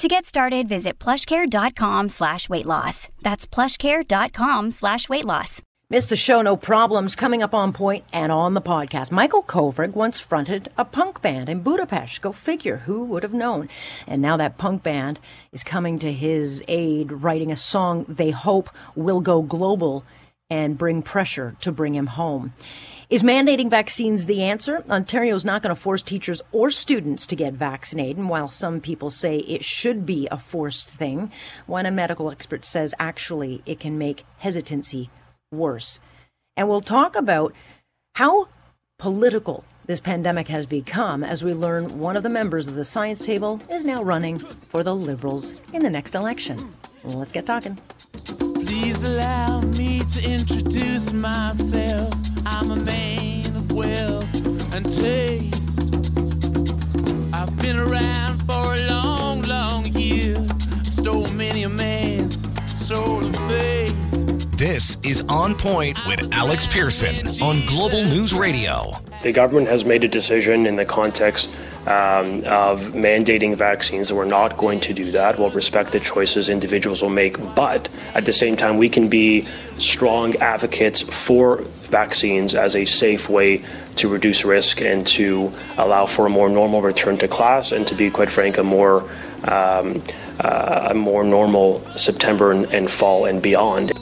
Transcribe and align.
To 0.00 0.08
get 0.08 0.24
started, 0.24 0.66
visit 0.66 0.98
plushcare.com 0.98 2.08
slash 2.08 2.48
weight 2.48 2.64
loss. 2.64 3.10
That's 3.20 3.46
plushcare.com 3.46 4.70
slash 4.70 5.10
weight 5.10 5.26
loss. 5.26 5.60
Missed 5.90 6.08
the 6.08 6.16
show, 6.16 6.40
no 6.40 6.56
problems. 6.56 7.14
Coming 7.14 7.42
up 7.42 7.52
on 7.52 7.74
point 7.74 8.06
and 8.10 8.32
on 8.32 8.54
the 8.54 8.62
podcast. 8.62 9.12
Michael 9.12 9.42
Kovrig 9.42 9.92
once 9.92 10.18
fronted 10.18 10.70
a 10.78 10.86
punk 10.86 11.20
band 11.20 11.50
in 11.50 11.60
Budapest. 11.60 12.22
Go 12.22 12.32
figure, 12.32 12.78
who 12.86 13.04
would 13.04 13.22
have 13.22 13.34
known? 13.34 13.68
And 14.06 14.22
now 14.22 14.38
that 14.38 14.56
punk 14.56 14.82
band 14.82 15.20
is 15.52 15.62
coming 15.62 15.98
to 15.98 16.10
his 16.10 16.64
aid, 16.66 17.12
writing 17.12 17.52
a 17.52 17.56
song 17.56 18.06
they 18.08 18.30
hope 18.30 18.70
will 18.96 19.20
go 19.20 19.42
global 19.42 20.06
and 20.48 20.78
bring 20.78 21.02
pressure 21.02 21.56
to 21.60 21.72
bring 21.72 21.94
him 21.94 22.06
home. 22.06 22.54
Is 23.10 23.24
mandating 23.24 23.68
vaccines 23.68 24.26
the 24.26 24.44
answer? 24.44 24.84
Ontario 24.88 25.34
is 25.34 25.44
not 25.44 25.64
going 25.64 25.74
to 25.74 25.80
force 25.80 26.00
teachers 26.00 26.40
or 26.52 26.70
students 26.70 27.26
to 27.26 27.34
get 27.34 27.54
vaccinated. 27.54 28.18
And 28.18 28.28
while 28.28 28.50
some 28.50 28.80
people 28.80 29.10
say 29.10 29.38
it 29.38 29.64
should 29.64 30.06
be 30.06 30.28
a 30.30 30.38
forced 30.38 30.88
thing, 30.88 31.32
one 31.66 31.86
a 31.86 31.90
medical 31.90 32.30
expert 32.30 32.64
says 32.64 32.94
actually 33.00 33.62
it 33.66 33.80
can 33.80 33.98
make 33.98 34.24
hesitancy 34.38 35.10
worse. 35.50 35.98
And 36.56 36.68
we'll 36.68 36.82
talk 36.82 37.16
about 37.16 37.52
how 38.14 38.46
political 38.96 39.64
this 39.86 39.98
pandemic 39.98 40.46
has 40.46 40.64
become 40.64 41.24
as 41.24 41.42
we 41.42 41.52
learn 41.52 41.98
one 41.98 42.16
of 42.16 42.22
the 42.22 42.28
members 42.28 42.68
of 42.68 42.76
the 42.76 42.84
science 42.84 43.26
table 43.26 43.60
is 43.72 43.84
now 43.84 44.02
running 44.02 44.38
for 44.38 44.84
the 44.84 44.94
Liberals 44.94 45.74
in 45.74 45.82
the 45.82 45.90
next 45.90 46.14
election. 46.14 46.58
Let's 47.02 47.32
get 47.32 47.44
talking. 47.44 47.74
Please 47.74 49.02
allow 49.02 49.62
me 49.62 49.98
to 49.98 50.32
introduce 50.32 51.12
myself. 51.12 52.14
I'm 52.46 52.70
a 52.70 52.76
man 52.84 52.99
This 64.80 64.96
is 65.04 65.22
On 65.28 65.54
Point 65.54 65.98
with 66.06 66.32
Alex 66.32 66.66
Pearson 66.66 67.28
on 67.44 67.66
Global 67.66 68.02
News 68.02 68.32
Radio. 68.32 68.92
The 69.22 69.30
government 69.30 69.68
has 69.68 69.84
made 69.84 70.04
a 70.04 70.08
decision 70.08 70.64
in 70.64 70.76
the 70.76 70.86
context 70.86 71.50
um, 71.80 72.42
of 72.46 72.80
mandating 72.94 73.54
vaccines 73.54 74.08
that 74.08 74.14
we're 74.14 74.24
not 74.24 74.56
going 74.56 74.80
to 74.80 74.94
do 74.94 75.10
that. 75.10 75.38
We'll 75.38 75.50
respect 75.50 75.92
the 75.92 76.00
choices 76.00 76.48
individuals 76.48 77.02
will 77.02 77.10
make, 77.10 77.36
but 77.54 77.92
at 78.14 78.24
the 78.24 78.32
same 78.32 78.56
time, 78.56 78.78
we 78.78 78.88
can 78.88 79.10
be 79.10 79.46
strong 79.76 80.34
advocates 80.36 81.02
for 81.02 81.58
vaccines 81.90 82.54
as 82.54 82.74
a 82.74 82.86
safe 82.86 83.28
way 83.28 83.62
to 83.96 84.08
reduce 84.08 84.46
risk 84.46 84.80
and 84.80 85.06
to 85.08 85.52
allow 85.76 86.06
for 86.06 86.24
a 86.24 86.30
more 86.30 86.48
normal 86.48 86.80
return 86.80 87.18
to 87.18 87.28
class 87.28 87.70
and 87.70 87.86
to 87.86 87.94
be, 87.94 88.10
quite 88.10 88.30
frank, 88.30 88.56
a 88.56 88.64
more 88.64 89.02
um, 89.44 90.02
uh, 90.40 90.88
a 90.90 90.94
more 90.94 91.22
normal 91.22 91.80
September 91.98 92.52
and, 92.52 92.64
and 92.72 92.90
fall 92.90 93.26
and 93.26 93.42
beyond. 93.42 93.92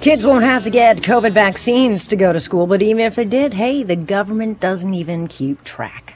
Kids 0.00 0.24
won't 0.24 0.44
have 0.44 0.62
to 0.62 0.70
get 0.70 0.98
COVID 0.98 1.32
vaccines 1.32 2.06
to 2.06 2.16
go 2.16 2.32
to 2.32 2.38
school, 2.38 2.68
but 2.68 2.82
even 2.82 3.04
if 3.04 3.16
they 3.16 3.24
did, 3.24 3.52
hey, 3.52 3.82
the 3.82 3.96
government 3.96 4.60
doesn't 4.60 4.94
even 4.94 5.26
keep 5.26 5.64
track. 5.64 6.14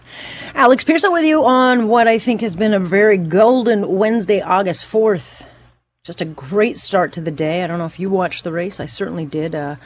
Alex 0.55 0.85
Pearson 0.85 1.13
with 1.13 1.25
you 1.25 1.45
on 1.45 1.89
what 1.89 2.07
I 2.07 2.21
think 2.21 2.43
has 2.43 2.55
been 2.55 2.75
a 2.75 2.79
very 2.79 3.19
golden 3.19 3.97
Wednesday, 3.97 4.41
August 4.41 4.87
4th. 4.87 5.45
Just 6.05 6.21
a 6.21 6.25
great 6.25 6.79
start 6.79 7.13
to 7.15 7.21
the 7.21 7.33
day. 7.33 7.65
I 7.65 7.67
don't 7.67 7.79
know 7.79 7.87
if 7.87 7.99
you 7.99 8.09
watched 8.09 8.45
the 8.45 8.53
race. 8.53 8.79
I 8.79 8.87
certainly 8.87 9.27
did. 9.27 9.53
Uh, 9.53 9.77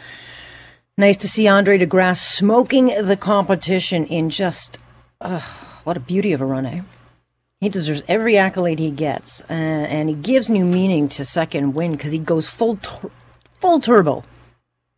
nice 0.98 1.16
to 1.18 1.28
see 1.28 1.48
Andre 1.48 1.78
De 1.78 1.86
Grasse 1.86 2.20
smoking 2.20 3.06
the 3.06 3.16
competition 3.16 4.06
in 4.06 4.28
just, 4.28 4.78
uh, 5.22 5.40
what 5.84 5.96
a 5.96 6.00
beauty 6.00 6.34
of 6.34 6.42
a 6.42 6.46
run, 6.46 6.66
eh? 6.66 6.82
He 7.60 7.70
deserves 7.70 8.04
every 8.08 8.36
accolade 8.36 8.78
he 8.78 8.90
gets, 8.90 9.40
uh, 9.48 9.54
and 9.54 10.10
he 10.10 10.14
gives 10.14 10.50
new 10.50 10.66
meaning 10.66 11.08
to 11.08 11.24
second 11.24 11.72
win 11.72 11.92
because 11.92 12.12
he 12.12 12.18
goes 12.18 12.46
full 12.46 12.76
full 13.60 13.80
turbo 13.80 14.24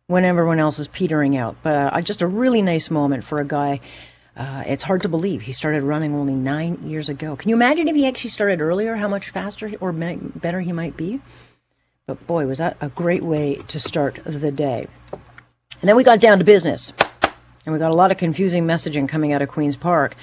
when 0.07 0.25
everyone 0.25 0.59
else 0.59 0.79
is 0.79 0.87
petering 0.87 1.37
out. 1.37 1.55
But 1.61 1.93
uh, 1.93 2.01
just 2.01 2.21
a 2.21 2.27
really 2.27 2.61
nice 2.61 2.89
moment 2.89 3.23
for 3.23 3.39
a 3.39 3.45
guy. 3.45 3.79
Uh, 4.35 4.63
it's 4.65 4.83
hard 4.83 5.01
to 5.01 5.09
believe 5.09 5.41
he 5.41 5.51
started 5.51 5.83
running 5.83 6.15
only 6.15 6.33
nine 6.33 6.79
years 6.83 7.09
ago. 7.09 7.35
Can 7.35 7.49
you 7.49 7.55
imagine 7.55 7.87
if 7.87 7.95
he 7.95 8.07
actually 8.07 8.29
started 8.29 8.61
earlier, 8.61 8.95
how 8.95 9.07
much 9.07 9.29
faster 9.29 9.71
or 9.81 9.91
better 9.91 10.61
he 10.61 10.71
might 10.71 10.95
be? 10.95 11.21
But 12.07 12.25
boy, 12.25 12.47
was 12.47 12.57
that 12.57 12.77
a 12.81 12.89
great 12.89 13.21
way 13.21 13.55
to 13.55 13.79
start 13.79 14.19
the 14.25 14.51
day. 14.51 14.87
And 15.11 15.87
then 15.87 15.95
we 15.95 16.03
got 16.03 16.19
down 16.19 16.39
to 16.39 16.43
business. 16.43 16.91
And 17.69 17.75
we 17.75 17.79
got 17.79 17.91
a 17.91 17.93
lot 17.93 18.09
of 18.09 18.17
confusing 18.17 18.65
messaging 18.65 19.07
coming 19.07 19.31
out 19.31 19.43
of 19.43 19.49
Queen's 19.49 19.75
Park 19.75 20.15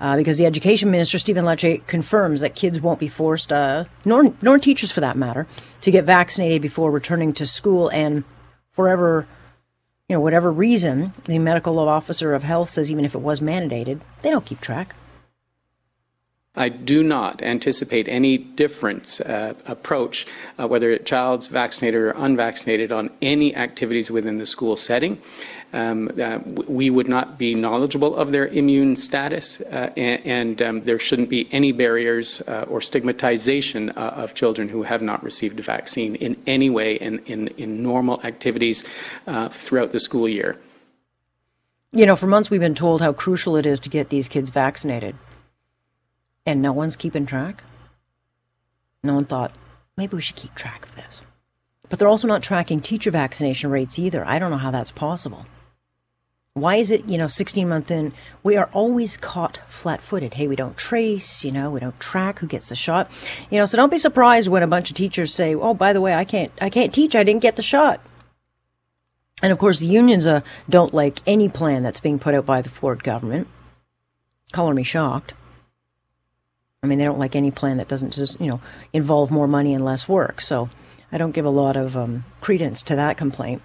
uh, 0.00 0.18
because 0.18 0.36
the 0.36 0.44
Education 0.44 0.90
Minister, 0.90 1.18
Stephen 1.18 1.46
Lecce, 1.46 1.86
confirms 1.86 2.42
that 2.42 2.54
kids 2.54 2.78
won't 2.78 3.00
be 3.00 3.08
forced, 3.08 3.54
uh, 3.54 3.86
nor, 4.04 4.34
nor 4.42 4.58
teachers 4.58 4.90
for 4.92 5.00
that 5.00 5.16
matter, 5.16 5.46
to 5.80 5.90
get 5.90 6.04
vaccinated 6.04 6.60
before 6.60 6.90
returning 6.90 7.32
to 7.32 7.46
school. 7.46 7.88
And 7.88 8.22
forever, 8.72 9.26
you 10.10 10.14
know, 10.16 10.20
whatever 10.20 10.52
reason, 10.52 11.14
the 11.24 11.38
medical 11.38 11.78
officer 11.78 12.34
of 12.34 12.42
health 12.42 12.68
says 12.68 12.92
even 12.92 13.06
if 13.06 13.14
it 13.14 13.22
was 13.22 13.40
mandated, 13.40 14.02
they 14.20 14.28
don't 14.28 14.44
keep 14.44 14.60
track. 14.60 14.94
I 16.56 16.68
do 16.68 17.04
not 17.04 17.42
anticipate 17.42 18.08
any 18.08 18.36
different 18.36 19.20
uh, 19.24 19.54
approach, 19.66 20.26
uh, 20.58 20.66
whether 20.66 20.90
a 20.90 20.98
child's 20.98 21.46
vaccinated 21.46 22.00
or 22.00 22.10
unvaccinated, 22.10 22.90
on 22.90 23.08
any 23.22 23.54
activities 23.54 24.10
within 24.10 24.36
the 24.36 24.46
school 24.46 24.76
setting. 24.76 25.22
Um, 25.72 26.10
uh, 26.20 26.38
we 26.66 26.90
would 26.90 27.08
not 27.08 27.38
be 27.38 27.54
knowledgeable 27.54 28.16
of 28.16 28.32
their 28.32 28.46
immune 28.48 28.96
status, 28.96 29.60
uh, 29.60 29.90
and, 29.96 30.26
and 30.26 30.62
um, 30.62 30.80
there 30.82 30.98
shouldn't 30.98 31.28
be 31.28 31.48
any 31.52 31.70
barriers 31.70 32.42
uh, 32.48 32.66
or 32.68 32.80
stigmatization 32.80 33.90
uh, 33.90 34.14
of 34.16 34.34
children 34.34 34.68
who 34.68 34.82
have 34.82 35.00
not 35.00 35.22
received 35.22 35.60
a 35.60 35.62
vaccine 35.62 36.16
in 36.16 36.36
any 36.46 36.70
way 36.70 36.96
in, 36.96 37.20
in, 37.26 37.48
in 37.56 37.82
normal 37.82 38.20
activities 38.22 38.82
throughout 39.50 39.92
the 39.92 40.00
school 40.00 40.28
year. 40.28 40.56
You 41.92 42.06
know, 42.06 42.16
for 42.16 42.26
months 42.26 42.50
we've 42.50 42.60
been 42.60 42.74
told 42.74 43.00
how 43.00 43.12
crucial 43.12 43.56
it 43.56 43.66
is 43.66 43.80
to 43.80 43.88
get 43.88 44.08
these 44.08 44.28
kids 44.28 44.50
vaccinated 44.50 45.16
and 46.46 46.62
no 46.62 46.72
one's 46.72 46.96
keeping 46.96 47.26
track. 47.26 47.62
No 49.02 49.14
one 49.14 49.24
thought, 49.24 49.52
maybe 49.96 50.16
we 50.16 50.22
should 50.22 50.36
keep 50.36 50.54
track 50.54 50.86
of 50.86 50.94
this. 50.94 51.22
But 51.88 51.98
they're 51.98 52.08
also 52.08 52.28
not 52.28 52.42
tracking 52.42 52.80
teacher 52.80 53.10
vaccination 53.10 53.70
rates 53.70 53.98
either. 53.98 54.24
I 54.26 54.38
don't 54.38 54.50
know 54.50 54.56
how 54.56 54.70
that's 54.70 54.90
possible. 54.90 55.46
Why 56.54 56.76
is 56.76 56.90
it, 56.90 57.04
you 57.04 57.16
know, 57.16 57.28
16 57.28 57.68
month 57.68 57.92
in, 57.92 58.12
we 58.42 58.56
are 58.56 58.68
always 58.72 59.16
caught 59.16 59.60
flat 59.68 60.00
footed? 60.00 60.34
Hey, 60.34 60.48
we 60.48 60.56
don't 60.56 60.76
trace, 60.76 61.44
you 61.44 61.52
know, 61.52 61.70
we 61.70 61.78
don't 61.78 61.98
track 62.00 62.40
who 62.40 62.48
gets 62.48 62.70
the 62.70 62.74
shot. 62.74 63.08
You 63.50 63.58
know, 63.58 63.66
so 63.66 63.76
don't 63.76 63.90
be 63.90 63.98
surprised 63.98 64.48
when 64.48 64.64
a 64.64 64.66
bunch 64.66 64.90
of 64.90 64.96
teachers 64.96 65.32
say, 65.32 65.54
oh, 65.54 65.74
by 65.74 65.92
the 65.92 66.00
way, 66.00 66.12
I 66.12 66.24
can't, 66.24 66.50
I 66.60 66.68
can't 66.68 66.92
teach, 66.92 67.14
I 67.14 67.22
didn't 67.22 67.42
get 67.42 67.54
the 67.54 67.62
shot. 67.62 68.00
And 69.42 69.52
of 69.52 69.58
course, 69.58 69.78
the 69.78 69.86
unions 69.86 70.26
uh, 70.26 70.40
don't 70.68 70.92
like 70.92 71.20
any 71.24 71.48
plan 71.48 71.84
that's 71.84 72.00
being 72.00 72.18
put 72.18 72.34
out 72.34 72.46
by 72.46 72.62
the 72.62 72.68
Ford 72.68 73.04
government. 73.04 73.46
Color 74.52 74.74
me 74.74 74.82
shocked. 74.82 75.34
I 76.82 76.88
mean, 76.88 76.98
they 76.98 77.04
don't 77.04 77.18
like 77.18 77.36
any 77.36 77.52
plan 77.52 77.76
that 77.76 77.88
doesn't 77.88 78.12
just, 78.12 78.40
you 78.40 78.48
know, 78.48 78.60
involve 78.92 79.30
more 79.30 79.46
money 79.46 79.72
and 79.72 79.84
less 79.84 80.08
work. 80.08 80.40
So 80.40 80.68
I 81.12 81.18
don't 81.18 81.32
give 81.32 81.44
a 81.44 81.50
lot 81.50 81.76
of 81.76 81.96
um, 81.96 82.24
credence 82.40 82.82
to 82.82 82.96
that 82.96 83.16
complaint. 83.16 83.62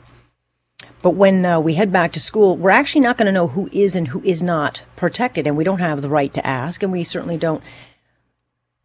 But 1.01 1.11
when 1.11 1.45
uh, 1.45 1.59
we 1.59 1.75
head 1.75 1.91
back 1.91 2.11
to 2.13 2.19
school, 2.19 2.57
we're 2.57 2.71
actually 2.71 3.01
not 3.01 3.17
going 3.17 3.27
to 3.27 3.31
know 3.31 3.47
who 3.47 3.69
is 3.71 3.95
and 3.95 4.07
who 4.07 4.21
is 4.23 4.41
not 4.41 4.83
protected, 4.95 5.47
and 5.47 5.55
we 5.55 5.63
don't 5.63 5.79
have 5.79 6.01
the 6.01 6.09
right 6.09 6.33
to 6.33 6.45
ask, 6.45 6.83
and 6.83 6.91
we 6.91 7.03
certainly 7.03 7.37
don't, 7.37 7.63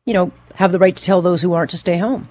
you 0.04 0.12
know, 0.12 0.32
have 0.54 0.72
the 0.72 0.78
right 0.78 0.94
to 0.94 1.02
tell 1.02 1.22
those 1.22 1.42
who 1.42 1.52
aren't 1.52 1.70
to 1.70 1.78
stay 1.78 1.98
home. 1.98 2.28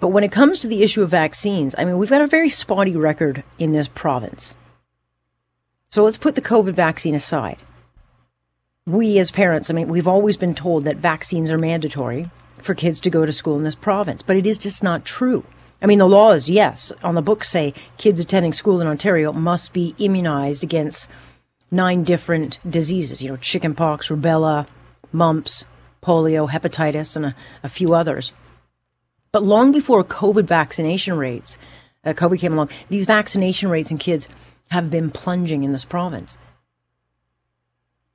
But 0.00 0.08
when 0.08 0.24
it 0.24 0.32
comes 0.32 0.58
to 0.60 0.68
the 0.68 0.82
issue 0.82 1.02
of 1.02 1.10
vaccines, 1.10 1.74
I 1.78 1.84
mean, 1.84 1.98
we've 1.98 2.10
got 2.10 2.20
a 2.20 2.26
very 2.26 2.50
spotty 2.50 2.96
record 2.96 3.44
in 3.58 3.72
this 3.72 3.88
province. 3.88 4.54
So 5.90 6.02
let's 6.02 6.18
put 6.18 6.34
the 6.34 6.42
COVID 6.42 6.72
vaccine 6.72 7.14
aside 7.14 7.58
we 8.86 9.18
as 9.18 9.30
parents, 9.30 9.70
I 9.70 9.72
mean, 9.72 9.88
we've 9.88 10.08
always 10.08 10.36
been 10.36 10.54
told 10.54 10.84
that 10.84 10.96
vaccines 10.96 11.50
are 11.50 11.58
mandatory 11.58 12.30
for 12.58 12.74
kids 12.74 13.00
to 13.00 13.10
go 13.10 13.24
to 13.24 13.32
school 13.32 13.56
in 13.56 13.62
this 13.62 13.74
province, 13.74 14.22
but 14.22 14.36
it 14.36 14.46
is 14.46 14.58
just 14.58 14.82
not 14.82 15.04
true. 15.04 15.44
I 15.84 15.86
mean, 15.86 15.98
the 15.98 16.08
laws, 16.08 16.48
yes, 16.48 16.92
on 17.02 17.14
the 17.14 17.20
books 17.20 17.46
say 17.46 17.74
kids 17.98 18.18
attending 18.18 18.54
school 18.54 18.80
in 18.80 18.86
Ontario 18.86 19.34
must 19.34 19.74
be 19.74 19.94
immunized 19.98 20.64
against 20.64 21.10
nine 21.70 22.04
different 22.04 22.58
diseases, 22.66 23.20
you 23.20 23.28
know, 23.28 23.36
chickenpox, 23.36 24.08
rubella, 24.08 24.66
mumps, 25.12 25.66
polio, 26.02 26.48
hepatitis, 26.48 27.16
and 27.16 27.26
a, 27.26 27.36
a 27.62 27.68
few 27.68 27.92
others. 27.92 28.32
But 29.30 29.42
long 29.42 29.72
before 29.72 30.02
COVID 30.02 30.46
vaccination 30.46 31.18
rates 31.18 31.58
uh, 32.02 32.14
COVID 32.14 32.38
came 32.38 32.54
along, 32.54 32.70
these 32.88 33.04
vaccination 33.04 33.68
rates 33.68 33.90
in 33.90 33.98
kids 33.98 34.26
have 34.68 34.90
been 34.90 35.10
plunging 35.10 35.64
in 35.64 35.72
this 35.72 35.84
province. 35.84 36.38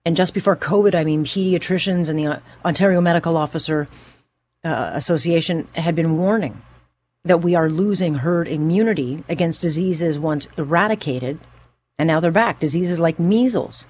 And 0.06 0.16
just 0.16 0.34
before 0.34 0.56
COVID, 0.56 0.96
I 0.96 1.04
mean, 1.04 1.24
pediatricians 1.24 2.10
and 2.10 2.18
the 2.18 2.42
Ontario 2.66 3.00
Medical 3.00 3.38
Officer 3.38 3.88
uh, 4.64 4.90
Association 4.96 5.68
had 5.76 5.94
been 5.94 6.18
warning 6.18 6.60
that 7.30 7.44
we 7.44 7.54
are 7.54 7.70
losing 7.70 8.16
herd 8.16 8.48
immunity 8.48 9.24
against 9.30 9.62
diseases 9.62 10.18
once 10.18 10.48
eradicated, 10.58 11.38
and 12.00 12.08
now 12.08 12.20
they're 12.20 12.32
back. 12.32 12.60
Diseases 12.60 13.00
like 13.00 13.20
measles 13.20 13.86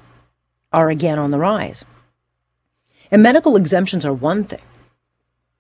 are 0.74 0.90
again 0.90 1.18
on 1.18 1.32
the 1.32 1.38
rise. 1.38 1.86
And 3.10 3.24
medical 3.24 3.56
exemptions 3.56 4.04
are 4.04 4.12
one 4.12 4.44
thing. 4.44 4.60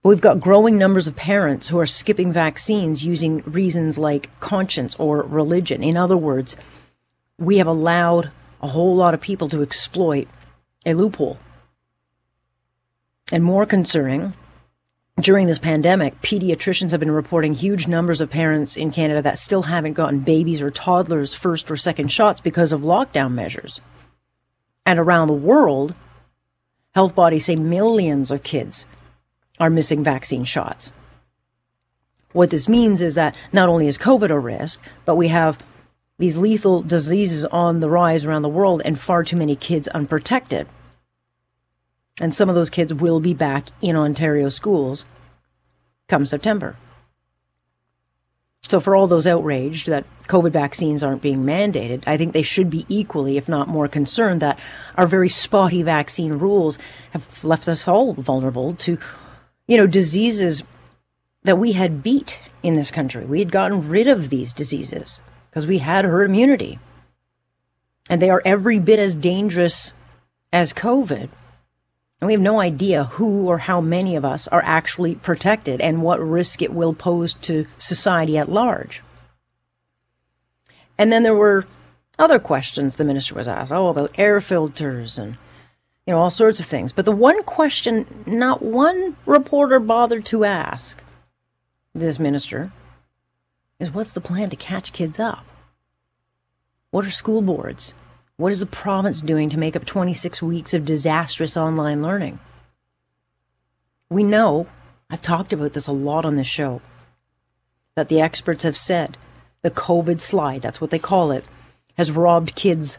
We've 0.03 0.19
got 0.19 0.41
growing 0.41 0.77
numbers 0.77 1.07
of 1.07 1.15
parents 1.15 1.69
who 1.69 1.79
are 1.79 1.85
skipping 1.85 2.33
vaccines 2.33 3.05
using 3.05 3.43
reasons 3.43 3.97
like 3.97 4.37
conscience 4.41 4.93
or 4.99 5.21
religion. 5.23 5.81
In 5.81 5.95
other 5.95 6.17
words, 6.17 6.57
we 7.37 7.59
have 7.59 7.67
allowed 7.67 8.29
a 8.61 8.67
whole 8.67 8.93
lot 8.93 9.13
of 9.13 9.21
people 9.21 9.47
to 9.47 9.61
exploit 9.61 10.27
a 10.85 10.93
loophole. 10.93 11.39
And 13.31 13.41
more 13.41 13.65
concerning, 13.65 14.33
during 15.23 15.47
this 15.47 15.59
pandemic, 15.59 16.21
pediatricians 16.21 16.91
have 16.91 16.99
been 16.99 17.11
reporting 17.11 17.53
huge 17.53 17.87
numbers 17.87 18.21
of 18.21 18.29
parents 18.29 18.77
in 18.77 18.91
Canada 18.91 19.21
that 19.21 19.39
still 19.39 19.63
haven't 19.63 19.93
gotten 19.93 20.19
babies 20.19 20.61
or 20.61 20.71
toddlers 20.71 21.33
first 21.33 21.71
or 21.71 21.75
second 21.75 22.11
shots 22.11 22.41
because 22.41 22.71
of 22.71 22.81
lockdown 22.81 23.31
measures. 23.31 23.81
And 24.85 24.99
around 24.99 25.27
the 25.27 25.33
world, 25.33 25.95
health 26.93 27.15
bodies 27.15 27.45
say 27.45 27.55
millions 27.55 28.29
of 28.29 28.43
kids 28.43 28.85
are 29.59 29.69
missing 29.69 30.03
vaccine 30.03 30.43
shots. 30.43 30.91
What 32.33 32.51
this 32.51 32.69
means 32.69 33.01
is 33.01 33.15
that 33.15 33.35
not 33.51 33.69
only 33.69 33.87
is 33.87 33.97
COVID 33.97 34.29
a 34.29 34.37
risk, 34.37 34.79
but 35.05 35.15
we 35.15 35.29
have 35.29 35.57
these 36.19 36.37
lethal 36.37 36.81
diseases 36.81 37.45
on 37.45 37.79
the 37.79 37.89
rise 37.89 38.25
around 38.25 38.43
the 38.43 38.49
world 38.49 38.81
and 38.85 38.99
far 38.99 39.23
too 39.23 39.37
many 39.37 39.55
kids 39.55 39.87
unprotected. 39.87 40.67
And 42.21 42.33
some 42.33 42.49
of 42.49 42.55
those 42.55 42.69
kids 42.69 42.93
will 42.93 43.19
be 43.19 43.33
back 43.33 43.67
in 43.81 43.95
Ontario 43.95 44.49
schools 44.49 45.05
come 46.07 46.25
September. 46.25 46.75
So, 48.63 48.79
for 48.79 48.95
all 48.95 49.07
those 49.07 49.25
outraged 49.25 49.87
that 49.87 50.05
COVID 50.27 50.51
vaccines 50.51 51.01
aren't 51.01 51.21
being 51.21 51.43
mandated, 51.43 52.03
I 52.05 52.17
think 52.17 52.33
they 52.33 52.41
should 52.41 52.69
be 52.69 52.85
equally, 52.89 53.37
if 53.37 53.47
not 53.47 53.69
more, 53.69 53.87
concerned 53.87 54.41
that 54.41 54.59
our 54.95 55.07
very 55.07 55.29
spotty 55.29 55.81
vaccine 55.81 56.33
rules 56.33 56.77
have 57.11 57.43
left 57.43 57.67
us 57.67 57.87
all 57.87 58.13
vulnerable 58.13 58.75
to, 58.75 58.99
you 59.65 59.77
know, 59.77 59.87
diseases 59.87 60.61
that 61.43 61.57
we 61.57 61.71
had 61.71 62.03
beat 62.03 62.41
in 62.61 62.75
this 62.75 62.91
country. 62.91 63.25
We 63.25 63.39
had 63.39 63.51
gotten 63.51 63.89
rid 63.89 64.07
of 64.07 64.29
these 64.29 64.53
diseases 64.53 65.19
because 65.49 65.65
we 65.65 65.77
had 65.79 66.05
herd 66.05 66.29
immunity. 66.29 66.79
And 68.09 68.21
they 68.21 68.29
are 68.29 68.41
every 68.43 68.77
bit 68.79 68.99
as 68.99 69.15
dangerous 69.15 69.93
as 70.51 70.73
COVID. 70.73 71.29
And 72.21 72.27
we 72.27 72.33
have 72.33 72.41
no 72.41 72.59
idea 72.59 73.05
who 73.05 73.47
or 73.47 73.59
how 73.59 73.79
many 73.79 74.15
of 74.15 74.25
us 74.25 74.47
are 74.49 74.61
actually 74.63 75.15
protected 75.15 75.79
and 75.79 76.01
what 76.01 76.19
risk 76.19 76.61
it 76.61 76.73
will 76.73 76.93
pose 76.93 77.33
to 77.35 77.65
society 77.77 78.37
at 78.37 78.51
large. 78.51 79.01
And 80.97 81.11
then 81.11 81.23
there 81.23 81.35
were 81.35 81.65
other 82.17 82.39
questions 82.39 82.95
the 82.95 83.05
minister 83.05 83.35
was 83.35 83.47
asked, 83.47 83.71
oh, 83.71 83.87
about 83.87 84.11
air 84.17 84.41
filters 84.41 85.17
and 85.17 85.37
you 86.05 86.13
know 86.13 86.19
all 86.19 86.29
sorts 86.29 86.59
of 86.59 86.65
things. 86.65 86.91
But 86.91 87.05
the 87.05 87.13
one 87.13 87.41
question 87.43 88.05
not 88.25 88.61
one 88.61 89.15
reporter 89.25 89.79
bothered 89.79 90.25
to 90.25 90.43
ask 90.43 91.01
this 91.95 92.19
minister 92.19 92.71
is 93.79 93.91
what's 93.91 94.11
the 94.11 94.21
plan 94.21 94.49
to 94.49 94.57
catch 94.57 94.91
kids 94.91 95.19
up? 95.19 95.45
What 96.91 97.05
are 97.05 97.11
school 97.11 97.41
boards? 97.41 97.93
What 98.39 98.53
is 98.53 98.61
the 98.61 98.65
province 98.65 99.21
doing 99.21 99.49
to 99.49 99.59
make 99.59 99.75
up 99.75 99.83
26 99.83 100.41
weeks 100.41 100.73
of 100.73 100.85
disastrous 100.85 101.57
online 101.57 102.01
learning? 102.01 102.39
We 104.09 104.23
know, 104.23 104.65
I've 105.09 105.21
talked 105.21 105.51
about 105.51 105.73
this 105.73 105.87
a 105.87 105.91
lot 105.91 106.23
on 106.23 106.37
this 106.37 106.47
show, 106.47 106.81
that 107.95 108.07
the 108.07 108.21
experts 108.21 108.63
have 108.63 108.77
said 108.77 109.17
the 109.61 109.69
COVID 109.69 110.21
slide, 110.21 110.61
that's 110.61 110.79
what 110.79 110.89
they 110.89 110.99
call 110.99 111.33
it, 111.33 111.43
has 111.97 112.13
robbed 112.13 112.55
kids 112.55 112.97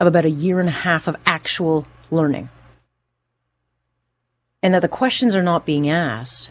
of 0.00 0.06
about 0.06 0.24
a 0.24 0.30
year 0.30 0.58
and 0.58 0.70
a 0.70 0.72
half 0.72 1.06
of 1.06 1.16
actual 1.26 1.86
learning. 2.10 2.48
And 4.62 4.72
that 4.72 4.80
the 4.80 4.88
questions 4.88 5.36
are 5.36 5.42
not 5.42 5.66
being 5.66 5.90
asked, 5.90 6.48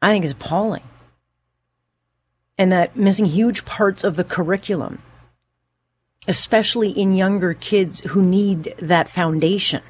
I 0.00 0.10
think 0.10 0.24
is 0.24 0.32
appalling 0.32 0.84
and 2.56 2.72
that 2.72 2.96
missing 2.96 3.26
huge 3.26 3.66
parts 3.66 4.04
of 4.04 4.16
the 4.16 4.24
curriculum, 4.24 5.02
especially 6.28 6.90
in 6.90 7.14
younger 7.14 7.54
kids 7.54 8.00
who 8.00 8.22
need 8.22 8.74
that 8.78 9.08
foundation. 9.08 9.82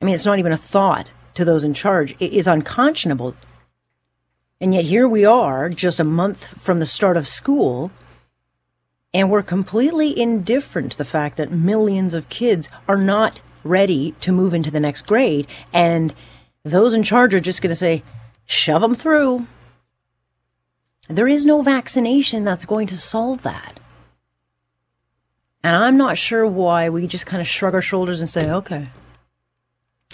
I 0.00 0.04
mean, 0.04 0.14
it's 0.14 0.26
not 0.26 0.38
even 0.38 0.52
a 0.52 0.56
thought 0.56 1.08
to 1.34 1.44
those 1.44 1.64
in 1.64 1.74
charge. 1.74 2.16
It 2.18 2.32
is 2.32 2.46
unconscionable. 2.48 3.34
And 4.60 4.74
yet 4.74 4.84
here 4.84 5.06
we 5.06 5.24
are, 5.24 5.68
just 5.68 6.00
a 6.00 6.04
month 6.04 6.44
from 6.44 6.80
the 6.80 6.86
start 6.86 7.16
of 7.16 7.28
school, 7.28 7.92
and 9.14 9.30
we're 9.30 9.42
completely 9.42 10.18
indifferent 10.18 10.92
to 10.92 10.98
the 10.98 11.04
fact 11.04 11.36
that 11.36 11.50
millions 11.50 12.12
of 12.12 12.28
kids 12.28 12.68
are 12.88 12.96
not 12.96 13.40
ready 13.64 14.12
to 14.20 14.32
move 14.32 14.54
into 14.54 14.70
the 14.70 14.80
next 14.80 15.06
grade. 15.06 15.46
And 15.72 16.12
those 16.64 16.92
in 16.92 17.02
charge 17.02 17.34
are 17.34 17.40
just 17.40 17.62
going 17.62 17.70
to 17.70 17.76
say, 17.76 18.02
shove 18.44 18.82
them 18.82 18.94
through. 18.94 19.46
There 21.08 21.28
is 21.28 21.46
no 21.46 21.62
vaccination 21.62 22.44
that's 22.44 22.66
going 22.66 22.88
to 22.88 22.96
solve 22.96 23.42
that. 23.42 23.77
And 25.68 25.76
I'm 25.76 25.98
not 25.98 26.16
sure 26.16 26.46
why 26.46 26.88
we 26.88 27.06
just 27.06 27.26
kind 27.26 27.42
of 27.42 27.46
shrug 27.46 27.74
our 27.74 27.82
shoulders 27.82 28.20
and 28.20 28.30
say, 28.30 28.50
okay. 28.50 28.86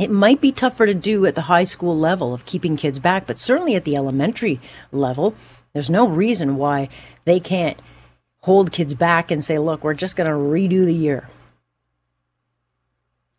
It 0.00 0.10
might 0.10 0.40
be 0.40 0.50
tougher 0.50 0.84
to 0.84 0.94
do 0.94 1.26
at 1.26 1.36
the 1.36 1.42
high 1.42 1.62
school 1.62 1.96
level 1.96 2.34
of 2.34 2.44
keeping 2.44 2.76
kids 2.76 2.98
back, 2.98 3.24
but 3.24 3.38
certainly 3.38 3.76
at 3.76 3.84
the 3.84 3.94
elementary 3.94 4.60
level, 4.90 5.36
there's 5.72 5.88
no 5.88 6.08
reason 6.08 6.56
why 6.56 6.88
they 7.24 7.38
can't 7.38 7.80
hold 8.40 8.72
kids 8.72 8.94
back 8.94 9.30
and 9.30 9.44
say, 9.44 9.60
look, 9.60 9.84
we're 9.84 9.94
just 9.94 10.16
going 10.16 10.28
to 10.28 10.36
redo 10.36 10.84
the 10.84 10.92
year. 10.92 11.30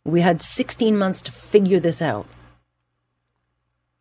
We 0.06 0.22
had 0.22 0.42
16 0.42 0.98
months 0.98 1.22
to 1.24 1.34
figure 1.34 1.82
this 1.82 2.02
out. 2.02 2.28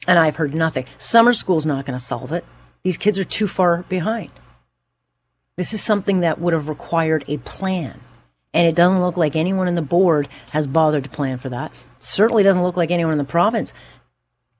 And 0.06 0.20
I've 0.20 0.36
heard 0.36 0.54
nothing. 0.54 0.86
Summer 0.98 1.32
school's 1.32 1.66
not 1.66 1.84
going 1.84 1.98
to 1.98 2.04
solve 2.04 2.32
it. 2.32 2.44
These 2.84 2.96
kids 2.96 3.18
are 3.18 3.24
too 3.24 3.48
far 3.48 3.78
behind. 3.88 4.30
This 5.56 5.74
is 5.74 5.82
something 5.82 6.20
that 6.20 6.40
would 6.40 6.52
have 6.52 6.68
required 6.68 7.24
a 7.26 7.38
plan. 7.38 8.00
And 8.54 8.66
it 8.66 8.74
doesn't 8.74 9.00
look 9.00 9.16
like 9.16 9.36
anyone 9.36 9.68
in 9.68 9.74
the 9.74 9.82
board 9.82 10.28
has 10.52 10.66
bothered 10.66 11.04
to 11.04 11.10
plan 11.10 11.38
for 11.38 11.50
that. 11.50 11.72
It 11.98 12.04
certainly 12.04 12.44
doesn't 12.44 12.62
look 12.62 12.76
like 12.76 12.90
anyone 12.90 13.12
in 13.12 13.18
the 13.18 13.24
province 13.24 13.74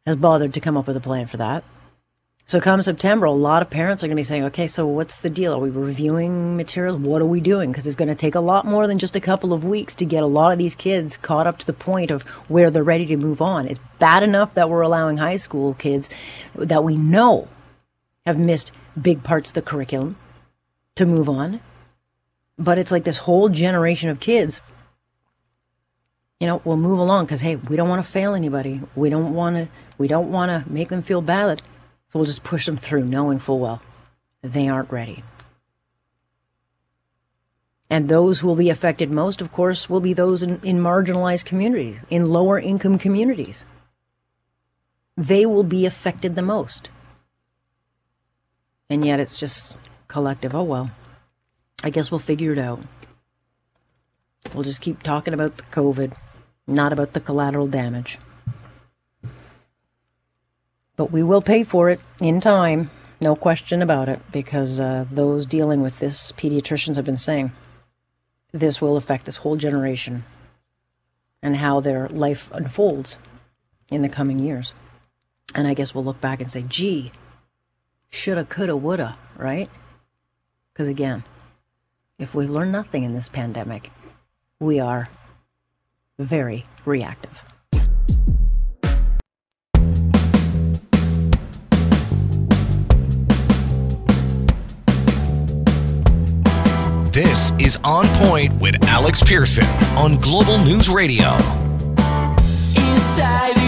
has 0.05 0.17
bothered 0.17 0.53
to 0.53 0.61
come 0.61 0.77
up 0.77 0.87
with 0.87 0.97
a 0.97 1.01
plan 1.01 1.27
for 1.27 1.39
that. 1.39 1.65
So 2.47 2.61
come 2.61 2.83
September, 2.83 3.25
a 3.25 3.33
lot 3.33 3.63
of 3.63 3.71
parents 3.71 4.05
are 4.05 4.07
going 4.07 4.17
to 4.17 4.21
be 4.21 4.25
saying, 4.25 4.45
okay, 4.45 4.67
so 4.67 4.87
what's 4.87 5.21
the 5.21 5.31
deal? 5.31 5.55
Are 5.55 5.59
we 5.59 5.71
reviewing 5.71 6.59
materials? 6.59 7.01
What 7.01 7.23
are 7.23 7.27
we 7.27 7.41
doing? 7.41 7.73
Because 7.73 7.87
it's 7.87 7.97
going 7.97 8.09
to 8.09 8.15
take 8.15 8.35
a 8.35 8.41
lot 8.41 8.67
more 8.67 8.87
than 8.87 8.99
just 8.99 9.17
a 9.17 9.21
couple 9.21 9.55
of 9.55 9.65
weeks 9.65 9.95
to 9.95 10.05
get 10.05 10.23
a 10.23 10.27
lot 10.27 10.53
of 10.53 10.59
these 10.59 10.75
kids 10.75 11.17
caught 11.17 11.47
up 11.47 11.59
to 11.61 11.67
the 11.67 11.73
point 11.73 12.11
of 12.11 12.21
where 12.49 12.71
they're 12.71 12.85
ready 12.85 13.07
to 13.07 13.17
move 13.17 13.41
on. 13.41 13.67
It's 13.67 13.81
bad 13.99 14.23
enough 14.23 14.53
that 14.55 14.69
we're 14.69 14.83
allowing 14.83 15.17
high 15.17 15.37
school 15.37 15.73
kids 15.73 16.11
that 16.55 16.85
we 16.85 16.99
know 16.99 17.49
have 18.27 18.39
missed 18.39 18.73
big 19.01 19.23
parts 19.23 19.49
of 19.49 19.55
the 19.55 19.63
curriculum 19.63 20.17
to 20.97 21.07
move 21.07 21.31
on. 21.31 21.61
But 22.65 22.79
it's 22.79 22.91
like 22.91 23.05
this 23.05 23.19
whole 23.19 23.51
generation 23.51 24.09
of 24.09 24.21
kids, 24.21 24.63
you 26.41 26.47
know, 26.47 26.63
will 26.65 26.79
move 26.79 26.99
along 26.99 27.27
because 27.27 27.43
hey, 27.43 27.57
we 27.57 27.77
don't 27.77 27.91
want 27.91 28.05
to 28.05 28.11
fail 28.11 28.35
anybody. 28.35 28.81
We 28.97 29.11
don't 29.11 29.35
want 29.35 29.57
to. 29.57 29.69
We 29.99 30.09
don't 30.09 30.33
want 30.33 30.51
to 30.51 30.73
make 30.73 30.89
them 30.89 31.03
feel 31.03 31.21
bad. 31.21 31.61
So 32.09 32.19
we'll 32.19 32.27
just 32.27 32.43
push 32.43 32.65
them 32.65 32.79
through, 32.79 33.05
knowing 33.05 33.39
full 33.39 33.59
well 33.59 33.83
they 34.43 34.69
aren't 34.69 34.93
ready. 34.93 35.25
And 37.91 38.09
those 38.09 38.41
who 38.41 38.47
will 38.47 38.57
be 38.57 38.71
affected 38.71 39.11
most, 39.11 39.41
of 39.41 39.53
course, 39.53 39.89
will 39.89 40.01
be 40.01 40.13
those 40.13 40.43
in, 40.43 40.61
in 40.63 40.79
marginalized 40.81 41.45
communities, 41.45 42.01
in 42.11 42.29
lower 42.31 42.59
income 42.59 42.99
communities. 42.99 43.65
They 45.17 45.47
will 45.47 45.65
be 45.65 45.87
affected 45.87 46.35
the 46.35 46.43
most. 46.43 46.89
And 48.91 49.05
yet 49.07 49.21
it's 49.21 49.39
just 49.39 49.77
collective. 50.09 50.55
Oh 50.55 50.63
well. 50.63 50.91
I 51.85 51.91
guess 51.91 52.11
we'll 52.11 52.19
figure 52.19 52.51
it 52.51 52.59
out. 52.59 52.81
We'll 54.55 54.65
just 54.65 54.81
keep 54.81 55.03
talking 55.03 55.35
about 55.35 55.59
the 55.59 55.65
COVID, 55.65 56.15
not 56.67 56.95
about 56.95 57.13
the 57.13 57.21
collateral 57.21 57.67
damage. 57.67 58.19
But 60.97 61.13
we 61.13 61.23
will 61.23 61.43
pay 61.43 61.63
for 61.63 61.91
it 61.91 62.01
in 62.21 62.41
time, 62.41 62.91
no 63.21 63.37
question 63.37 63.83
about 63.83 64.09
it, 64.09 64.19
because 64.33 64.81
uh, 64.81 65.05
those 65.11 65.45
dealing 65.45 65.83
with 65.83 65.99
this, 65.99 66.33
pediatricians 66.33 66.97
have 66.97 67.05
been 67.05 67.19
saying, 67.19 67.53
this 68.51 68.81
will 68.81 68.97
affect 68.97 69.27
this 69.27 69.37
whole 69.37 69.57
generation 69.57 70.25
and 71.43 71.55
how 71.55 71.81
their 71.81 72.09
life 72.09 72.49
unfolds 72.53 73.19
in 73.91 74.01
the 74.01 74.09
coming 74.09 74.39
years. 74.39 74.73
And 75.55 75.69
I 75.69 75.75
guess 75.75 75.95
we'll 75.95 76.05
look 76.05 76.21
back 76.23 76.41
and 76.41 76.51
say, 76.51 76.65
gee, 76.67 77.13
shoulda, 78.09 78.47
coulda, 78.47 78.75
woulda, 78.75 79.19
right? 79.37 79.69
Because 80.73 80.89
again, 80.89 81.25
if 82.19 82.35
we've 82.35 82.51
learned 82.51 82.73
nothing 82.73 83.03
in 83.03 83.15
this 83.15 83.29
pandemic, 83.29 83.91
we 84.61 84.79
are 84.79 85.09
very 86.19 86.65
reactive. 86.85 87.43
This 97.11 97.53
is 97.61 97.79
On 97.85 98.07
Point 98.27 98.61
with 98.61 98.77
Alex 98.87 99.23
Pearson 99.23 99.67
on 99.97 100.17
Global 100.17 100.59
News 100.59 100.89
Radio. 100.89 101.31
Inside 102.77 103.64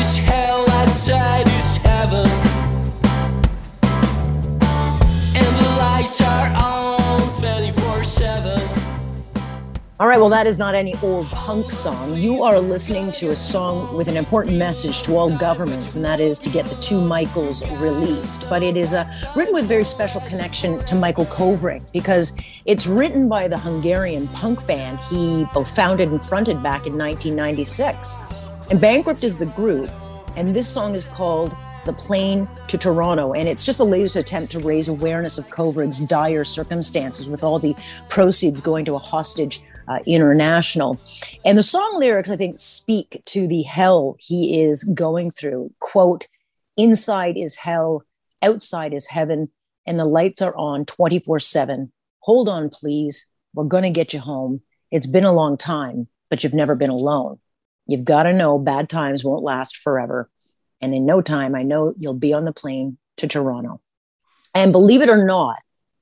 All 9.99 10.09
right, 10.09 10.19
well, 10.21 10.29
that 10.29 10.47
is 10.47 10.59
not 10.59 10.75
any 10.75 10.95
old 11.03 11.27
punk 11.29 11.71
song. 11.71 12.19
You 12.19 12.43
are 12.43 12.61
listening 12.61 13.13
to 13.13 13.31
a 13.31 13.37
song 13.37 13.97
with 13.97 14.09
an 14.09 14.17
important 14.19 14.59
message 14.59 15.01
to 15.05 15.17
all 15.17 15.35
governments, 15.35 15.95
and 15.95 16.05
that 16.05 16.21
is 16.21 16.39
to 16.41 16.51
get 16.51 16.67
the 16.67 16.75
two 16.83 17.01
Michaels 17.01 17.67
released. 17.79 18.47
But 18.51 18.63
it 18.63 18.77
is 18.77 18.93
uh, 18.93 19.11
written 19.35 19.55
with 19.55 19.65
very 19.65 19.85
special 19.85 20.21
connection 20.21 20.85
to 20.85 20.95
Michael 20.95 21.25
Kovrig 21.25 21.91
because 21.95 22.39
it's 22.67 22.87
written 22.87 23.27
by 23.27 23.49
the 23.49 23.57
Hungarian 23.57 24.29
punk 24.29 24.67
band 24.67 24.99
he 25.01 25.47
both 25.55 25.75
founded 25.75 26.11
and 26.11 26.21
fronted 26.21 26.63
back 26.63 26.87
in 26.87 26.99
1996. 26.99 28.65
And 28.71 28.79
Bankrupt 28.79 29.25
is 29.25 29.39
the 29.39 29.47
group, 29.47 29.91
and 30.37 30.55
this 30.55 30.69
song 30.69 30.95
is 30.95 31.07
called 31.07 31.57
the 31.87 31.95
plane 31.95 32.47
to 32.67 32.77
Toronto. 32.77 33.33
And 33.33 33.49
it's 33.49 33.65
just 33.65 33.79
the 33.79 33.87
latest 33.87 34.17
attempt 34.17 34.53
to 34.53 34.59
raise 34.59 34.89
awareness 34.89 35.39
of 35.39 35.49
Kovrig's 35.49 36.01
dire 36.01 36.45
circumstances 36.45 37.31
with 37.31 37.43
all 37.43 37.59
the 37.59 37.75
proceeds 38.11 38.61
going 38.61 38.85
to 38.85 38.95
a 38.95 38.99
hostage 38.99 39.63
uh, 39.89 39.99
international. 40.07 41.01
And 41.45 41.57
the 41.57 41.63
song 41.63 41.99
lyrics, 41.99 42.31
I 42.31 42.37
think, 42.37 42.59
speak 42.59 43.23
to 43.27 43.47
the 43.47 43.63
hell 43.63 44.17
he 44.19 44.63
is 44.63 44.85
going 44.85 45.31
through. 45.31 45.73
Quote, 45.81 46.27
inside 46.77 47.37
is 47.37 47.57
hell, 47.57 48.03
outside 48.43 48.93
is 48.93 49.09
heaven, 49.09 49.51
and 49.87 49.99
the 49.99 50.05
lights 50.05 50.43
are 50.43 50.57
on 50.57 50.85
24 50.85 51.39
7. 51.39 51.93
Hold 52.21 52.49
on, 52.49 52.71
please. 52.71 53.29
We're 53.55 53.65
going 53.65 53.85
to 53.85 53.91
get 53.91 54.13
you 54.13 54.21
home. 54.21 54.61
It's 54.91 55.07
been 55.07 55.25
a 55.25 55.33
long 55.33 55.57
time, 55.57 56.09
but 56.29 56.43
you've 56.43 56.55
never 56.55 56.75
been 56.75 56.91
alone. 56.91 57.39
You've 57.87 58.05
got 58.05 58.25
to 58.25 58.33
know 58.33 58.59
bad 58.59 58.89
times 58.89 59.25
won't 59.25 59.45
last 59.45 59.77
forever. 59.77 60.29
And 60.81 60.95
in 60.95 61.07
no 61.07 61.23
time, 61.23 61.55
I 61.55 61.63
know 61.63 61.95
you'll 61.99 62.15
be 62.15 62.33
on 62.33 62.45
the 62.45 62.53
plane 62.53 62.99
to 63.19 63.29
Toronto. 63.29 63.81
And 64.55 64.73
believe 64.73 65.03
it 65.03 65.09
or 65.09 65.25
not, 65.25 65.57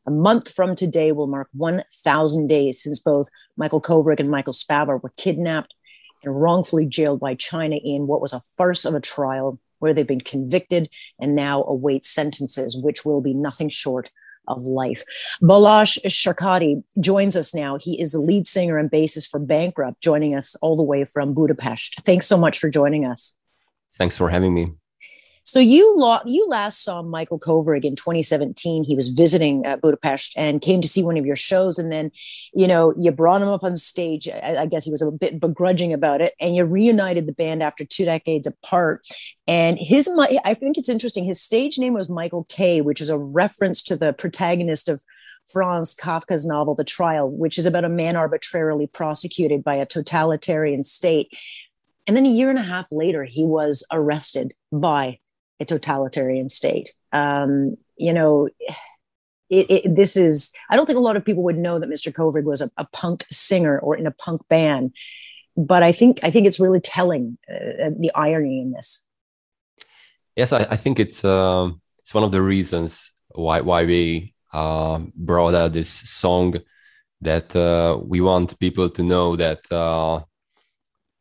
a 0.06 0.10
month 0.10 0.52
from 0.52 0.74
today 0.74 1.12
will 1.12 1.26
mark 1.26 1.48
1,000 1.52 2.46
days 2.46 2.82
since 2.82 2.98
both 2.98 3.28
Michael 3.56 3.80
Kovrig 3.80 4.20
and 4.20 4.30
Michael 4.30 4.52
Spavor 4.52 5.02
were 5.02 5.12
kidnapped 5.16 5.74
and 6.22 6.40
wrongfully 6.40 6.86
jailed 6.86 7.20
by 7.20 7.34
China 7.34 7.76
in 7.76 8.06
what 8.06 8.20
was 8.20 8.32
a 8.32 8.40
farce 8.56 8.84
of 8.84 8.94
a 8.94 9.00
trial 9.00 9.58
where 9.78 9.92
they've 9.92 10.06
been 10.06 10.20
convicted 10.20 10.88
and 11.20 11.34
now 11.34 11.62
await 11.64 12.04
sentences, 12.04 12.76
which 12.76 13.04
will 13.04 13.20
be 13.20 13.34
nothing 13.34 13.68
short 13.68 14.10
of 14.46 14.62
life. 14.62 15.04
Balázs 15.42 15.98
Sárkády 16.06 16.82
joins 17.00 17.36
us 17.36 17.54
now. 17.54 17.78
He 17.78 18.00
is 18.00 18.12
the 18.12 18.20
lead 18.20 18.46
singer 18.46 18.78
and 18.78 18.90
bassist 18.90 19.30
for 19.30 19.40
Bankrupt, 19.40 20.00
joining 20.02 20.34
us 20.34 20.54
all 20.56 20.76
the 20.76 20.82
way 20.82 21.04
from 21.04 21.34
Budapest. 21.34 22.02
Thanks 22.02 22.26
so 22.26 22.36
much 22.36 22.58
for 22.58 22.68
joining 22.68 23.04
us. 23.04 23.36
Thanks 23.96 24.16
for 24.18 24.28
having 24.28 24.54
me. 24.54 24.72
So 25.54 25.60
you 25.60 25.96
lo- 25.96 26.18
you 26.26 26.48
last 26.48 26.82
saw 26.82 27.00
Michael 27.00 27.38
Kovrig 27.38 27.84
in 27.84 27.94
2017. 27.94 28.82
He 28.82 28.96
was 28.96 29.10
visiting 29.10 29.64
uh, 29.64 29.76
Budapest 29.76 30.34
and 30.36 30.60
came 30.60 30.80
to 30.80 30.88
see 30.88 31.04
one 31.04 31.16
of 31.16 31.24
your 31.24 31.36
shows, 31.36 31.78
and 31.78 31.92
then, 31.92 32.10
you 32.52 32.66
know, 32.66 32.92
you 32.98 33.12
brought 33.12 33.40
him 33.40 33.46
up 33.46 33.62
on 33.62 33.76
stage. 33.76 34.28
I, 34.28 34.62
I 34.62 34.66
guess 34.66 34.84
he 34.84 34.90
was 34.90 35.00
a 35.00 35.12
bit 35.12 35.38
begrudging 35.38 35.92
about 35.92 36.20
it, 36.20 36.34
and 36.40 36.56
you 36.56 36.64
reunited 36.64 37.26
the 37.26 37.32
band 37.32 37.62
after 37.62 37.84
two 37.84 38.04
decades 38.04 38.48
apart. 38.48 39.06
And 39.46 39.78
his, 39.78 40.10
I 40.44 40.54
think 40.54 40.76
it's 40.76 40.88
interesting. 40.88 41.24
His 41.24 41.40
stage 41.40 41.78
name 41.78 41.92
was 41.92 42.08
Michael 42.08 42.46
K, 42.48 42.80
which 42.80 43.00
is 43.00 43.08
a 43.08 43.16
reference 43.16 43.80
to 43.82 43.96
the 43.96 44.12
protagonist 44.12 44.88
of 44.88 45.04
Franz 45.46 45.94
Kafka's 45.94 46.44
novel 46.44 46.74
The 46.74 46.82
Trial, 46.82 47.30
which 47.30 47.58
is 47.58 47.66
about 47.66 47.84
a 47.84 47.88
man 47.88 48.16
arbitrarily 48.16 48.88
prosecuted 48.88 49.62
by 49.62 49.76
a 49.76 49.86
totalitarian 49.86 50.82
state. 50.82 51.28
And 52.08 52.16
then 52.16 52.26
a 52.26 52.30
year 52.30 52.50
and 52.50 52.58
a 52.58 52.62
half 52.62 52.86
later, 52.90 53.22
he 53.22 53.44
was 53.44 53.86
arrested 53.92 54.52
by 54.72 55.20
a 55.60 55.64
totalitarian 55.64 56.48
state. 56.48 56.94
Um, 57.12 57.76
you 57.96 58.12
know, 58.12 58.48
it, 59.50 59.70
it, 59.70 59.94
this 59.94 60.16
is, 60.16 60.52
I 60.70 60.76
don't 60.76 60.86
think 60.86 60.98
a 60.98 61.02
lot 61.02 61.16
of 61.16 61.24
people 61.24 61.42
would 61.44 61.58
know 61.58 61.78
that 61.78 61.88
Mr. 61.88 62.12
Kovrig 62.12 62.44
was 62.44 62.60
a, 62.60 62.70
a 62.76 62.86
punk 62.86 63.24
singer 63.30 63.78
or 63.78 63.96
in 63.96 64.06
a 64.06 64.10
punk 64.10 64.40
band. 64.48 64.92
But 65.56 65.84
I 65.84 65.92
think 65.92 66.18
I 66.24 66.30
think 66.30 66.48
it's 66.48 66.58
really 66.58 66.80
telling 66.80 67.38
uh, 67.48 67.90
the 67.96 68.10
irony 68.12 68.60
in 68.60 68.72
this. 68.72 69.04
Yes, 70.34 70.52
I, 70.52 70.66
I 70.68 70.74
think 70.74 70.98
it's 70.98 71.24
uh, 71.24 71.70
it's 72.00 72.12
one 72.12 72.24
of 72.24 72.32
the 72.32 72.42
reasons 72.42 73.12
why 73.28 73.60
why 73.60 73.84
we 73.84 74.34
uh, 74.52 74.98
brought 75.14 75.54
out 75.54 75.72
this 75.72 75.88
song 75.88 76.56
that 77.20 77.54
uh, 77.54 78.00
we 78.02 78.20
want 78.20 78.58
people 78.58 78.90
to 78.90 79.02
know 79.04 79.36
that 79.36 79.60
uh, 79.70 80.24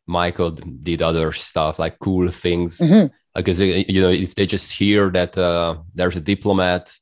Michael 0.08 0.50
did 0.50 1.04
other 1.04 1.32
stuff 1.32 1.78
like 1.78 2.00
cool 2.00 2.28
things. 2.30 2.80
Mm-hmm 2.80 3.14
because 3.36 3.60
uh, 3.60 3.64
you 3.64 4.02
know 4.02 4.10
if 4.10 4.36
they 4.36 4.46
just 4.46 4.72
hear 4.72 5.10
that 5.10 5.38
uh, 5.38 5.78
there's 5.94 6.16
a 6.16 6.22
diplomat 6.22 6.94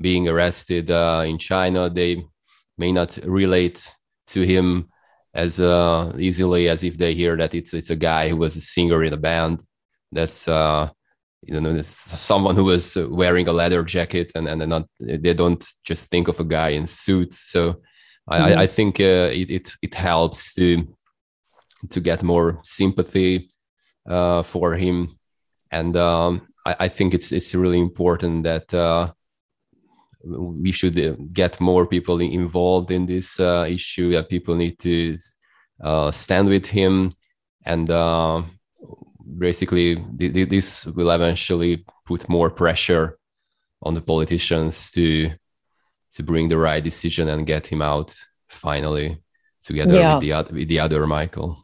being 0.00 0.28
arrested 0.28 0.90
uh, 0.90 1.24
in 1.26 1.38
China, 1.38 1.90
they 1.90 2.24
may 2.78 2.92
not 2.92 3.18
relate 3.24 3.94
to 4.28 4.42
him 4.42 4.88
as 5.34 5.60
uh, 5.60 6.12
easily 6.18 6.68
as 6.68 6.82
if 6.82 6.98
they 6.98 7.14
hear 7.14 7.36
that 7.36 7.54
it's 7.54 7.74
it's 7.74 7.90
a 7.90 7.96
guy 7.96 8.28
who 8.28 8.36
was 8.36 8.56
a 8.56 8.60
singer 8.60 9.02
in 9.02 9.12
a 9.12 9.16
band. 9.16 9.62
That's 10.12 10.46
uh, 10.46 10.90
you 11.42 11.60
know 11.60 11.82
someone 11.82 12.56
who 12.56 12.64
was 12.64 12.96
wearing 12.96 13.48
a 13.48 13.52
leather 13.52 13.82
jacket, 13.82 14.32
and 14.34 14.48
and 14.48 14.66
not 14.68 14.86
they 15.00 15.34
don't 15.34 15.64
just 15.84 16.06
think 16.06 16.28
of 16.28 16.38
a 16.38 16.44
guy 16.44 16.70
in 16.70 16.86
suits. 16.86 17.50
So 17.50 17.72
mm-hmm. 17.72 18.32
I, 18.32 18.62
I, 18.62 18.66
think 18.66 19.00
uh, 19.00 19.30
it, 19.32 19.50
it 19.50 19.72
it 19.82 19.94
helps 19.94 20.54
to 20.54 20.86
to 21.90 22.00
get 22.00 22.22
more 22.22 22.60
sympathy 22.62 23.48
for 24.06 24.76
him 24.76 25.18
and 25.72 25.96
um, 25.96 26.46
I, 26.64 26.76
I, 26.80 26.88
think 26.88 27.14
it's 27.14 27.32
it's 27.32 27.54
really 27.54 27.80
important 27.80 28.44
that 28.44 28.72
uh, 28.72 29.10
we 30.24 30.70
should 30.70 30.98
uh, 30.98 31.16
get 31.32 31.60
more 31.60 31.86
people 31.86 32.20
involved 32.20 32.90
in 32.90 33.06
this 33.06 33.40
uh, 33.40 33.66
issue. 33.68 34.12
That 34.12 34.28
people 34.28 34.54
need 34.54 34.78
to 34.80 35.16
uh, 35.82 36.10
stand 36.10 36.48
with 36.48 36.66
him, 36.66 37.12
and 37.64 37.90
uh, 37.90 38.42
basically 39.38 39.94
this 40.14 40.86
will 40.86 41.10
eventually 41.10 41.84
put 42.04 42.28
more 42.28 42.50
pressure 42.50 43.18
on 43.82 43.94
the 43.94 44.02
politicians 44.02 44.90
to 44.92 45.30
to 46.12 46.22
bring 46.22 46.50
the 46.50 46.58
right 46.58 46.84
decision 46.84 47.28
and 47.28 47.46
get 47.46 47.66
him 47.66 47.80
out 47.80 48.14
finally 48.48 49.18
together 49.64 49.94
yeah. 49.94 50.18
with 50.18 50.22
the 50.22 50.54
with 50.54 50.68
the 50.68 50.78
other 50.78 51.06
Michael 51.06 51.61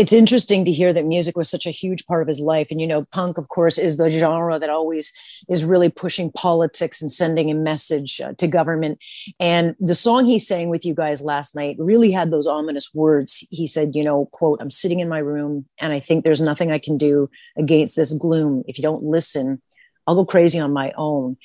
it's 0.00 0.14
interesting 0.14 0.64
to 0.64 0.72
hear 0.72 0.94
that 0.94 1.04
music 1.04 1.36
was 1.36 1.50
such 1.50 1.66
a 1.66 1.70
huge 1.70 2.06
part 2.06 2.22
of 2.22 2.28
his 2.28 2.40
life. 2.40 2.68
And, 2.70 2.80
you 2.80 2.86
know, 2.86 3.04
punk, 3.12 3.36
of 3.36 3.48
course, 3.48 3.76
is 3.76 3.98
the 3.98 4.08
genre 4.08 4.58
that 4.58 4.70
always 4.70 5.12
is 5.46 5.62
really 5.62 5.90
pushing 5.90 6.32
politics 6.32 7.02
and 7.02 7.12
sending 7.12 7.50
a 7.50 7.54
message 7.54 8.18
uh, 8.18 8.32
to 8.38 8.46
government. 8.46 9.04
And 9.38 9.76
the 9.78 9.94
song 9.94 10.24
he 10.24 10.38
sang 10.38 10.70
with 10.70 10.86
you 10.86 10.94
guys 10.94 11.20
last 11.20 11.54
night 11.54 11.76
really 11.78 12.10
had 12.10 12.30
those 12.30 12.46
ominous 12.46 12.94
words. 12.94 13.46
He 13.50 13.66
said, 13.66 13.94
you 13.94 14.02
know, 14.02 14.24
quote, 14.32 14.62
I'm 14.62 14.70
sitting 14.70 15.00
in 15.00 15.08
my 15.10 15.18
room 15.18 15.66
and 15.78 15.92
I 15.92 16.00
think 16.00 16.24
there's 16.24 16.40
nothing 16.40 16.72
I 16.72 16.78
can 16.78 16.96
do 16.96 17.28
against 17.58 17.94
this 17.94 18.14
gloom. 18.14 18.64
If 18.66 18.78
you 18.78 18.82
don't 18.82 19.02
listen, 19.02 19.60
I'll 20.06 20.14
go 20.14 20.24
crazy 20.24 20.58
on 20.58 20.72
my 20.72 20.94
own. 20.96 21.36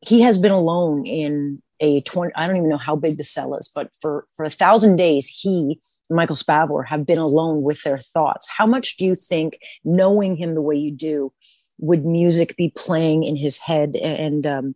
He 0.00 0.20
has 0.20 0.38
been 0.38 0.52
alone 0.52 1.06
in 1.06 1.60
a 1.80 2.00
20 2.02 2.32
i 2.34 2.46
don't 2.46 2.56
even 2.56 2.68
know 2.68 2.76
how 2.76 2.94
big 2.94 3.16
the 3.16 3.24
cell 3.24 3.54
is 3.54 3.70
but 3.74 3.90
for 3.98 4.26
for 4.36 4.44
a 4.44 4.50
thousand 4.50 4.96
days 4.96 5.26
he 5.26 5.80
michael 6.10 6.36
spavor 6.36 6.86
have 6.86 7.06
been 7.06 7.18
alone 7.18 7.62
with 7.62 7.82
their 7.82 7.98
thoughts. 7.98 8.48
How 8.58 8.66
much 8.66 8.96
do 8.96 9.04
you 9.04 9.14
think 9.14 9.58
knowing 9.84 10.36
him 10.36 10.54
the 10.54 10.62
way 10.62 10.76
you 10.76 10.92
do 10.92 11.32
would 11.78 12.04
music 12.04 12.56
be 12.56 12.72
playing 12.76 13.24
in 13.24 13.36
his 13.36 13.58
head 13.58 13.96
and 13.96 14.46
um, 14.46 14.74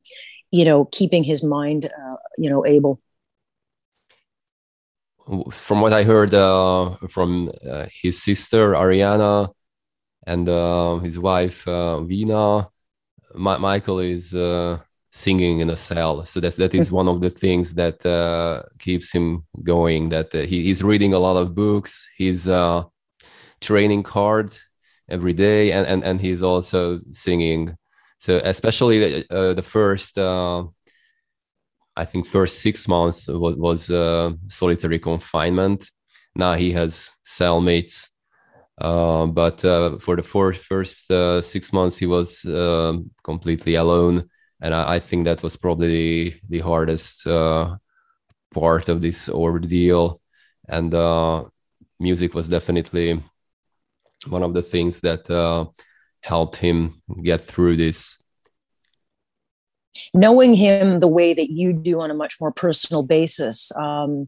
you 0.51 0.65
know 0.65 0.87
keeping 0.87 1.25
his 1.25 1.45
mind 1.45 1.87
uh, 1.87 2.17
you 2.39 2.51
know 2.51 2.65
able? 2.67 3.01
From 5.51 5.81
what 5.81 5.93
i 5.93 6.03
heard 6.05 6.35
uh, 6.35 6.97
from 7.09 7.51
uh, 7.69 7.87
his 8.03 8.23
sister 8.23 8.73
ariana 8.73 9.49
and 10.27 10.49
uh, 10.49 10.99
his 10.99 11.19
wife 11.19 11.67
uh, 11.67 12.01
vina 12.03 12.69
Ma- 13.35 13.59
michael 13.59 13.99
is 13.99 14.35
uh, 14.35 14.79
singing 15.15 15.61
in 15.61 15.71
a 15.71 15.77
cell. 15.77 16.25
So 16.27 16.41
that 16.41 16.57
that 16.57 16.75
is 16.75 16.91
one 17.01 17.09
of 17.09 17.21
the 17.21 17.31
things 17.31 17.75
that 17.75 18.05
uh, 18.05 18.65
keeps 18.79 19.13
him 19.13 19.47
going. 19.63 20.11
That 20.11 20.35
uh, 20.35 20.41
he, 20.41 20.65
he's 20.65 20.83
reading 20.83 21.15
a 21.15 21.19
lot 21.19 21.37
of 21.37 21.55
books. 21.55 22.07
He's 22.17 22.49
uh, 22.49 22.83
training 23.61 24.05
hard 24.05 24.51
every 25.09 25.33
day, 25.33 25.73
and 25.73 25.87
and 25.87 26.05
and 26.05 26.21
he's 26.21 26.43
also 26.43 27.01
singing. 27.13 27.77
So 28.19 28.41
especially 28.45 29.25
uh, 29.31 29.55
the 29.55 29.63
first 29.63 30.19
uh, 30.19 30.65
I 31.97 32.05
think 32.05 32.27
first 32.27 32.61
six 32.61 32.89
months 32.89 33.29
was, 33.29 33.55
was 33.57 33.91
uh, 33.91 34.33
solitary 34.49 34.99
confinement. 34.99 35.91
Now 36.35 36.55
he 36.55 36.73
has 36.73 37.13
cellmates, 37.25 38.09
uh, 38.81 39.27
but 39.27 39.65
uh, 39.65 39.99
for 39.99 40.17
the 40.17 40.23
four, 40.23 40.53
first 40.53 41.11
uh, 41.11 41.41
six 41.41 41.73
months 41.73 41.97
he 41.97 42.07
was 42.07 42.41
completely 43.23 43.77
alone, 43.77 44.29
and 44.65 44.75
I, 44.75 44.95
I, 44.95 44.99
think 44.99 45.27
that 45.27 45.43
was 45.43 45.57
probably 45.57 46.41
the 46.49 46.61
hardest 46.61 47.27
uh, 47.27 47.77
part 48.55 48.89
of 48.89 49.03
this 49.03 49.29
ordeal. 49.29 50.23
And 50.67 50.95
uh, 50.95 51.45
music 52.01 52.33
was 52.33 52.49
definitely 52.49 53.23
one 54.27 54.43
of 54.43 54.55
the 54.55 54.63
things 54.63 55.03
that 55.03 55.29
helped 56.23 56.57
him 56.57 57.03
get 57.23 57.43
through 57.43 57.77
this 57.77 58.17
knowing 60.13 60.55
him 60.55 60.99
the 60.99 61.09
way 61.09 61.35
that 61.35 61.51
you 61.51 61.73
do 61.73 62.01
on 62.01 62.11
a 62.11 62.15
much 62.15 62.41
more 62.41 62.51
personal 62.51 63.03
basis 63.03 63.71
um, 63.77 64.27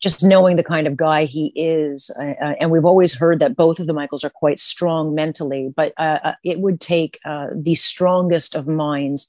just 0.00 0.24
knowing 0.24 0.56
the 0.56 0.64
kind 0.64 0.86
of 0.86 0.96
guy 0.96 1.24
he 1.24 1.52
is 1.56 2.10
uh, 2.18 2.34
uh, 2.40 2.54
and 2.60 2.70
we've 2.70 2.84
always 2.84 3.14
heard 3.14 3.40
that 3.40 3.56
both 3.56 3.80
of 3.80 3.86
the 3.88 3.92
michaels 3.92 4.24
are 4.24 4.30
quite 4.30 4.58
strong 4.58 5.14
mentally 5.14 5.72
but 5.74 5.92
uh, 5.98 6.18
uh 6.22 6.32
it 6.44 6.60
would 6.60 6.80
take 6.80 7.18
uh, 7.24 7.48
the 7.54 7.74
strongest 7.74 8.54
of 8.54 8.68
minds 8.68 9.28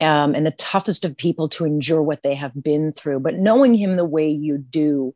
um, 0.00 0.34
and 0.34 0.46
the 0.46 0.52
toughest 0.52 1.04
of 1.04 1.16
people 1.16 1.48
to 1.48 1.64
endure 1.64 2.02
what 2.02 2.22
they 2.22 2.34
have 2.34 2.62
been 2.62 2.90
through 2.90 3.20
but 3.20 3.36
knowing 3.36 3.74
him 3.74 3.96
the 3.96 4.04
way 4.04 4.28
you 4.28 4.58
do 4.58 5.14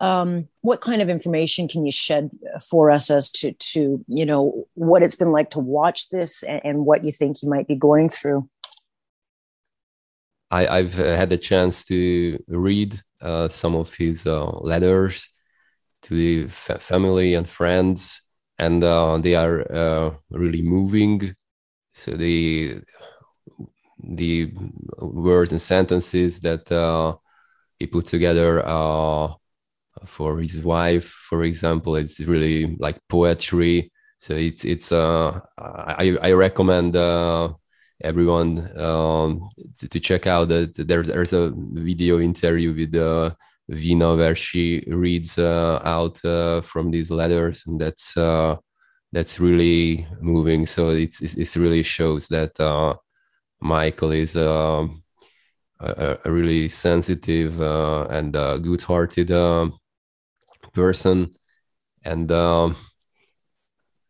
um, 0.00 0.48
what 0.62 0.80
kind 0.80 1.02
of 1.02 1.10
information 1.10 1.68
can 1.68 1.84
you 1.84 1.92
shed 1.92 2.30
for 2.68 2.90
us 2.90 3.10
as 3.10 3.30
to 3.30 3.52
to 3.52 4.04
you 4.08 4.24
know 4.24 4.64
what 4.74 5.02
it's 5.02 5.16
been 5.16 5.32
like 5.32 5.50
to 5.50 5.58
watch 5.58 6.08
this 6.10 6.42
and, 6.42 6.60
and 6.64 6.86
what 6.86 7.04
you 7.04 7.12
think 7.12 7.42
you 7.42 7.50
might 7.50 7.68
be 7.68 7.76
going 7.76 8.08
through 8.08 8.48
I, 10.50 10.82
have 10.82 10.94
had 10.94 11.30
the 11.30 11.38
chance 11.38 11.84
to 11.86 12.38
read 12.48 13.00
uh, 13.20 13.48
some 13.48 13.76
of 13.76 13.94
his 13.94 14.26
uh, 14.26 14.50
letters 14.58 15.28
to 16.02 16.14
the 16.14 16.48
family 16.48 17.34
and 17.34 17.46
friends, 17.46 18.22
and 18.58 18.82
uh, 18.82 19.18
they 19.18 19.34
are 19.34 19.70
uh, 19.72 20.14
really 20.30 20.62
moving. 20.62 21.34
So 21.94 22.12
the 22.12 22.80
the 24.02 24.52
words 24.98 25.52
and 25.52 25.60
sentences 25.60 26.40
that 26.40 26.70
uh, 26.72 27.16
he 27.78 27.86
put 27.86 28.06
together 28.06 28.62
uh, 28.66 29.32
for 30.04 30.38
his 30.40 30.62
wife, 30.62 31.08
for 31.08 31.44
example, 31.44 31.96
it's 31.96 32.20
really 32.20 32.76
like 32.78 32.98
poetry. 33.08 33.92
So 34.18 34.34
it's 34.34 34.64
it's 34.64 34.92
I 34.92 36.16
I 36.20 36.32
recommend 36.32 36.96
everyone 38.02 38.58
um, 38.78 39.48
to, 39.78 39.88
to, 39.88 40.00
check 40.00 40.26
out 40.26 40.48
that 40.48 40.74
there's 40.76 41.08
there's 41.08 41.32
a 41.32 41.52
video 41.72 42.18
interview 42.20 42.72
with 42.74 42.94
uh, 42.94 43.30
Vina 43.68 44.16
where 44.16 44.34
she 44.34 44.82
reads 44.88 45.38
uh, 45.38 45.80
out 45.84 46.22
uh, 46.24 46.60
from 46.62 46.90
these 46.90 47.10
letters, 47.10 47.64
and 47.66 47.80
that's 47.80 48.16
uh, 48.16 48.56
that's 49.12 49.38
really 49.38 50.06
moving. 50.20 50.66
So 50.66 50.90
it's 50.90 51.20
it 51.20 51.56
really 51.56 51.82
shows 51.82 52.28
that 52.28 52.58
uh, 52.58 52.94
Michael 53.60 54.12
is 54.12 54.36
um, 54.36 55.02
a, 55.80 56.18
a, 56.24 56.32
really 56.32 56.68
sensitive 56.68 57.60
uh, 57.60 58.06
and 58.10 58.32
good-hearted 58.32 59.30
person, 60.72 61.34
and 62.04 62.30
um, 62.32 62.76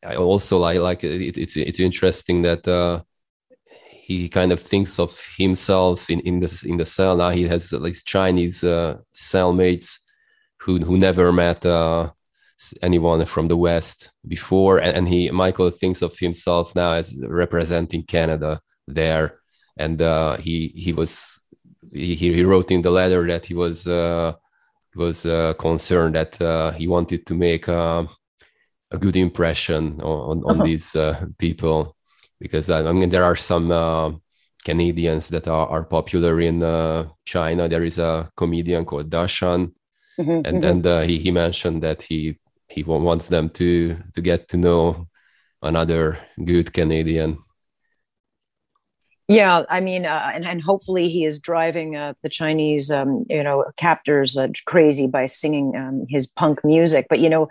I 0.05 0.17
also 0.17 0.59
like 0.59 0.81
like 0.81 1.05
it, 1.05 1.39
it's 1.39 1.57
it's 1.57 1.81
interesting 1.81 2.43
that 2.43 2.67
he 4.11 4.29
kind 4.29 4.51
of 4.51 4.59
thinks 4.59 4.99
of 4.99 5.13
himself 5.39 6.11
in 6.11 6.19
in 6.21 6.41
the 6.41 6.65
in 6.67 6.77
the 6.79 6.85
cell. 6.85 7.17
Now. 7.17 7.31
He 7.31 7.47
has 7.47 7.71
these 7.71 8.03
Chinese 8.03 8.65
uh, 8.65 8.99
cellmates 9.15 10.01
who 10.63 10.79
who 10.79 10.99
never 10.99 11.33
met 11.33 11.65
uh, 11.65 12.11
anyone 12.83 13.25
from 13.27 13.47
the 13.47 13.57
West 13.57 14.11
before, 14.27 14.79
and, 14.79 14.97
and, 14.97 15.09
he 15.09 15.31
Michael 15.31 15.71
thinks 15.71 16.03
of 16.03 16.19
himself 16.19 16.75
now 16.75 16.93
as 16.95 17.15
representing 17.29 18.03
Canada 18.03 18.61
there, 18.89 19.40
and 19.77 20.03
uh, 20.03 20.37
he 20.37 20.73
he 20.75 20.93
was 20.93 21.43
he, 21.93 22.15
he 22.15 22.43
wrote 22.45 22.71
in 22.71 22.83
the 22.83 22.91
letter 22.91 23.27
that 23.27 23.47
he 23.47 23.55
was 23.55 23.87
uh, 23.87 24.33
was 24.95 25.25
uh, 25.25 25.55
concerned 25.55 26.15
that 26.15 26.41
uh, 26.43 26.73
he 26.73 26.87
wanted 26.89 27.27
to 27.27 27.35
make 27.35 27.69
uh, 27.69 28.05
a 28.91 28.99
good 28.99 29.17
impression 29.17 30.01
on, 30.03 30.43
on 30.45 30.57
uh-huh. 30.57 30.65
these 30.65 30.97
uh, 30.97 31.27
people 31.39 31.97
because 32.41 32.71
I 32.71 32.93
mean 32.93 33.11
there 33.11 33.25
are 33.25 33.37
some 33.37 33.71
uh, 33.71 34.13
Canadians 34.65 35.29
that 35.29 35.49
are, 35.49 35.67
are 35.69 35.85
popular 35.85 36.41
in 36.41 36.63
uh, 36.63 37.09
China. 37.25 37.69
There 37.69 37.85
is 37.85 37.99
a 37.99 38.31
comedian 38.37 38.85
called 38.85 39.11
Dashan, 39.11 39.73
mm-hmm, 40.19 40.31
and 40.31 40.47
mm-hmm. 40.47 40.65
and 40.65 40.87
uh, 40.87 41.01
he 41.01 41.19
he 41.19 41.31
mentioned 41.31 41.83
that 41.83 42.03
he 42.03 42.39
he 42.69 42.83
wants 42.83 43.29
them 43.29 43.51
to 43.51 43.97
to 44.15 44.21
get 44.21 44.49
to 44.49 44.57
know 44.57 45.07
another 45.63 46.19
good 46.45 46.73
Canadian. 46.73 47.39
Yeah, 49.31 49.63
I 49.71 49.79
mean, 49.79 50.07
uh, 50.07 50.33
and 50.35 50.45
and 50.45 50.61
hopefully 50.61 51.09
he 51.09 51.25
is 51.25 51.39
driving 51.39 51.95
uh, 51.95 52.15
the 52.25 52.29
Chinese, 52.29 52.91
um, 52.91 53.25
you 53.29 53.45
know, 53.45 53.65
captors 53.77 54.37
crazy 54.67 55.07
by 55.07 55.27
singing 55.27 55.77
um, 55.77 56.05
his 56.09 56.27
punk 56.27 56.65
music. 56.65 57.07
But 57.09 57.21
you 57.21 57.29
know, 57.29 57.49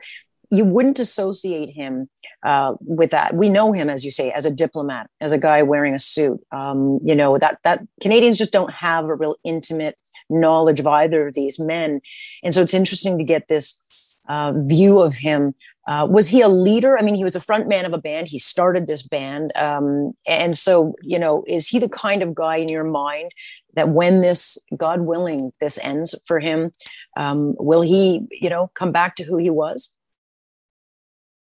you 0.52 0.66
wouldn't 0.66 1.00
associate 1.00 1.70
him 1.70 2.10
uh, 2.44 2.74
with 2.82 3.12
that. 3.12 3.34
We 3.34 3.48
know 3.48 3.72
him, 3.72 3.90
as 3.90 4.04
you 4.04 4.12
say, 4.12 4.30
as 4.32 4.46
a 4.46 4.52
diplomat, 4.52 5.10
as 5.22 5.32
a 5.32 5.38
guy 5.38 5.64
wearing 5.64 5.94
a 5.94 6.00
suit. 6.00 6.42
Um, 6.52 7.00
you 7.02 7.16
know 7.16 7.38
that 7.38 7.60
that 7.64 7.82
Canadians 8.02 8.38
just 8.38 8.52
don't 8.52 8.74
have 8.74 9.06
a 9.06 9.16
real 9.16 9.36
intimate 9.46 9.98
knowledge 10.30 10.82
of 10.82 10.88
either 10.88 11.30
of 11.30 11.34
these 11.34 11.60
men, 11.60 12.02
and 12.44 12.54
so 12.54 12.62
it's 12.62 12.74
interesting 12.74 13.18
to 13.18 13.24
get 13.24 13.48
this 13.48 13.82
uh, 14.28 14.52
view 14.54 15.00
of 15.00 15.16
him. 15.16 15.56
Uh, 15.90 16.06
was 16.06 16.30
he 16.30 16.40
a 16.40 16.48
leader? 16.48 17.00
I 17.00 17.02
mean, 17.02 17.16
he 17.16 17.24
was 17.24 17.36
a 17.36 17.42
front 17.42 17.68
man 17.68 17.84
of 17.84 17.94
a 17.94 17.98
band. 17.98 18.28
He 18.28 18.38
started 18.38 18.86
this 18.86 19.02
band, 19.02 19.52
um, 19.56 20.14
and 20.28 20.56
so 20.56 20.94
you 21.02 21.18
know, 21.18 21.44
is 21.48 21.68
he 21.68 21.80
the 21.80 21.90
kind 21.90 22.22
of 22.22 22.36
guy 22.36 22.58
in 22.58 22.70
your 22.70 22.84
mind 22.84 23.32
that 23.74 23.90
when 23.90 24.22
this, 24.22 24.64
God 24.78 25.02
willing, 25.02 25.52
this 25.60 25.80
ends 25.80 26.14
for 26.28 26.40
him, 26.40 26.72
um, 27.18 27.56
will 27.58 27.82
he, 27.82 28.28
you 28.30 28.50
know, 28.50 28.70
come 28.76 28.92
back 28.92 29.16
to 29.16 29.24
who 29.24 29.38
he 29.38 29.50
was? 29.50 29.96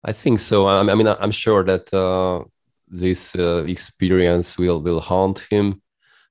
I 0.05 0.13
think 0.13 0.41
so. 0.41 0.67
I, 0.67 0.81
I 0.81 0.95
mean, 0.95 1.09
I'm 1.09 1.31
sure 1.31 1.65
that 1.65 1.93
uh, 1.95 2.45
this 2.89 3.35
uh, 3.37 3.65
experience 3.67 4.59
will 4.59 4.83
will 4.83 5.01
haunt 5.01 5.39
him 5.49 5.81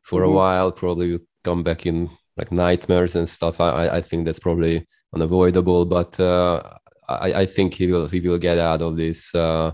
for 0.03 0.21
mm-hmm. 0.21 0.31
a 0.31 0.35
while. 0.35 0.71
Probably 0.71 1.11
will 1.13 1.25
come 1.43 1.63
back 1.63 1.87
in 1.87 2.11
like 2.37 2.51
nightmares 2.51 3.15
and 3.15 3.27
stuff. 3.27 3.59
I 3.59 3.89
I 3.97 4.01
think 4.01 4.25
that's 4.27 4.45
probably 4.47 4.85
unavoidable, 5.11 5.85
but 5.85 6.19
uh, 6.19 6.61
I 7.07 7.41
I 7.41 7.45
think 7.45 7.75
he 7.75 7.87
will 7.87 8.07
he 8.07 8.19
will 8.19 8.37
get 8.37 8.57
out 8.57 8.81
of 8.81 8.97
this 8.97 9.33
uh, 9.35 9.71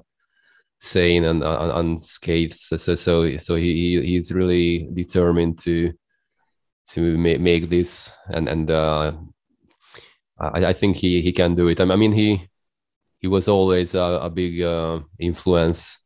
sane 0.80 1.26
and 1.26 1.44
uh, 1.44 1.72
unscathed. 1.76 2.54
So 2.54 2.78
so 2.78 3.38
so 3.38 3.56
he 3.56 4.02
he's 4.02 4.32
really 4.32 4.90
determined 4.94 5.60
to 5.60 5.94
to 6.90 7.18
make, 7.18 7.40
make 7.40 7.70
this 7.70 8.12
and 8.28 8.50
and 8.50 8.72
uh, 8.72 9.14
I, 10.40 10.66
I 10.68 10.74
think 10.74 10.98
he 10.98 11.22
he 11.22 11.32
can 11.32 11.56
do 11.56 11.68
it. 11.68 11.80
I 11.80 11.86
mean 11.86 12.14
he 12.14 12.50
he 13.20 13.28
was 13.28 13.48
always 13.48 13.94
a, 13.94 14.20
a 14.24 14.30
big 14.30 14.62
uh, 14.62 15.00
influence 15.20 16.00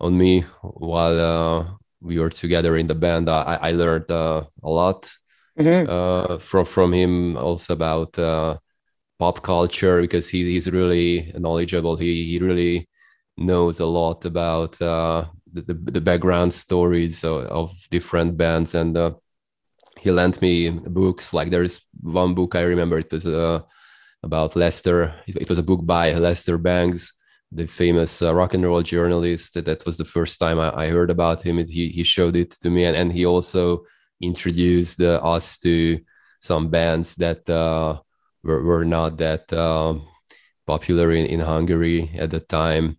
on 0.00 0.16
me 0.16 0.40
while 0.62 1.20
uh, 1.20 1.66
we 2.00 2.18
were 2.18 2.30
together 2.30 2.76
in 2.76 2.86
the 2.86 2.94
band. 2.94 3.28
I, 3.28 3.58
I 3.60 3.72
learned 3.72 4.10
uh, 4.10 4.44
a 4.62 4.70
lot 4.70 5.08
mm-hmm. 5.58 5.88
Uh, 5.88 6.38
from 6.38 6.64
from 6.64 6.92
him 6.92 7.36
also 7.36 7.74
about 7.74 8.18
uh, 8.18 8.56
pop 9.22 9.42
culture 9.42 10.00
because 10.00 10.28
he, 10.28 10.40
he's 10.52 10.68
really 10.78 11.32
knowledgeable. 11.38 11.96
He 11.96 12.12
he 12.30 12.38
really 12.48 12.88
knows 13.36 13.80
a 13.80 13.86
lot 14.00 14.24
about 14.24 14.72
uh, 14.82 15.24
the, 15.52 15.74
the, 15.96 16.00
background 16.00 16.52
stories 16.52 17.24
of, 17.24 17.38
of 17.60 17.66
different 17.90 18.36
bands 18.36 18.74
and 18.74 18.92
he 20.04 20.10
lent 20.10 20.42
me 20.42 20.70
books 21.00 21.32
like 21.32 21.48
there's 21.50 21.80
one 22.00 22.34
book 22.34 22.54
i 22.54 22.62
remember 22.62 22.98
it 22.98 23.10
was 23.10 23.26
uh, 23.26 23.60
about 24.22 24.56
Lester. 24.56 25.14
It 25.26 25.48
was 25.48 25.58
a 25.58 25.62
book 25.62 25.84
by 25.84 26.12
Lester 26.14 26.58
Bangs, 26.58 27.12
the 27.50 27.66
famous 27.66 28.22
uh, 28.22 28.34
rock 28.34 28.54
and 28.54 28.64
roll 28.64 28.82
journalist. 28.82 29.54
That 29.54 29.84
was 29.84 29.96
the 29.96 30.04
first 30.04 30.38
time 30.38 30.58
I, 30.60 30.84
I 30.84 30.88
heard 30.88 31.10
about 31.10 31.42
him. 31.42 31.58
He, 31.58 31.88
he 31.88 32.04
showed 32.04 32.36
it 32.36 32.52
to 32.62 32.70
me, 32.70 32.84
and, 32.84 32.96
and 32.96 33.12
he 33.12 33.26
also 33.26 33.84
introduced 34.20 35.00
uh, 35.00 35.20
us 35.22 35.58
to 35.60 36.00
some 36.40 36.68
bands 36.68 37.16
that 37.16 37.48
uh, 37.50 38.00
were, 38.42 38.62
were 38.62 38.84
not 38.84 39.18
that 39.18 39.52
um, 39.52 40.06
popular 40.66 41.12
in, 41.12 41.26
in 41.26 41.40
Hungary 41.40 42.10
at 42.16 42.30
the 42.30 42.40
time 42.40 42.98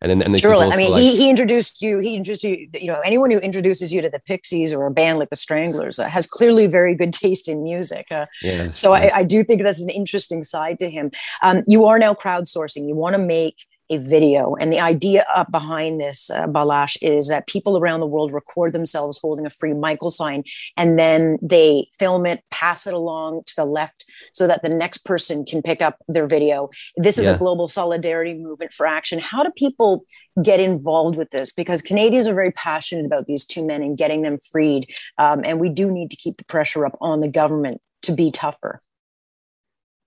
and 0.00 0.10
then 0.10 0.22
and 0.22 0.40
Surely. 0.40 0.70
I 0.70 0.76
mean, 0.76 0.90
like, 0.92 1.02
he, 1.02 1.16
he 1.16 1.30
introduced 1.30 1.82
you. 1.82 1.98
He 1.98 2.14
introduced 2.14 2.44
you. 2.44 2.68
You 2.72 2.86
know, 2.86 3.00
anyone 3.00 3.30
who 3.30 3.38
introduces 3.38 3.92
you 3.92 4.00
to 4.00 4.08
the 4.08 4.20
Pixies 4.20 4.72
or 4.72 4.86
a 4.86 4.90
band 4.92 5.18
like 5.18 5.30
the 5.30 5.36
Stranglers 5.36 5.98
uh, 5.98 6.08
has 6.08 6.26
clearly 6.26 6.66
very 6.66 6.94
good 6.94 7.12
taste 7.12 7.48
in 7.48 7.64
music. 7.64 8.06
Uh, 8.10 8.26
yes, 8.42 8.78
so 8.78 8.94
yes. 8.94 9.12
I, 9.12 9.20
I, 9.20 9.24
do 9.24 9.42
think 9.42 9.62
that's 9.62 9.82
an 9.82 9.90
interesting 9.90 10.44
side 10.44 10.78
to 10.78 10.88
him. 10.88 11.10
Um, 11.42 11.62
you 11.66 11.86
are 11.86 11.98
now 11.98 12.14
crowdsourcing. 12.14 12.86
You 12.86 12.94
want 12.94 13.14
to 13.14 13.18
make 13.18 13.56
a 13.90 13.96
video. 13.98 14.54
And 14.54 14.72
the 14.72 14.80
idea 14.80 15.24
up 15.34 15.50
behind 15.50 16.00
this, 16.00 16.30
uh, 16.30 16.46
Balázs, 16.46 16.98
is 17.02 17.28
that 17.28 17.46
people 17.46 17.78
around 17.78 18.00
the 18.00 18.06
world 18.06 18.32
record 18.32 18.72
themselves 18.72 19.18
holding 19.18 19.46
a 19.46 19.50
free 19.50 19.74
Michael 19.74 20.10
sign 20.10 20.44
and 20.76 20.98
then 20.98 21.38
they 21.42 21.88
film 21.98 22.26
it, 22.26 22.42
pass 22.50 22.86
it 22.86 22.94
along 22.94 23.42
to 23.46 23.56
the 23.56 23.64
left 23.64 24.04
so 24.32 24.46
that 24.46 24.62
the 24.62 24.68
next 24.68 24.98
person 24.98 25.44
can 25.44 25.62
pick 25.62 25.82
up 25.82 25.98
their 26.08 26.26
video. 26.26 26.70
This 26.96 27.18
is 27.18 27.26
yeah. 27.26 27.34
a 27.34 27.38
global 27.38 27.68
solidarity 27.68 28.34
movement 28.34 28.72
for 28.72 28.86
action. 28.86 29.18
How 29.18 29.42
do 29.42 29.50
people 29.56 30.04
get 30.42 30.60
involved 30.60 31.16
with 31.16 31.30
this? 31.30 31.52
Because 31.52 31.82
Canadians 31.82 32.26
are 32.26 32.34
very 32.34 32.52
passionate 32.52 33.06
about 33.06 33.26
these 33.26 33.44
two 33.44 33.66
men 33.66 33.82
and 33.82 33.96
getting 33.96 34.22
them 34.22 34.38
freed. 34.38 34.86
Um, 35.18 35.42
and 35.44 35.60
we 35.60 35.68
do 35.68 35.90
need 35.90 36.10
to 36.10 36.16
keep 36.16 36.36
the 36.36 36.44
pressure 36.44 36.86
up 36.86 36.96
on 37.00 37.20
the 37.20 37.28
government 37.28 37.80
to 38.02 38.12
be 38.12 38.30
tougher. 38.30 38.82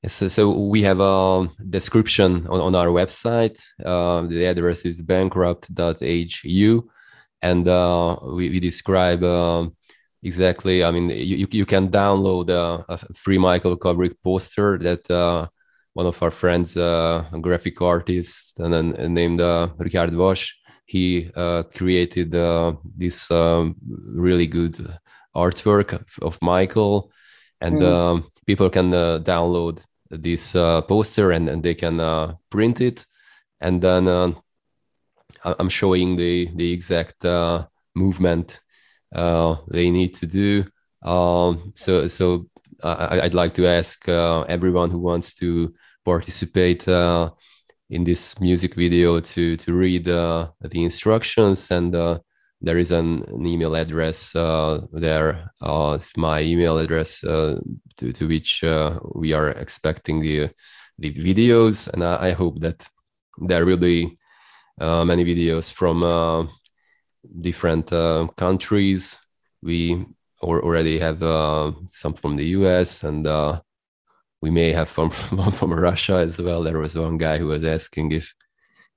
So, 0.07 0.27
so 0.29 0.49
we 0.49 0.81
have 0.81 0.99
a 0.99 1.47
description 1.69 2.47
on, 2.47 2.59
on 2.59 2.75
our 2.75 2.87
website. 2.87 3.61
Uh, 3.85 4.23
the 4.23 4.45
address 4.45 4.83
is 4.83 4.99
bankrupt.hu, 4.99 6.89
and 7.43 7.67
uh, 7.67 8.17
we, 8.23 8.49
we, 8.49 8.59
describe 8.59 9.23
uh, 9.23 9.67
exactly. 10.23 10.83
I 10.83 10.89
mean, 10.89 11.09
you, 11.09 11.47
you 11.51 11.65
can 11.67 11.89
download 11.89 12.49
a, 12.49 12.83
a 12.91 12.97
free 13.13 13.37
Michael 13.37 13.77
Kovrig 13.77 14.15
poster 14.23 14.79
that 14.79 15.09
uh, 15.11 15.47
one 15.93 16.07
of 16.07 16.21
our 16.23 16.31
friends, 16.31 16.75
uh, 16.77 17.23
a 17.31 17.39
graphic 17.39 17.79
artist, 17.79 18.59
and 18.59 18.73
then 18.73 19.13
named 19.13 19.39
uh, 19.39 19.69
Richard 19.77 20.15
Wash, 20.15 20.59
he 20.85 21.29
created 21.75 22.31
this 22.97 23.29
um, 23.29 23.75
really 24.15 24.47
good 24.47 24.79
artwork 25.35 25.93
of, 25.93 26.07
of 26.23 26.39
Michael 26.41 27.11
and 27.61 27.81
mm. 27.81 27.87
um, 27.87 28.31
people 28.45 28.69
can 28.69 28.93
uh, 28.93 29.19
download 29.19 29.85
this 30.09 30.55
uh, 30.55 30.81
poster 30.81 31.31
and, 31.31 31.47
and 31.47 31.63
they 31.63 31.75
can 31.75 31.99
uh, 31.99 32.33
print 32.49 32.81
it 32.81 33.05
and 33.61 33.81
then 33.81 34.07
uh, 34.07 34.31
i'm 35.59 35.69
showing 35.69 36.17
the 36.17 36.49
the 36.55 36.73
exact 36.73 37.23
uh, 37.23 37.65
movement 37.95 38.59
uh, 39.15 39.55
they 39.69 39.89
need 39.89 40.13
to 40.13 40.25
do 40.25 40.65
um, 41.03 41.73
so 41.75 42.07
so 42.07 42.47
I, 42.83 43.19
would 43.23 43.35
like 43.35 43.53
to 43.55 43.67
ask 43.67 44.07
everyone 44.09 44.89
who 44.89 44.99
wants 44.99 45.35
to 45.35 45.73
participate 46.03 46.87
in 46.87 48.03
this 48.03 48.39
music 48.39 48.73
video 48.75 49.19
to 49.19 49.55
to 49.57 49.73
read 49.73 50.05
the 50.05 50.51
instructions 50.73 51.69
and 51.71 51.93
there 52.61 52.77
is 52.77 52.91
an, 52.91 53.23
an 53.27 53.45
email 53.45 53.75
address 53.75 54.35
uh, 54.35 54.81
there. 54.93 55.51
Uh, 55.61 55.97
it's 55.99 56.15
my 56.15 56.41
email 56.41 56.77
address 56.77 57.23
uh, 57.23 57.59
to, 57.97 58.13
to 58.13 58.27
which 58.27 58.63
uh, 58.63 58.99
we 59.15 59.33
are 59.33 59.49
expecting 59.49 60.21
the 60.21 60.49
the 60.99 61.11
videos, 61.13 61.91
and 61.91 62.03
I, 62.03 62.27
I 62.27 62.31
hope 62.31 62.59
that 62.59 62.87
there 63.39 63.65
will 63.65 63.77
be 63.77 64.19
uh, 64.79 65.03
many 65.03 65.25
videos 65.25 65.73
from 65.73 66.03
uh, 66.03 66.45
different 67.39 67.89
countries. 68.35 69.19
We 69.63 70.05
or 70.41 70.61
already 70.63 70.99
have 70.99 71.19
some 71.91 72.13
from 72.13 72.35
the 72.35 72.45
US, 72.57 73.03
and 73.03 73.25
we 74.41 74.51
may 74.51 74.71
have 74.71 74.89
from, 74.89 75.09
from 75.09 75.51
from 75.51 75.73
Russia 75.73 76.17
as 76.17 76.39
well. 76.39 76.61
There 76.61 76.79
was 76.79 76.95
one 76.95 77.17
guy 77.17 77.39
who 77.39 77.47
was 77.47 77.65
asking 77.65 78.11
if 78.11 78.33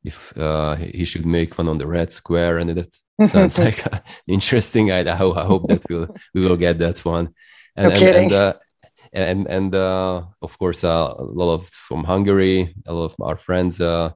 if 0.04 0.36
uh, 0.36 0.74
he 0.76 1.04
should 1.04 1.24
make 1.24 1.56
one 1.56 1.68
on 1.68 1.78
the 1.78 1.86
red 1.86 2.12
square 2.12 2.58
and 2.58 2.70
that 2.70 2.94
sounds 3.28 3.58
like 3.58 3.84
uh, 3.92 4.00
interesting 4.26 4.92
I, 4.92 5.00
I, 5.00 5.16
hope, 5.16 5.36
I 5.36 5.44
hope 5.44 5.66
that 5.68 5.82
we'll, 5.88 6.14
we 6.34 6.42
will 6.42 6.56
get 6.56 6.78
that 6.78 7.04
one. 7.04 7.34
And 7.76 7.88
no 7.88 7.94
and, 7.94 8.16
and, 8.16 8.32
uh, 8.32 8.52
and, 9.12 9.46
and 9.48 9.74
uh, 9.74 10.22
of 10.42 10.58
course 10.58 10.84
uh, 10.84 11.14
a 11.18 11.22
lot 11.22 11.54
of 11.54 11.68
from 11.68 12.04
hungary 12.04 12.74
a 12.86 12.92
lot 12.92 13.06
of 13.06 13.16
our 13.20 13.36
friends 13.36 13.80
uh, 13.80 14.10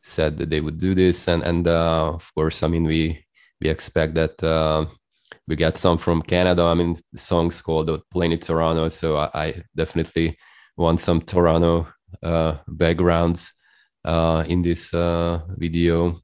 said 0.00 0.38
that 0.38 0.50
they 0.50 0.60
would 0.60 0.78
do 0.78 0.94
this. 0.94 1.28
And 1.28 1.42
and 1.42 1.66
of 1.66 2.32
course 2.34 2.62
i 2.62 2.68
mean 2.68 2.84
we 2.84 3.24
we 3.60 3.68
expect 3.68 4.14
that 4.14 4.88
we 5.48 5.54
get 5.56 5.78
some 5.78 5.98
from 5.98 6.22
canada. 6.22 6.62
I 6.62 6.74
mean 6.74 6.96
the 7.12 7.18
song's 7.18 7.60
called 7.60 7.90
plane 8.10 8.38
toronto. 8.38 8.88
So 8.88 9.16
I, 9.16 9.30
I, 9.34 9.62
definitely 9.76 10.36
want 10.76 11.00
some 11.00 11.20
toronto 11.20 11.88
backgrounds 12.68 13.52
uh, 14.06 14.44
in 14.48 14.62
this 14.62 14.94
uh, 14.94 15.40
video. 15.58 16.20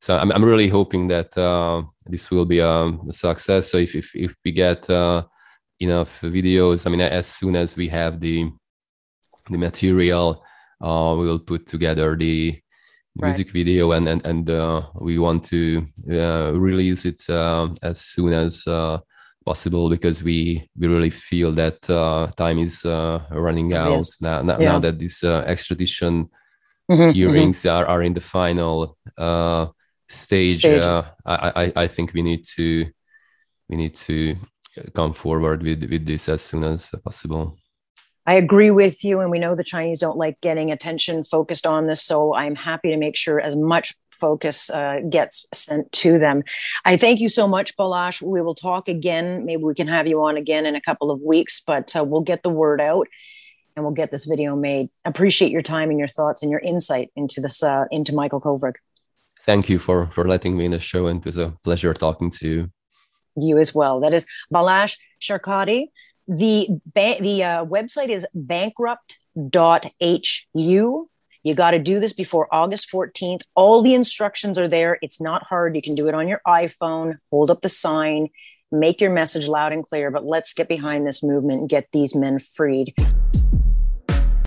So 0.00 0.18
I'm, 0.18 0.32
I'm 0.32 0.44
really 0.44 0.68
hoping 0.68 1.08
that 1.08 1.36
uh, 1.38 1.82
this 2.06 2.30
will 2.30 2.44
be 2.44 2.58
a 2.58 2.92
success. 3.10 3.70
So 3.70 3.78
if, 3.78 3.94
if, 3.94 4.10
if 4.14 4.34
we 4.44 4.52
get 4.52 4.90
enough 5.80 6.20
videos, 6.20 6.86
I 6.86 6.90
mean, 6.90 7.00
as 7.00 7.26
soon 7.26 7.56
as 7.56 7.76
we 7.76 7.88
have 7.88 8.20
the 8.20 8.50
the 9.50 9.58
material, 9.58 10.42
we 10.80 11.26
will 11.26 11.38
put 11.38 11.66
together 11.66 12.16
the 12.16 12.58
music 13.16 13.48
right. 13.48 13.54
video 13.54 13.92
and 13.92 14.08
and, 14.08 14.26
and 14.26 14.50
uh, 14.50 14.82
we 15.00 15.18
want 15.18 15.44
to 15.44 15.86
uh, 16.10 16.52
release 16.54 17.04
it 17.04 17.22
uh, 17.30 17.68
as 17.82 18.00
soon 18.00 18.32
as 18.32 18.64
possible 19.46 19.88
because 19.88 20.22
we 20.22 20.68
we 20.78 20.88
really 20.88 21.10
feel 21.10 21.52
that 21.52 21.80
time 22.36 22.58
is 22.58 22.84
running 23.30 23.72
out 23.72 23.96
yes. 23.96 24.16
now 24.20 24.42
now, 24.42 24.58
yeah. 24.58 24.72
now, 24.72 24.78
that 24.78 24.98
this 24.98 25.22
extradition 25.22 26.28
mm-hmm, 26.90 27.10
hearings 27.10 27.62
mm-hmm. 27.62 27.76
Are, 27.76 27.86
are 27.86 28.02
in 28.02 28.14
the 28.14 28.20
final 28.20 28.96
uh, 29.18 29.66
stage, 30.08 30.54
stage. 30.54 30.80
Uh, 30.80 31.02
I, 31.24 31.52
I, 31.56 31.82
I 31.84 31.86
think 31.86 32.12
we 32.14 32.22
need 32.22 32.44
to 32.56 32.86
we 33.68 33.76
need 33.76 33.94
to 33.94 34.36
come 34.94 35.12
forward 35.12 35.62
with 35.62 35.88
with 35.90 36.06
this 36.06 36.28
as 36.28 36.42
soon 36.42 36.64
as 36.64 36.90
possible. 37.04 37.56
I 38.26 38.34
agree 38.34 38.70
with 38.70 39.04
you, 39.04 39.20
and 39.20 39.30
we 39.30 39.38
know 39.38 39.54
the 39.54 39.64
Chinese 39.64 40.00
don't 40.00 40.16
like 40.16 40.40
getting 40.40 40.70
attention 40.70 41.24
focused 41.24 41.66
on 41.66 41.86
this. 41.86 42.02
So 42.02 42.34
I'm 42.34 42.54
happy 42.54 42.88
to 42.90 42.96
make 42.96 43.16
sure 43.16 43.38
as 43.38 43.54
much 43.54 43.94
focus 44.10 44.70
uh, 44.70 45.00
gets 45.10 45.46
sent 45.52 45.92
to 45.92 46.18
them. 46.18 46.42
I 46.86 46.96
thank 46.96 47.20
you 47.20 47.28
so 47.28 47.46
much, 47.46 47.76
Balázs. 47.76 48.22
We 48.22 48.40
will 48.40 48.54
talk 48.54 48.88
again. 48.88 49.44
Maybe 49.44 49.62
we 49.62 49.74
can 49.74 49.88
have 49.88 50.06
you 50.06 50.22
on 50.22 50.38
again 50.38 50.64
in 50.64 50.74
a 50.74 50.80
couple 50.80 51.10
of 51.10 51.20
weeks, 51.20 51.62
but 51.66 51.94
uh, 51.94 52.04
we'll 52.04 52.22
get 52.22 52.42
the 52.42 52.50
word 52.50 52.80
out 52.80 53.08
and 53.76 53.84
we'll 53.84 53.94
get 53.94 54.10
this 54.10 54.24
video 54.24 54.56
made. 54.56 54.88
Appreciate 55.04 55.50
your 55.50 55.62
time 55.62 55.90
and 55.90 55.98
your 55.98 56.08
thoughts 56.08 56.42
and 56.42 56.50
your 56.50 56.60
insight 56.60 57.10
into 57.16 57.40
this 57.40 57.62
uh, 57.62 57.84
into 57.90 58.14
Michael 58.14 58.40
Kovrig. 58.40 58.74
Thank 59.40 59.68
you 59.68 59.78
for 59.78 60.06
for 60.06 60.26
letting 60.26 60.56
me 60.56 60.64
in 60.64 60.70
the 60.70 60.80
show, 60.80 61.06
and 61.06 61.20
it 61.20 61.24
was 61.24 61.36
a 61.36 61.50
pleasure 61.62 61.92
talking 61.94 62.30
to 62.30 62.48
you. 62.48 62.70
You 63.36 63.58
as 63.58 63.74
well. 63.74 64.00
That 64.00 64.14
is 64.14 64.26
Balázs 64.52 64.96
Sárkády. 65.20 65.88
The 66.26 66.68
ba- 66.94 67.18
the 67.20 67.44
uh, 67.44 67.64
website 67.66 68.08
is 68.08 68.26
bankrupt.hu. 68.34 69.10
You 71.46 71.54
got 71.54 71.72
to 71.72 71.78
do 71.78 72.00
this 72.00 72.14
before 72.14 72.48
August 72.50 72.90
14th. 72.90 73.42
All 73.54 73.82
the 73.82 73.92
instructions 73.92 74.58
are 74.58 74.68
there. 74.68 74.98
It's 75.02 75.20
not 75.20 75.42
hard. 75.42 75.76
You 75.76 75.82
can 75.82 75.94
do 75.94 76.08
it 76.08 76.14
on 76.14 76.26
your 76.26 76.40
iPhone. 76.46 77.16
Hold 77.30 77.50
up 77.50 77.60
the 77.60 77.68
sign, 77.68 78.30
make 78.72 79.02
your 79.02 79.10
message 79.12 79.46
loud 79.46 79.74
and 79.74 79.84
clear. 79.84 80.10
But 80.10 80.24
let's 80.24 80.54
get 80.54 80.68
behind 80.68 81.06
this 81.06 81.22
movement 81.22 81.60
and 81.60 81.68
get 81.68 81.88
these 81.92 82.14
men 82.14 82.38
freed. 82.38 82.94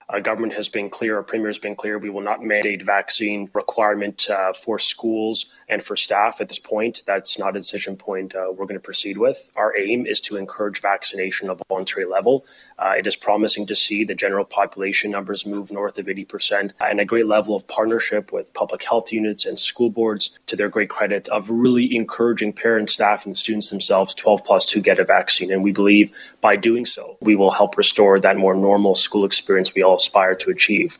Our 0.09 0.21
government 0.21 0.53
has 0.53 0.69
been 0.69 0.89
clear, 0.89 1.17
our 1.17 1.23
premier 1.23 1.47
has 1.47 1.59
been 1.59 1.75
clear, 1.75 1.97
we 1.97 2.09
will 2.09 2.21
not 2.21 2.41
mandate 2.41 2.81
vaccine 2.81 3.49
requirement 3.53 4.29
uh, 4.29 4.53
for 4.53 4.79
schools 4.79 5.47
and 5.67 5.83
for 5.83 5.97
staff 5.97 6.39
at 6.39 6.47
this 6.47 6.59
point. 6.59 7.03
That's 7.05 7.37
not 7.37 7.57
a 7.57 7.59
decision 7.59 7.97
point 7.97 8.33
uh, 8.33 8.45
we're 8.49 8.67
going 8.67 8.75
to 8.75 8.79
proceed 8.79 9.17
with. 9.17 9.51
Our 9.57 9.75
aim 9.77 10.05
is 10.05 10.21
to 10.21 10.37
encourage 10.37 10.79
vaccination 10.79 11.49
at 11.49 11.59
a 11.59 11.63
voluntary 11.67 12.05
level. 12.05 12.45
Uh, 12.79 12.93
it 12.95 13.07
is 13.07 13.15
promising 13.15 13.65
to 13.65 13.75
see 13.75 14.03
the 14.03 14.13
general 14.13 14.45
population 14.45 15.09
numbers 15.09 15.47
move 15.47 15.71
north 15.71 15.97
of 15.97 16.05
80% 16.05 16.73
and 16.79 16.99
a 16.99 17.05
great 17.05 17.25
level 17.25 17.55
of 17.55 17.67
partnership 17.67 18.31
with 18.31 18.53
public 18.53 18.83
health 18.83 19.11
units 19.11 19.45
and 19.45 19.57
school 19.57 19.89
boards 19.89 20.37
to 20.45 20.55
their 20.55 20.69
great 20.69 20.89
credit 20.89 21.27
of 21.29 21.49
really 21.49 21.95
encouraging 21.95 22.53
parents, 22.53 22.93
staff, 22.93 23.25
and 23.25 23.35
students 23.35 23.71
themselves 23.71 24.13
12 24.13 24.43
plus 24.45 24.65
to 24.65 24.79
get 24.79 24.99
a 24.99 25.03
vaccine. 25.03 25.51
And 25.51 25.63
we 25.63 25.71
believe 25.71 26.11
by 26.39 26.55
doing 26.55 26.85
so, 26.85 27.17
we 27.19 27.35
will 27.35 27.51
help 27.51 27.77
restore 27.77 28.19
that 28.19 28.37
more 28.37 28.53
normal 28.53 28.93
school 28.93 29.25
experience 29.25 29.73
we 29.73 29.81
all 29.81 29.95
aspire 29.95 30.35
to 30.35 30.51
achieve. 30.51 30.99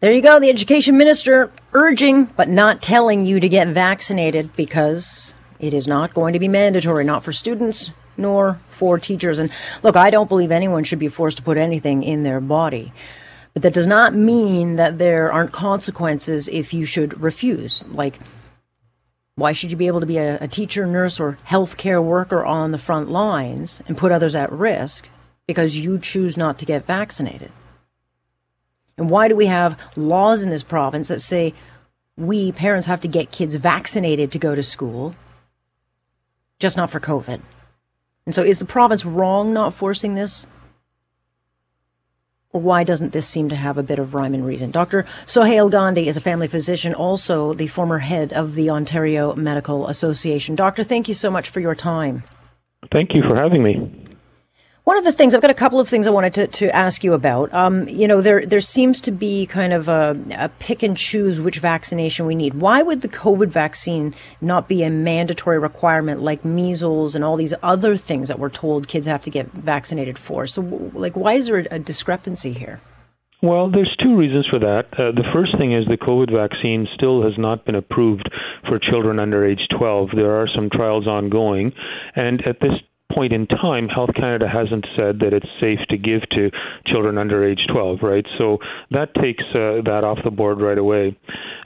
There 0.00 0.12
you 0.12 0.22
go. 0.22 0.40
The 0.40 0.50
education 0.50 0.96
minister 0.96 1.52
urging, 1.74 2.26
but 2.36 2.48
not 2.48 2.80
telling 2.80 3.26
you 3.26 3.38
to 3.40 3.48
get 3.48 3.68
vaccinated 3.68 4.54
because 4.56 5.34
it 5.58 5.74
is 5.74 5.86
not 5.86 6.14
going 6.14 6.32
to 6.32 6.38
be 6.38 6.48
mandatory, 6.48 7.04
not 7.04 7.22
for 7.22 7.32
students 7.32 7.90
nor 8.16 8.60
for 8.68 8.98
teachers. 8.98 9.38
And 9.38 9.50
look, 9.82 9.96
I 9.96 10.10
don't 10.10 10.28
believe 10.28 10.50
anyone 10.50 10.84
should 10.84 10.98
be 10.98 11.08
forced 11.08 11.36
to 11.38 11.42
put 11.42 11.58
anything 11.58 12.02
in 12.02 12.22
their 12.22 12.40
body. 12.40 12.92
But 13.54 13.62
that 13.62 13.74
does 13.74 13.86
not 13.86 14.14
mean 14.14 14.76
that 14.76 14.98
there 14.98 15.32
aren't 15.32 15.52
consequences 15.52 16.46
if 16.48 16.74
you 16.74 16.84
should 16.84 17.18
refuse. 17.20 17.82
Like, 17.88 18.18
why 19.36 19.52
should 19.52 19.70
you 19.70 19.76
be 19.76 19.86
able 19.86 20.00
to 20.00 20.06
be 20.06 20.18
a, 20.18 20.38
a 20.40 20.48
teacher, 20.48 20.86
nurse, 20.86 21.18
or 21.20 21.38
healthcare 21.46 22.02
worker 22.02 22.44
on 22.44 22.70
the 22.70 22.78
front 22.78 23.10
lines 23.10 23.80
and 23.86 23.96
put 23.96 24.12
others 24.12 24.36
at 24.36 24.52
risk 24.52 25.08
because 25.46 25.76
you 25.76 25.98
choose 25.98 26.36
not 26.36 26.58
to 26.58 26.66
get 26.66 26.86
vaccinated? 26.86 27.52
And 28.98 29.10
why 29.10 29.28
do 29.28 29.36
we 29.36 29.46
have 29.46 29.78
laws 29.94 30.42
in 30.42 30.50
this 30.50 30.62
province 30.62 31.08
that 31.08 31.20
say 31.20 31.54
we 32.16 32.52
parents 32.52 32.86
have 32.86 33.00
to 33.02 33.08
get 33.08 33.30
kids 33.30 33.54
vaccinated 33.54 34.32
to 34.32 34.38
go 34.38 34.54
to 34.54 34.62
school, 34.62 35.14
just 36.58 36.76
not 36.76 36.90
for 36.90 37.00
COVID? 37.00 37.40
And 38.26 38.34
so 38.34 38.42
is 38.42 38.58
the 38.58 38.64
province 38.64 39.04
wrong 39.04 39.52
not 39.52 39.72
forcing 39.72 40.14
this? 40.14 40.46
Or 42.52 42.60
why 42.60 42.84
doesn't 42.84 43.12
this 43.12 43.26
seem 43.26 43.48
to 43.50 43.56
have 43.56 43.78
a 43.78 43.82
bit 43.82 43.98
of 43.98 44.14
rhyme 44.14 44.34
and 44.34 44.44
reason? 44.44 44.70
Dr. 44.70 45.06
Sohail 45.26 45.68
Gandhi 45.68 46.08
is 46.08 46.16
a 46.16 46.20
family 46.20 46.48
physician, 46.48 46.94
also 46.94 47.52
the 47.52 47.68
former 47.68 47.98
head 47.98 48.32
of 48.32 48.54
the 48.54 48.70
Ontario 48.70 49.34
Medical 49.36 49.86
Association. 49.88 50.56
Doctor, 50.56 50.82
thank 50.82 51.06
you 51.06 51.14
so 51.14 51.30
much 51.30 51.50
for 51.50 51.60
your 51.60 51.74
time. 51.74 52.24
Thank 52.92 53.14
you 53.14 53.22
for 53.22 53.36
having 53.36 53.62
me. 53.62 54.15
One 54.86 54.98
of 54.98 55.02
the 55.02 55.10
things 55.10 55.34
I've 55.34 55.40
got 55.40 55.50
a 55.50 55.54
couple 55.54 55.80
of 55.80 55.88
things 55.88 56.06
I 56.06 56.10
wanted 56.10 56.34
to, 56.34 56.46
to 56.46 56.72
ask 56.72 57.02
you 57.02 57.12
about. 57.12 57.52
Um, 57.52 57.88
you 57.88 58.06
know, 58.06 58.20
there 58.22 58.46
there 58.46 58.60
seems 58.60 59.00
to 59.00 59.10
be 59.10 59.44
kind 59.44 59.72
of 59.72 59.88
a, 59.88 60.16
a, 60.30 60.48
pick 60.60 60.84
and 60.84 60.96
choose 60.96 61.40
which 61.40 61.58
vaccination 61.58 62.24
we 62.24 62.36
need. 62.36 62.54
Why 62.54 62.82
would 62.82 63.00
the 63.00 63.08
COVID 63.08 63.48
vaccine 63.48 64.14
not 64.40 64.68
be 64.68 64.84
a 64.84 64.90
mandatory 64.90 65.58
requirement 65.58 66.22
like 66.22 66.44
measles 66.44 67.16
and 67.16 67.24
all 67.24 67.34
these 67.34 67.52
other 67.64 67.96
things 67.96 68.28
that 68.28 68.38
we're 68.38 68.48
told 68.48 68.86
kids 68.86 69.08
have 69.08 69.22
to 69.22 69.30
get 69.30 69.50
vaccinated 69.50 70.20
for? 70.20 70.46
So, 70.46 70.60
like, 70.94 71.16
why 71.16 71.32
is 71.32 71.46
there 71.46 71.66
a, 71.68 71.80
discrepancy 71.80 72.52
here? 72.52 72.80
Well, 73.42 73.68
there's 73.68 73.96
two 74.00 74.16
reasons 74.16 74.46
for 74.48 74.60
that. 74.60 74.84
Uh, 74.92 75.10
the 75.10 75.26
first 75.34 75.58
thing 75.58 75.72
is 75.72 75.84
the 75.88 75.96
COVID 75.96 76.30
vaccine 76.30 76.86
still 76.94 77.24
has 77.24 77.36
not 77.36 77.64
been 77.64 77.74
approved 77.74 78.30
for 78.68 78.78
children 78.78 79.18
under 79.18 79.44
age 79.44 79.66
12. 79.76 80.10
There 80.14 80.40
are 80.40 80.46
some 80.54 80.70
trials 80.70 81.08
ongoing, 81.08 81.72
and 82.14 82.40
at 82.46 82.60
this 82.60 82.78
point 83.12 83.32
in 83.32 83.46
time, 83.46 83.88
Health 83.88 84.10
Canada 84.14 84.46
hasn't 84.48 84.86
said 84.96 85.20
that 85.20 85.32
it's 85.32 85.46
safe 85.60 85.80
to 85.90 85.96
give 85.96 86.22
to 86.30 86.50
children 86.86 87.18
under 87.18 87.44
age 87.44 87.60
12, 87.72 87.98
right? 88.02 88.26
So 88.38 88.58
that 88.90 89.14
takes 89.14 89.44
uh, 89.54 89.82
that 89.84 90.02
off 90.04 90.18
the 90.24 90.30
board 90.30 90.60
right 90.60 90.78
away. 90.78 91.16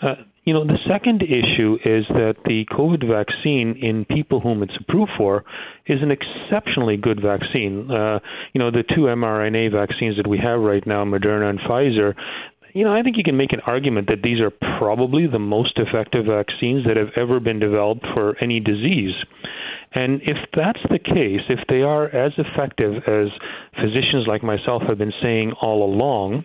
Uh, 0.02 0.14
you 0.44 0.54
know, 0.54 0.64
the 0.64 0.78
second 0.88 1.22
issue 1.22 1.76
is 1.84 2.04
that 2.08 2.36
the 2.44 2.64
COVID 2.72 3.06
vaccine 3.06 3.76
in 3.80 4.04
people 4.06 4.40
whom 4.40 4.62
it's 4.62 4.72
approved 4.80 5.12
for 5.16 5.44
is 5.86 5.98
an 6.02 6.10
exceptionally 6.10 6.96
good 6.96 7.20
vaccine. 7.22 7.90
Uh, 7.90 8.20
you 8.52 8.58
know, 8.58 8.70
the 8.70 8.82
two 8.82 9.02
mRNA 9.02 9.70
vaccines 9.70 10.16
that 10.16 10.26
we 10.26 10.38
have 10.38 10.60
right 10.60 10.86
now, 10.86 11.04
Moderna 11.04 11.50
and 11.50 11.60
Pfizer, 11.60 12.14
you 12.74 12.84
know, 12.84 12.92
I 12.92 13.02
think 13.02 13.16
you 13.16 13.24
can 13.24 13.36
make 13.36 13.52
an 13.52 13.60
argument 13.66 14.06
that 14.08 14.22
these 14.22 14.40
are 14.40 14.50
probably 14.78 15.26
the 15.26 15.38
most 15.38 15.78
effective 15.78 16.26
vaccines 16.26 16.84
that 16.86 16.96
have 16.96 17.10
ever 17.16 17.40
been 17.40 17.58
developed 17.58 18.06
for 18.14 18.36
any 18.42 18.60
disease. 18.60 19.14
And 19.92 20.20
if 20.22 20.36
that's 20.54 20.80
the 20.88 20.98
case, 20.98 21.40
if 21.48 21.60
they 21.68 21.82
are 21.82 22.06
as 22.06 22.32
effective 22.38 23.02
as 23.08 23.28
physicians 23.74 24.26
like 24.26 24.42
myself 24.42 24.82
have 24.86 24.98
been 24.98 25.12
saying 25.20 25.52
all 25.60 25.82
along, 25.84 26.44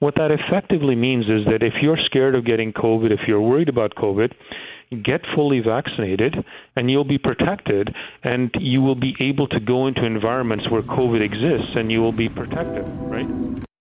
what 0.00 0.16
that 0.16 0.32
effectively 0.32 0.96
means 0.96 1.26
is 1.26 1.44
that 1.46 1.62
if 1.62 1.74
you're 1.80 1.98
scared 2.06 2.34
of 2.34 2.44
getting 2.44 2.72
COVID, 2.72 3.12
if 3.12 3.20
you're 3.28 3.40
worried 3.40 3.68
about 3.68 3.94
COVID, 3.94 4.32
get 5.04 5.20
fully 5.34 5.60
vaccinated 5.60 6.34
and 6.76 6.90
you'll 6.90 7.04
be 7.04 7.18
protected 7.18 7.94
and 8.24 8.50
you 8.58 8.82
will 8.82 8.96
be 8.96 9.14
able 9.20 9.46
to 9.48 9.60
go 9.60 9.86
into 9.86 10.04
environments 10.04 10.68
where 10.70 10.82
COVID 10.82 11.22
exists 11.22 11.72
and 11.76 11.90
you 11.90 12.00
will 12.00 12.12
be 12.12 12.28
protected, 12.28 12.84
right? 13.02 13.28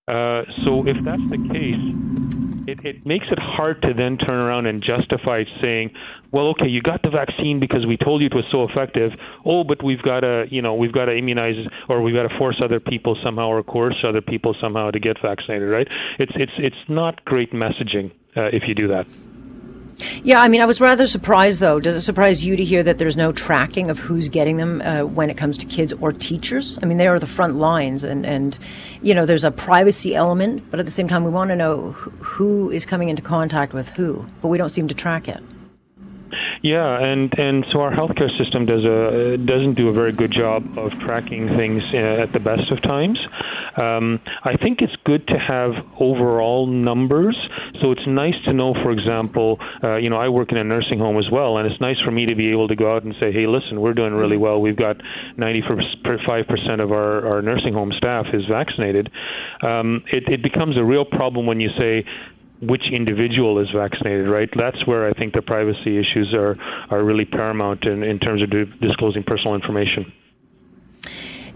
Uh, 0.07 0.43
so 0.63 0.85
if 0.87 0.97
that's 1.03 1.27
the 1.29 1.37
case, 1.51 2.40
it, 2.71 2.85
it 2.85 3.05
makes 3.05 3.25
it 3.31 3.39
hard 3.39 3.81
to 3.83 3.93
then 3.93 4.17
turn 4.17 4.39
around 4.39 4.65
and 4.65 4.83
justify 4.83 5.43
saying, 5.61 5.91
well, 6.31 6.47
okay, 6.47 6.67
you 6.67 6.81
got 6.81 7.01
the 7.01 7.09
vaccine 7.09 7.59
because 7.59 7.85
we 7.85 7.97
told 7.97 8.21
you 8.21 8.27
it 8.27 8.35
was 8.35 8.45
so 8.51 8.63
effective. 8.63 9.11
Oh, 9.45 9.63
but 9.63 9.83
we've 9.83 10.01
got 10.01 10.21
to, 10.21 10.45
you 10.49 10.61
know, 10.61 10.73
we've 10.75 10.93
got 10.93 11.05
to 11.05 11.15
immunize 11.15 11.55
or 11.89 12.01
we've 12.01 12.15
got 12.15 12.27
to 12.27 12.37
force 12.37 12.61
other 12.63 12.79
people 12.79 13.17
somehow 13.23 13.47
or 13.47 13.63
coerce 13.63 14.03
other 14.07 14.21
people 14.21 14.55
somehow 14.61 14.91
to 14.91 14.99
get 14.99 15.21
vaccinated, 15.21 15.69
right? 15.69 15.87
It's 16.19 16.31
it's 16.35 16.53
it's 16.57 16.89
not 16.89 17.23
great 17.25 17.51
messaging 17.51 18.11
uh, 18.37 18.49
if 18.53 18.63
you 18.67 18.75
do 18.75 18.87
that. 18.87 19.07
Yeah, 20.23 20.41
I 20.41 20.47
mean, 20.47 20.61
I 20.61 20.65
was 20.65 20.79
rather 20.81 21.07
surprised, 21.07 21.59
though. 21.59 21.79
Does 21.79 21.95
it 21.95 22.01
surprise 22.01 22.45
you 22.45 22.55
to 22.55 22.63
hear 22.63 22.83
that 22.83 22.97
there's 22.97 23.17
no 23.17 23.31
tracking 23.31 23.89
of 23.89 23.99
who's 23.99 24.29
getting 24.29 24.57
them 24.57 24.81
uh, 24.81 25.03
when 25.03 25.29
it 25.29 25.37
comes 25.37 25.57
to 25.59 25.65
kids 25.65 25.93
or 25.93 26.11
teachers? 26.11 26.77
I 26.81 26.85
mean, 26.85 26.97
they 26.97 27.07
are 27.07 27.19
the 27.19 27.27
front 27.27 27.55
lines, 27.55 28.03
and, 28.03 28.25
and 28.25 28.57
you 29.01 29.13
know, 29.13 29.25
there's 29.25 29.43
a 29.43 29.51
privacy 29.51 30.15
element, 30.15 30.69
but 30.69 30.79
at 30.79 30.85
the 30.85 30.91
same 30.91 31.07
time, 31.07 31.23
we 31.23 31.31
want 31.31 31.49
to 31.49 31.55
know 31.55 31.91
who 31.91 32.69
is 32.71 32.85
coming 32.85 33.09
into 33.09 33.21
contact 33.21 33.73
with 33.73 33.89
who, 33.89 34.25
but 34.41 34.49
we 34.49 34.57
don't 34.57 34.69
seem 34.69 34.87
to 34.87 34.95
track 34.95 35.27
it. 35.27 35.41
Yeah, 36.63 36.99
and 37.01 37.33
and 37.39 37.65
so 37.71 37.81
our 37.81 37.91
healthcare 37.91 38.29
system 38.37 38.67
does 38.67 38.85
a 38.85 39.37
doesn't 39.37 39.73
do 39.73 39.89
a 39.89 39.93
very 39.93 40.11
good 40.11 40.31
job 40.31 40.63
of 40.77 40.91
tracking 41.01 41.47
things 41.57 41.81
uh, 41.93 42.21
at 42.21 42.33
the 42.33 42.39
best 42.39 42.71
of 42.71 42.81
times. 42.83 43.17
Um, 43.77 44.19
I 44.43 44.57
think 44.57 44.79
it's 44.81 44.95
good 45.05 45.27
to 45.27 45.37
have 45.37 45.71
overall 45.99 46.67
numbers. 46.67 47.37
So 47.81 47.91
it's 47.91 48.05
nice 48.07 48.35
to 48.45 48.53
know, 48.53 48.73
for 48.83 48.91
example, 48.91 49.59
uh, 49.83 49.95
you 49.97 50.09
know, 50.09 50.17
I 50.17 50.29
work 50.29 50.51
in 50.51 50.57
a 50.57 50.63
nursing 50.63 50.99
home 50.99 51.17
as 51.17 51.29
well, 51.31 51.57
and 51.57 51.69
it's 51.69 51.79
nice 51.81 51.99
for 52.03 52.11
me 52.11 52.25
to 52.25 52.35
be 52.35 52.51
able 52.51 52.67
to 52.67 52.75
go 52.75 52.95
out 52.95 53.03
and 53.03 53.13
say, 53.19 53.31
hey, 53.31 53.47
listen, 53.47 53.81
we're 53.81 53.93
doing 53.93 54.13
really 54.13 54.37
well. 54.37 54.61
We've 54.61 54.77
got 54.77 54.97
95% 55.37 56.81
of 56.81 56.91
our, 56.91 57.27
our 57.27 57.41
nursing 57.41 57.73
home 57.73 57.91
staff 57.97 58.27
is 58.33 58.43
vaccinated. 58.49 59.09
Um, 59.61 60.03
it, 60.11 60.23
it 60.27 60.43
becomes 60.43 60.77
a 60.77 60.83
real 60.83 61.05
problem 61.05 61.45
when 61.45 61.59
you 61.59 61.69
say 61.77 62.05
which 62.61 62.83
individual 62.93 63.59
is 63.59 63.67
vaccinated, 63.75 64.29
right? 64.29 64.49
That's 64.55 64.85
where 64.85 65.09
I 65.09 65.13
think 65.13 65.33
the 65.33 65.41
privacy 65.41 65.97
issues 65.97 66.33
are, 66.33 66.55
are 66.91 67.03
really 67.03 67.25
paramount 67.25 67.85
in, 67.85 68.03
in 68.03 68.19
terms 68.19 68.43
of 68.43 68.49
disclosing 68.79 69.23
personal 69.23 69.55
information. 69.55 70.13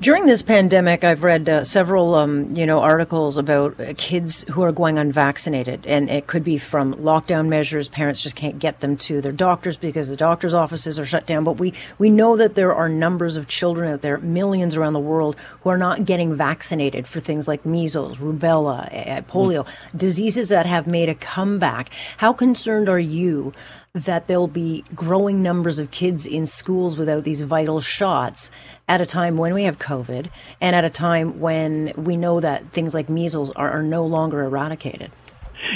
During 0.02 0.26
this 0.26 0.42
pandemic, 0.42 1.06
I've 1.06 1.24
read 1.24 1.48
uh, 1.48 1.64
several, 1.64 2.16
um, 2.16 2.54
you 2.54 2.66
know, 2.66 2.82
articles 2.82 3.38
about 3.38 3.80
uh, 3.80 3.94
kids 3.98 4.44
who 4.50 4.62
are 4.62 4.74
going 4.74 4.98
unvaccinated, 4.98 5.88
and 5.88 6.10
it 6.10 6.28
could 6.28 6.44
be 6.44 6.58
from 6.58 6.96
lockdown 6.96 7.48
measures. 7.48 7.88
Parents 7.88 8.22
just 8.22 8.36
can't 8.36 8.60
get 8.60 8.82
them 8.82 8.98
to 8.98 9.22
their 9.22 9.32
doctors 9.32 9.78
because 9.78 10.10
the 10.10 10.18
doctors' 10.18 10.54
offices 10.54 11.00
are 11.00 11.06
shut 11.06 11.26
down. 11.26 11.46
But 11.46 11.54
we 11.54 11.74
we 11.98 12.10
know 12.10 12.36
that 12.36 12.56
there 12.56 12.76
are 12.76 12.90
numbers 12.90 13.38
of 13.38 13.48
children 13.48 13.92
out 13.92 14.02
there, 14.02 14.18
millions 14.18 14.76
around 14.76 14.94
the 14.94 15.00
world, 15.00 15.38
who 15.62 15.70
are 15.70 15.78
not 15.78 16.04
getting 16.04 16.36
vaccinated 16.36 17.08
for 17.08 17.22
things 17.22 17.48
like 17.48 17.66
measles, 17.66 18.18
rubella, 18.18 18.92
polio, 19.28 19.66
mm. 19.66 19.68
diseases 19.96 20.50
that 20.50 20.66
have 20.66 20.88
made 20.88 21.08
a 21.08 21.16
comeback. 21.16 21.90
How 22.18 22.34
concerned 22.34 22.90
are 22.90 23.00
you? 23.00 23.54
That 23.96 24.28
there'll 24.28 24.48
be 24.48 24.84
growing 24.94 25.42
numbers 25.42 25.80
of 25.80 25.90
kids 25.90 26.26
in 26.26 26.46
schools 26.46 26.98
without 26.98 27.24
these 27.24 27.40
vital 27.42 27.80
shots 27.80 28.52
at 28.90 29.00
a 29.00 29.06
time 29.06 29.38
when 29.38 29.54
we 29.54 29.64
have 29.64 29.80
COVID 29.80 30.30
and 30.60 30.76
at 30.76 30.84
a 30.84 30.90
time 30.90 31.40
when 31.40 31.94
we 31.96 32.18
know 32.18 32.42
that 32.42 32.72
things 32.72 32.94
like 32.94 33.10
measles 33.10 33.52
are, 33.52 33.72
are 33.72 33.84
no 33.84 34.06
longer 34.06 34.44
eradicated. 34.44 35.12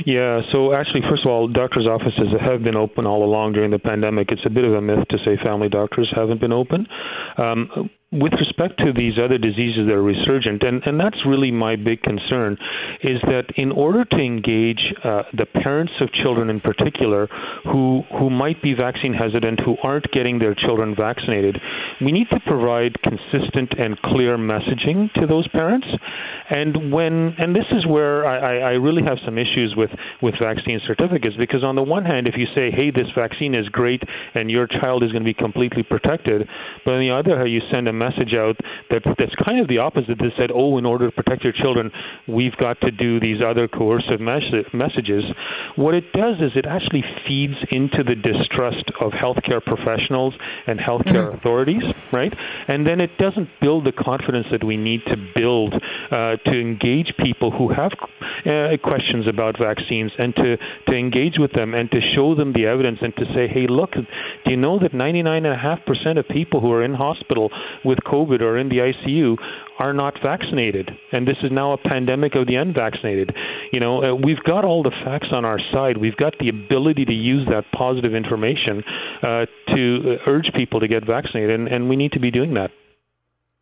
Yeah, 0.05 0.41
so 0.51 0.73
actually, 0.73 1.01
first 1.09 1.25
of 1.25 1.31
all, 1.31 1.47
doctors' 1.47 1.87
offices 1.87 2.27
have 2.39 2.61
been 2.61 2.75
open 2.75 3.07
all 3.07 3.23
along 3.23 3.53
during 3.53 3.71
the 3.71 3.79
pandemic. 3.79 4.31
It's 4.31 4.45
a 4.45 4.49
bit 4.49 4.63
of 4.63 4.73
a 4.73 4.81
myth 4.81 5.07
to 5.09 5.17
say 5.25 5.37
family 5.41 5.69
doctors 5.69 6.11
haven't 6.15 6.39
been 6.39 6.53
open. 6.53 6.87
Um, 7.37 7.89
with 8.11 8.33
respect 8.33 8.79
to 8.79 8.91
these 8.91 9.13
other 9.23 9.37
diseases 9.37 9.85
that 9.85 9.93
are 9.93 10.01
resurgent, 10.01 10.63
and, 10.63 10.81
and 10.85 10.99
that's 10.99 11.17
really 11.27 11.51
my 11.51 11.75
big 11.75 12.01
concern, 12.01 12.57
is 13.03 13.21
that 13.23 13.45
in 13.55 13.71
order 13.71 14.03
to 14.03 14.17
engage 14.17 14.81
uh, 15.03 15.21
the 15.33 15.45
parents 15.45 15.93
of 16.01 16.09
children 16.23 16.49
in 16.49 16.59
particular 16.59 17.27
who, 17.65 18.01
who 18.17 18.31
might 18.31 18.59
be 18.63 18.73
vaccine 18.73 19.13
hesitant, 19.13 19.59
who 19.63 19.75
aren't 19.83 20.09
getting 20.11 20.39
their 20.39 20.55
children 20.55 20.95
vaccinated, 20.97 21.57
we 22.01 22.11
need 22.11 22.27
to 22.31 22.39
provide 22.47 22.97
consistent 23.03 23.77
and 23.77 24.01
clear 24.01 24.37
messaging 24.37 25.13
to 25.13 25.27
those 25.27 25.47
parents. 25.49 25.87
And 26.49 26.91
when 26.91 27.35
and 27.37 27.55
this 27.55 27.69
is 27.71 27.85
where 27.85 28.25
I, 28.25 28.57
I 28.57 28.71
really 28.71 29.03
have 29.03 29.19
some 29.23 29.37
issues 29.37 29.75
with, 29.77 29.91
with 30.23 30.33
vaccine 30.41 30.81
certificates 30.87 31.35
because 31.37 31.63
on 31.63 31.75
the 31.75 31.83
one 31.83 32.05
hand, 32.05 32.25
if 32.27 32.33
you 32.37 32.47
say, 32.55 32.71
hey, 32.71 32.89
this 32.89 33.05
vaccine 33.15 33.53
is 33.53 33.69
great 33.69 34.01
and 34.33 34.49
your 34.49 34.65
child 34.65 35.03
is 35.03 35.11
going 35.11 35.21
to 35.21 35.29
be 35.29 35.33
completely 35.35 35.83
protected, 35.83 36.47
but 36.85 36.95
on 36.95 37.01
the 37.01 37.13
other 37.13 37.37
hand, 37.37 37.51
you 37.51 37.61
send 37.71 37.87
a 37.87 37.93
message 37.99 38.33
out 38.33 38.55
that 38.89 39.03
that's 39.19 39.35
kind 39.43 39.59
of 39.59 39.67
the 39.67 39.79
opposite 39.79 40.17
that 40.17 40.31
said, 40.37 40.49
oh, 40.55 40.77
in 40.77 40.85
order 40.85 41.11
to 41.11 41.15
protect 41.15 41.43
your 41.43 41.53
children, 41.53 41.91
we've 42.27 42.55
got 42.55 42.79
to 42.81 42.91
do 42.91 43.19
these 43.19 43.41
other 43.45 43.67
coercive 43.67 44.21
mes- 44.21 44.65
messages. 44.73 45.23
What 45.75 45.93
it 45.93 46.11
does 46.13 46.39
is 46.39 46.51
it 46.55 46.65
actually 46.65 47.03
feeds 47.27 47.59
into 47.71 48.03
the 48.03 48.15
distrust 48.15 48.87
of 48.99 49.11
healthcare 49.11 49.63
professionals 49.63 50.33
and 50.67 50.79
healthcare 50.79 51.27
mm-hmm. 51.27 51.37
authorities, 51.37 51.83
right? 52.13 52.33
And 52.67 52.87
then 52.87 53.01
it 53.01 53.17
doesn't 53.17 53.49
build 53.61 53.85
the 53.85 53.91
confidence 53.91 54.47
that 54.51 54.63
we 54.63 54.77
need 54.77 55.01
to 55.07 55.15
build 55.35 55.73
uh, 55.75 56.37
to 56.45 56.53
engage 56.59 57.13
people 57.19 57.51
who 57.51 57.69
have 57.73 57.91
uh, 58.45 58.77
questions 58.83 59.27
about 59.27 59.57
vaccines 59.59 60.11
and 60.17 60.35
to, 60.35 60.57
to 60.87 60.93
engage 60.93 61.35
with 61.37 61.51
them 61.53 61.73
and 61.73 61.91
to 61.91 61.99
show 62.15 62.35
them 62.35 62.53
the 62.53 62.65
evidence 62.65 62.99
and 63.01 63.15
to 63.15 63.25
say, 63.35 63.47
hey, 63.47 63.67
look, 63.67 63.91
do 63.91 64.51
you 64.51 64.57
know 64.57 64.79
that 64.79 64.93
99.5% 64.93 66.19
of 66.19 66.27
people 66.27 66.61
who 66.61 66.71
are 66.71 66.83
in 66.83 66.93
hospital 66.93 67.49
with 67.89 67.99
COVID 68.05 68.41
or 68.41 68.57
in 68.57 68.69
the 68.69 68.77
ICU 68.77 69.35
are 69.79 69.93
not 69.93 70.13
vaccinated, 70.21 70.89
and 71.11 71.27
this 71.27 71.37
is 71.41 71.51
now 71.51 71.73
a 71.73 71.77
pandemic 71.77 72.35
of 72.35 72.45
the 72.45 72.55
unvaccinated. 72.55 73.33
You 73.73 73.79
know, 73.79 74.03
uh, 74.03 74.15
we've 74.15 74.43
got 74.45 74.63
all 74.63 74.83
the 74.83 74.91
facts 75.03 75.29
on 75.31 75.43
our 75.45 75.59
side. 75.73 75.97
We've 75.97 76.15
got 76.15 76.35
the 76.39 76.49
ability 76.49 77.05
to 77.05 77.13
use 77.13 77.47
that 77.49 77.63
positive 77.75 78.13
information 78.13 78.83
uh, 79.23 79.45
to 79.75 80.17
uh, 80.25 80.29
urge 80.29 80.51
people 80.55 80.79
to 80.79 80.87
get 80.87 81.05
vaccinated, 81.05 81.59
and, 81.59 81.67
and 81.67 81.89
we 81.89 81.95
need 81.95 82.11
to 82.11 82.19
be 82.19 82.29
doing 82.29 82.53
that. 82.53 82.71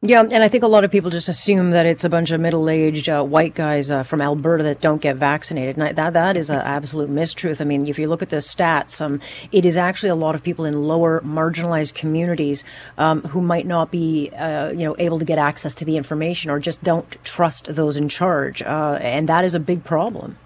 Yeah, 0.04 0.22
and 0.22 0.44
I 0.44 0.48
think 0.48 0.64
a 0.64 0.68
lot 0.68 0.84
of 0.84 0.92
people 0.92 1.10
just 1.10 1.28
assume 1.28 1.72
that 1.72 1.88
it's 1.88 2.04
a 2.04 2.10
bunch 2.10 2.30
of 2.30 2.40
middle-aged 2.40 3.10
uh, 3.10 3.24
white 3.24 3.56
guys 3.56 3.90
uh, 3.90 4.04
from 4.04 4.22
Alberta 4.22 4.64
that 4.66 4.80
don't 4.80 5.02
get 5.02 5.16
vaccinated. 5.16 5.76
And 5.76 5.86
I, 5.86 5.92
that 5.94 6.14
that 6.14 6.38
is 6.38 6.52
an 6.52 6.60
absolute 6.60 7.10
mistruth. 7.10 7.62
I 7.62 7.64
mean, 7.64 7.88
if 7.88 7.98
you 7.98 8.08
look 8.08 8.22
at 8.22 8.30
the 8.30 8.36
stats, 8.36 9.02
um, 9.02 9.20
it 9.52 9.66
is 9.66 9.76
actually 9.76 10.10
a 10.10 10.16
lot 10.16 10.36
of 10.36 10.44
people 10.44 10.66
in 10.66 10.84
lower 10.84 11.22
marginalized 11.22 11.96
communities 11.96 12.64
um, 13.00 13.24
who 13.24 13.42
might 13.42 13.66
not 13.66 13.90
be, 13.90 14.30
uh, 14.38 14.70
you 14.70 14.86
know, 14.86 14.96
able 15.00 15.18
to 15.18 15.26
get 15.26 15.40
access 15.40 15.74
to 15.74 15.84
the 15.84 15.98
information 15.98 16.52
or 16.52 16.60
just 16.60 16.84
don't 16.84 17.18
trust 17.24 17.66
those 17.66 17.98
in 17.98 18.08
charge, 18.08 18.62
uh, 18.62 19.00
and 19.02 19.28
that 19.30 19.46
is 19.46 19.56
a 19.56 19.60
big 19.60 19.84
problem. 19.84 20.38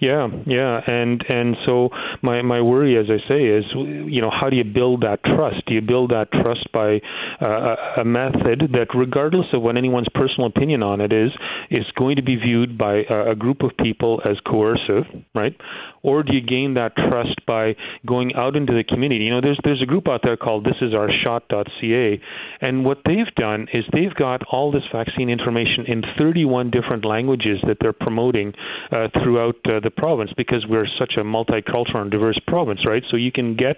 Yeah, 0.00 0.28
yeah, 0.46 0.80
and 0.86 1.24
and 1.28 1.56
so 1.66 1.88
my 2.22 2.42
my 2.42 2.60
worry, 2.60 2.96
as 2.96 3.06
I 3.08 3.18
say, 3.28 3.44
is 3.46 3.64
you 3.74 4.20
know 4.20 4.30
how 4.30 4.48
do 4.48 4.56
you 4.56 4.64
build 4.64 5.02
that 5.02 5.24
trust? 5.24 5.66
Do 5.66 5.74
you 5.74 5.80
build 5.80 6.10
that 6.10 6.30
trust 6.30 6.70
by 6.72 7.00
uh, 7.40 8.00
a 8.00 8.04
method 8.04 8.70
that, 8.72 8.88
regardless 8.94 9.46
of 9.52 9.62
what 9.62 9.76
anyone's 9.76 10.08
personal 10.14 10.46
opinion 10.46 10.82
on 10.82 11.00
it 11.00 11.12
is, 11.12 11.30
is 11.70 11.84
going 11.96 12.16
to 12.16 12.22
be 12.22 12.36
viewed 12.36 12.78
by 12.78 13.02
a, 13.08 13.34
group 13.34 13.62
of 13.62 13.70
people 13.76 14.20
as 14.24 14.36
coercive, 14.46 15.04
right? 15.34 15.54
Or 16.02 16.22
do 16.22 16.32
you 16.34 16.40
gain 16.40 16.74
that 16.74 16.96
trust 16.96 17.44
by 17.46 17.74
going 18.06 18.34
out 18.34 18.56
into 18.56 18.72
the 18.72 18.84
community? 18.84 19.24
You 19.24 19.30
know, 19.32 19.40
there's 19.40 19.58
there's 19.64 19.82
a 19.82 19.86
group 19.86 20.08
out 20.08 20.20
there 20.22 20.36
called 20.36 20.64
This 20.64 20.76
Is 20.80 20.94
Our 20.94 21.08
Shot.ca, 21.24 22.20
and 22.60 22.84
what 22.84 22.98
they've 23.04 23.34
done 23.36 23.66
is 23.72 23.84
they've 23.92 24.14
got 24.14 24.42
all 24.50 24.70
this 24.70 24.84
vaccine 24.92 25.28
information 25.28 25.86
in 25.86 26.02
31 26.18 26.70
different 26.70 27.04
languages 27.04 27.58
that 27.66 27.78
they're 27.80 27.92
promoting 27.92 28.52
uh, 28.92 29.08
throughout 29.22 29.56
uh, 29.66 29.80
the 29.80 29.87
province 29.90 30.30
because 30.36 30.66
we're 30.68 30.86
such 30.98 31.14
a 31.16 31.22
multicultural 31.22 32.02
and 32.02 32.10
diverse 32.10 32.38
province, 32.46 32.80
right? 32.86 33.02
So 33.10 33.16
you 33.16 33.32
can 33.32 33.56
get 33.56 33.76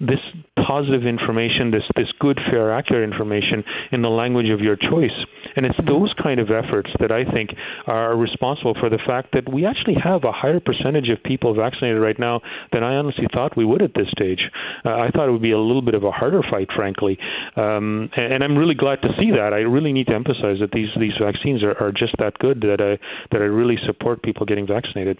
this 0.00 0.20
positive 0.66 1.06
information, 1.06 1.70
this 1.70 1.84
this 1.96 2.08
good, 2.18 2.38
fair, 2.50 2.72
accurate 2.72 3.08
information 3.08 3.64
in 3.92 4.02
the 4.02 4.08
language 4.08 4.50
of 4.50 4.60
your 4.60 4.76
choice. 4.76 5.16
And 5.56 5.66
it's 5.66 5.78
those 5.84 6.12
kind 6.22 6.38
of 6.38 6.50
efforts 6.50 6.90
that 7.00 7.10
I 7.10 7.24
think 7.24 7.50
are 7.86 8.16
responsible 8.16 8.74
for 8.78 8.88
the 8.88 9.00
fact 9.04 9.32
that 9.32 9.52
we 9.52 9.66
actually 9.66 9.96
have 10.02 10.24
a 10.24 10.32
higher 10.32 10.60
percentage 10.60 11.08
of 11.08 11.22
people 11.24 11.54
vaccinated 11.54 12.00
right 12.00 12.18
now 12.18 12.40
than 12.72 12.84
I 12.84 12.94
honestly 12.96 13.26
thought 13.32 13.56
we 13.56 13.64
would 13.64 13.82
at 13.82 13.94
this 13.94 14.08
stage. 14.10 14.40
Uh, 14.84 14.90
I 14.90 15.10
thought 15.10 15.28
it 15.28 15.32
would 15.32 15.42
be 15.42 15.52
a 15.52 15.58
little 15.58 15.82
bit 15.82 15.94
of 15.94 16.04
a 16.04 16.10
harder 16.10 16.42
fight, 16.48 16.68
frankly. 16.74 17.18
Um, 17.56 18.10
and, 18.16 18.34
and 18.34 18.44
I'm 18.44 18.56
really 18.56 18.74
glad 18.74 19.02
to 19.02 19.08
see 19.18 19.30
that. 19.32 19.52
I 19.52 19.60
really 19.60 19.92
need 19.92 20.06
to 20.06 20.14
emphasize 20.14 20.58
that 20.60 20.70
these 20.72 20.90
these 20.98 21.16
vaccines 21.20 21.62
are, 21.62 21.76
are 21.80 21.92
just 21.92 22.14
that 22.18 22.38
good 22.38 22.60
that 22.62 22.80
I 22.80 22.98
that 23.32 23.42
I 23.42 23.46
really 23.46 23.76
support 23.86 24.22
people 24.22 24.46
getting 24.46 24.66
vaccinated. 24.66 25.18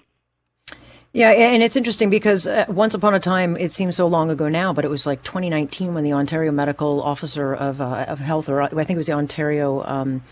Yeah, 1.13 1.31
and 1.31 1.61
it's 1.61 1.75
interesting 1.75 2.09
because 2.09 2.47
uh, 2.47 2.67
once 2.69 2.95
upon 2.95 3.15
a 3.15 3.19
time, 3.21 3.57
it 3.57 3.73
seems 3.73 3.97
so 3.97 4.07
long 4.07 4.31
ago 4.31 4.49
now, 4.49 4.73
but 4.73 4.85
it 4.85 4.89
was 4.89 5.07
like 5.07 5.25
2019 5.25 5.93
when 5.93 6.05
the 6.05 6.13
Ontario 6.13 6.53
Medical 6.53 7.03
Officer 7.03 7.53
of 7.53 7.81
uh, 7.81 8.05
of 8.07 8.21
Health, 8.21 8.49
or 8.49 8.63
I 8.63 8.69
think 8.69 8.91
it 8.91 8.97
was 8.97 9.09
the 9.09 9.15
Ontario, 9.15 9.85
um, 9.87 10.23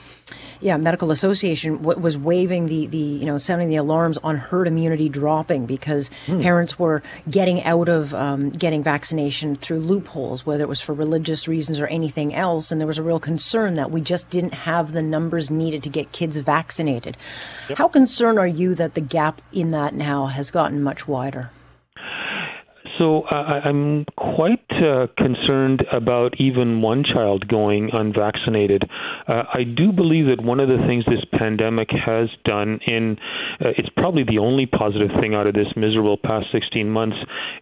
yeah, 0.60 0.76
Medical 0.76 1.10
Association, 1.10 1.78
w- 1.78 1.98
was 1.98 2.16
waving 2.16 2.68
the 2.68 2.86
the 2.86 2.96
you 2.96 3.26
know 3.26 3.38
sounding 3.38 3.70
the 3.70 3.76
alarms 3.76 4.18
on 4.18 4.36
herd 4.36 4.68
immunity 4.68 5.08
dropping 5.08 5.66
because 5.66 6.12
hmm. 6.26 6.40
parents 6.42 6.78
were 6.78 7.02
getting 7.28 7.64
out 7.64 7.88
of 7.88 8.14
um, 8.14 8.50
getting 8.50 8.80
vaccination 8.80 9.56
through 9.56 9.80
loopholes, 9.80 10.46
whether 10.46 10.62
it 10.62 10.68
was 10.68 10.80
for 10.80 10.92
religious 10.92 11.48
reasons 11.48 11.80
or 11.80 11.88
anything 11.88 12.32
else, 12.32 12.70
and 12.70 12.80
there 12.80 12.86
was 12.86 12.98
a 12.98 13.02
real 13.02 13.18
concern 13.18 13.74
that 13.74 13.90
we 13.90 14.00
just 14.00 14.30
didn't 14.30 14.54
have 14.54 14.92
the 14.92 15.02
numbers 15.02 15.50
needed 15.50 15.82
to 15.82 15.88
get 15.88 16.12
kids 16.12 16.36
vaccinated. 16.36 17.16
Yep. 17.68 17.78
How 17.78 17.88
concerned 17.88 18.38
are 18.38 18.46
you 18.46 18.76
that 18.76 18.94
the 18.94 19.00
gap 19.00 19.42
in 19.52 19.72
that 19.72 19.92
now 19.92 20.26
has 20.26 20.52
got 20.52 20.67
gotten 20.68 20.82
much 20.82 21.08
wider? 21.08 21.50
So 22.98 23.22
uh, 23.30 23.34
I'm 23.64 24.06
quite 24.16 24.64
uh, 24.72 25.06
concerned 25.16 25.84
about 25.92 26.34
even 26.40 26.82
one 26.82 27.04
child 27.04 27.46
going 27.46 27.90
unvaccinated. 27.92 28.82
Uh, 29.28 29.44
I 29.54 29.62
do 29.62 29.92
believe 29.92 30.26
that 30.26 30.42
one 30.42 30.58
of 30.58 30.68
the 30.68 30.78
things 30.88 31.04
this 31.04 31.24
pandemic 31.38 31.90
has 31.90 32.28
done, 32.44 32.80
in 32.86 33.16
uh, 33.60 33.68
it's 33.78 33.88
probably 33.96 34.24
the 34.24 34.38
only 34.38 34.66
positive 34.66 35.10
thing 35.20 35.34
out 35.34 35.46
of 35.46 35.54
this 35.54 35.68
miserable 35.76 36.16
past 36.16 36.46
16 36.50 36.90
months, 36.90 37.16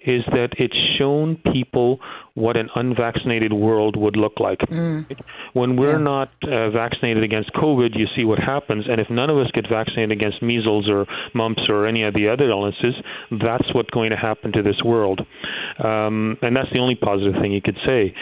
is 0.06 0.22
that 0.28 0.50
it's 0.58 0.76
shown 0.98 1.36
people 1.52 2.00
what 2.36 2.56
an 2.56 2.68
unvaccinated 2.74 3.52
world 3.52 3.96
would 3.96 4.14
look 4.14 4.38
like. 4.38 4.58
Mm. 4.58 5.06
When 5.54 5.76
we're 5.76 5.96
yeah. 5.96 6.12
not 6.12 6.30
uh, 6.44 6.70
vaccinated 6.70 7.24
against 7.24 7.50
COVID, 7.54 7.98
you 7.98 8.06
see 8.14 8.24
what 8.24 8.38
happens. 8.38 8.84
And 8.88 9.00
if 9.00 9.08
none 9.08 9.30
of 9.30 9.38
us 9.38 9.50
get 9.54 9.64
vaccinated 9.68 10.12
against 10.12 10.42
measles 10.42 10.86
or 10.86 11.06
mumps 11.34 11.62
or 11.68 11.86
any 11.86 12.04
of 12.04 12.12
the 12.12 12.28
other 12.28 12.50
illnesses, 12.50 12.94
that's 13.30 13.74
what's 13.74 13.88
going 13.88 14.10
to 14.10 14.16
happen 14.16 14.52
to 14.52 14.62
this 14.62 14.76
world. 14.84 15.22
Um, 15.82 16.36
and 16.42 16.54
that's 16.54 16.70
the 16.72 16.78
only 16.78 16.94
positive 16.94 17.40
thing 17.40 17.52
you 17.52 17.62
could 17.62 17.78
say. 17.86 18.14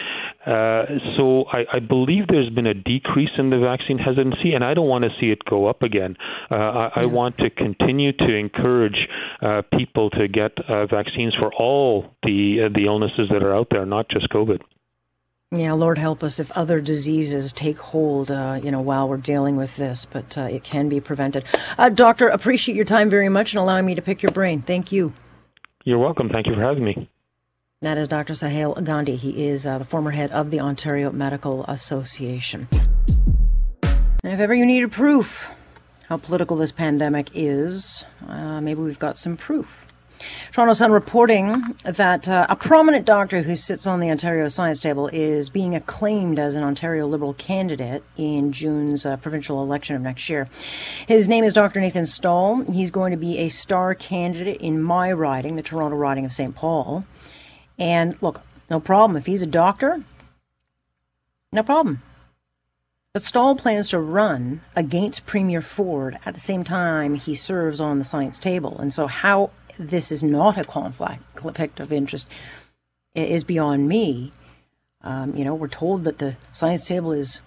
Uh, 0.45 0.85
so 1.17 1.45
I, 1.51 1.65
I, 1.73 1.79
believe 1.79 2.27
there's 2.27 2.49
been 2.49 2.67
a 2.67 2.73
decrease 2.73 3.31
in 3.37 3.49
the 3.49 3.57
vaccine 3.57 3.97
hesitancy, 3.97 4.53
and 4.53 4.63
I 4.63 4.73
don't 4.73 4.87
want 4.87 5.03
to 5.03 5.09
see 5.19 5.31
it 5.31 5.43
go 5.49 5.65
up 5.65 5.81
again. 5.81 6.15
Uh, 6.51 6.55
I, 6.55 6.91
I, 6.95 7.05
want 7.07 7.37
to 7.39 7.49
continue 7.49 8.11
to 8.11 8.35
encourage 8.35 9.07
uh, 9.41 9.63
people 9.77 10.09
to 10.11 10.27
get 10.27 10.51
uh, 10.69 10.85
vaccines 10.85 11.33
for 11.39 11.53
all 11.53 12.05
the 12.23 12.69
the 12.73 12.85
illnesses 12.85 13.27
that 13.31 13.41
are 13.41 13.55
out 13.55 13.67
there, 13.71 13.85
not 13.85 14.05
not 14.05 14.09
just 14.09 14.29
COVID. 14.31 14.61
Yeah, 15.51 15.73
Lord 15.73 15.97
help 15.97 16.23
us 16.23 16.39
if 16.39 16.51
other 16.51 16.81
diseases 16.81 17.53
take 17.53 17.77
hold, 17.77 18.31
uh, 18.31 18.59
you 18.61 18.71
know, 18.71 18.79
while 18.79 19.07
we're 19.07 19.17
dealing 19.17 19.55
with 19.55 19.77
this, 19.77 20.05
but 20.05 20.37
uh, 20.37 20.41
it 20.41 20.63
can 20.63 20.89
be 20.89 20.99
prevented. 20.99 21.45
Uh, 21.77 21.89
doctor, 21.89 22.27
appreciate 22.27 22.75
your 22.75 22.85
time 22.85 23.09
very 23.09 23.29
much 23.29 23.53
and 23.53 23.59
allowing 23.59 23.85
me 23.85 23.95
to 23.95 24.01
pick 24.01 24.21
your 24.21 24.31
brain. 24.31 24.61
Thank 24.61 24.91
you. 24.91 25.13
You're 25.85 25.99
welcome. 25.99 26.29
Thank 26.29 26.47
you 26.47 26.55
for 26.55 26.61
having 26.61 26.83
me. 26.83 27.09
That 27.85 27.99
is 27.99 28.07
Dr. 28.07 28.33
Sahil 28.33 28.83
Gandhi. 28.83 29.15
He 29.15 29.45
is 29.45 29.67
uh, 29.67 29.77
the 29.77 29.85
former 29.85 30.09
head 30.09 30.31
of 30.31 30.49
the 30.49 30.59
Ontario 30.59 31.11
Medical 31.11 31.63
Association. 31.65 32.67
And 33.83 34.33
if 34.33 34.39
ever 34.39 34.55
you 34.55 34.65
needed 34.65 34.91
proof 34.91 35.51
how 36.09 36.17
political 36.17 36.57
this 36.57 36.71
pandemic 36.71 37.29
is, 37.35 38.03
uh, 38.27 38.59
maybe 38.59 38.81
we've 38.81 38.97
got 38.97 39.19
some 39.19 39.37
proof. 39.37 39.85
Toronto 40.51 40.73
Sun 40.73 40.93
reporting 40.93 41.75
that 41.83 42.27
uh, 42.27 42.47
a 42.49 42.55
prominent 42.55 43.05
doctor 43.05 43.43
who 43.43 43.55
sits 43.55 43.85
on 43.85 43.99
the 43.99 44.09
Ontario 44.09 44.47
Science 44.47 44.79
Table 44.79 45.07
is 45.13 45.51
being 45.51 45.75
acclaimed 45.75 46.39
as 46.39 46.55
an 46.55 46.63
Ontario 46.63 47.05
Liberal 47.05 47.35
candidate 47.35 48.03
in 48.17 48.51
June's 48.51 49.05
uh, 49.05 49.17
provincial 49.17 49.61
election 49.61 49.95
of 49.95 50.01
next 50.01 50.27
year. 50.27 50.49
His 51.05 51.27
name 51.29 51.43
is 51.43 51.53
Dr. 51.53 51.81
Nathan 51.81 52.07
Stall. 52.07 52.63
He's 52.63 52.89
going 52.89 53.11
to 53.11 53.17
be 53.17 53.37
a 53.37 53.49
star 53.49 53.93
candidate 53.93 54.59
in 54.59 54.81
my 54.81 55.11
riding, 55.11 55.55
the 55.55 55.61
Toronto 55.61 55.95
riding 55.95 56.25
of 56.25 56.33
St. 56.33 56.55
Paul. 56.55 57.05
And 57.77 58.21
look, 58.21 58.41
no 58.69 58.79
problem. 58.79 59.17
If 59.17 59.25
he's 59.25 59.41
a 59.41 59.47
doctor, 59.47 60.03
no 61.51 61.63
problem. 61.63 62.01
But 63.13 63.23
Stall 63.23 63.55
plans 63.55 63.89
to 63.89 63.99
run 63.99 64.61
against 64.75 65.25
Premier 65.25 65.61
Ford 65.61 66.19
at 66.25 66.33
the 66.33 66.39
same 66.39 66.63
time 66.65 67.15
he 67.15 67.33
serves 67.33 67.79
on 67.79 67.97
the 67.97 68.03
science 68.03 68.37
table. 68.37 68.77
And 68.77 68.93
so, 68.93 69.07
how 69.07 69.51
this 69.79 70.11
is 70.11 70.23
not 70.23 70.57
a 70.57 70.65
conflict 70.65 71.79
of 71.79 71.93
interest 71.93 72.29
is 73.13 73.43
beyond 73.43 73.87
me. 73.87 74.33
Um, 75.01 75.35
you 75.35 75.45
know, 75.45 75.55
we're 75.55 75.67
told 75.67 76.03
that 76.03 76.17
the 76.17 76.35
science 76.51 76.85
table 76.85 77.11
is 77.11 77.39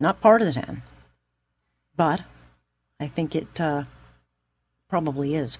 not 0.00 0.20
partisan, 0.20 0.82
but 1.96 2.22
I 2.98 3.06
think 3.06 3.34
it 3.34 3.60
uh, 3.60 3.84
probably 4.88 5.34
is. 5.34 5.58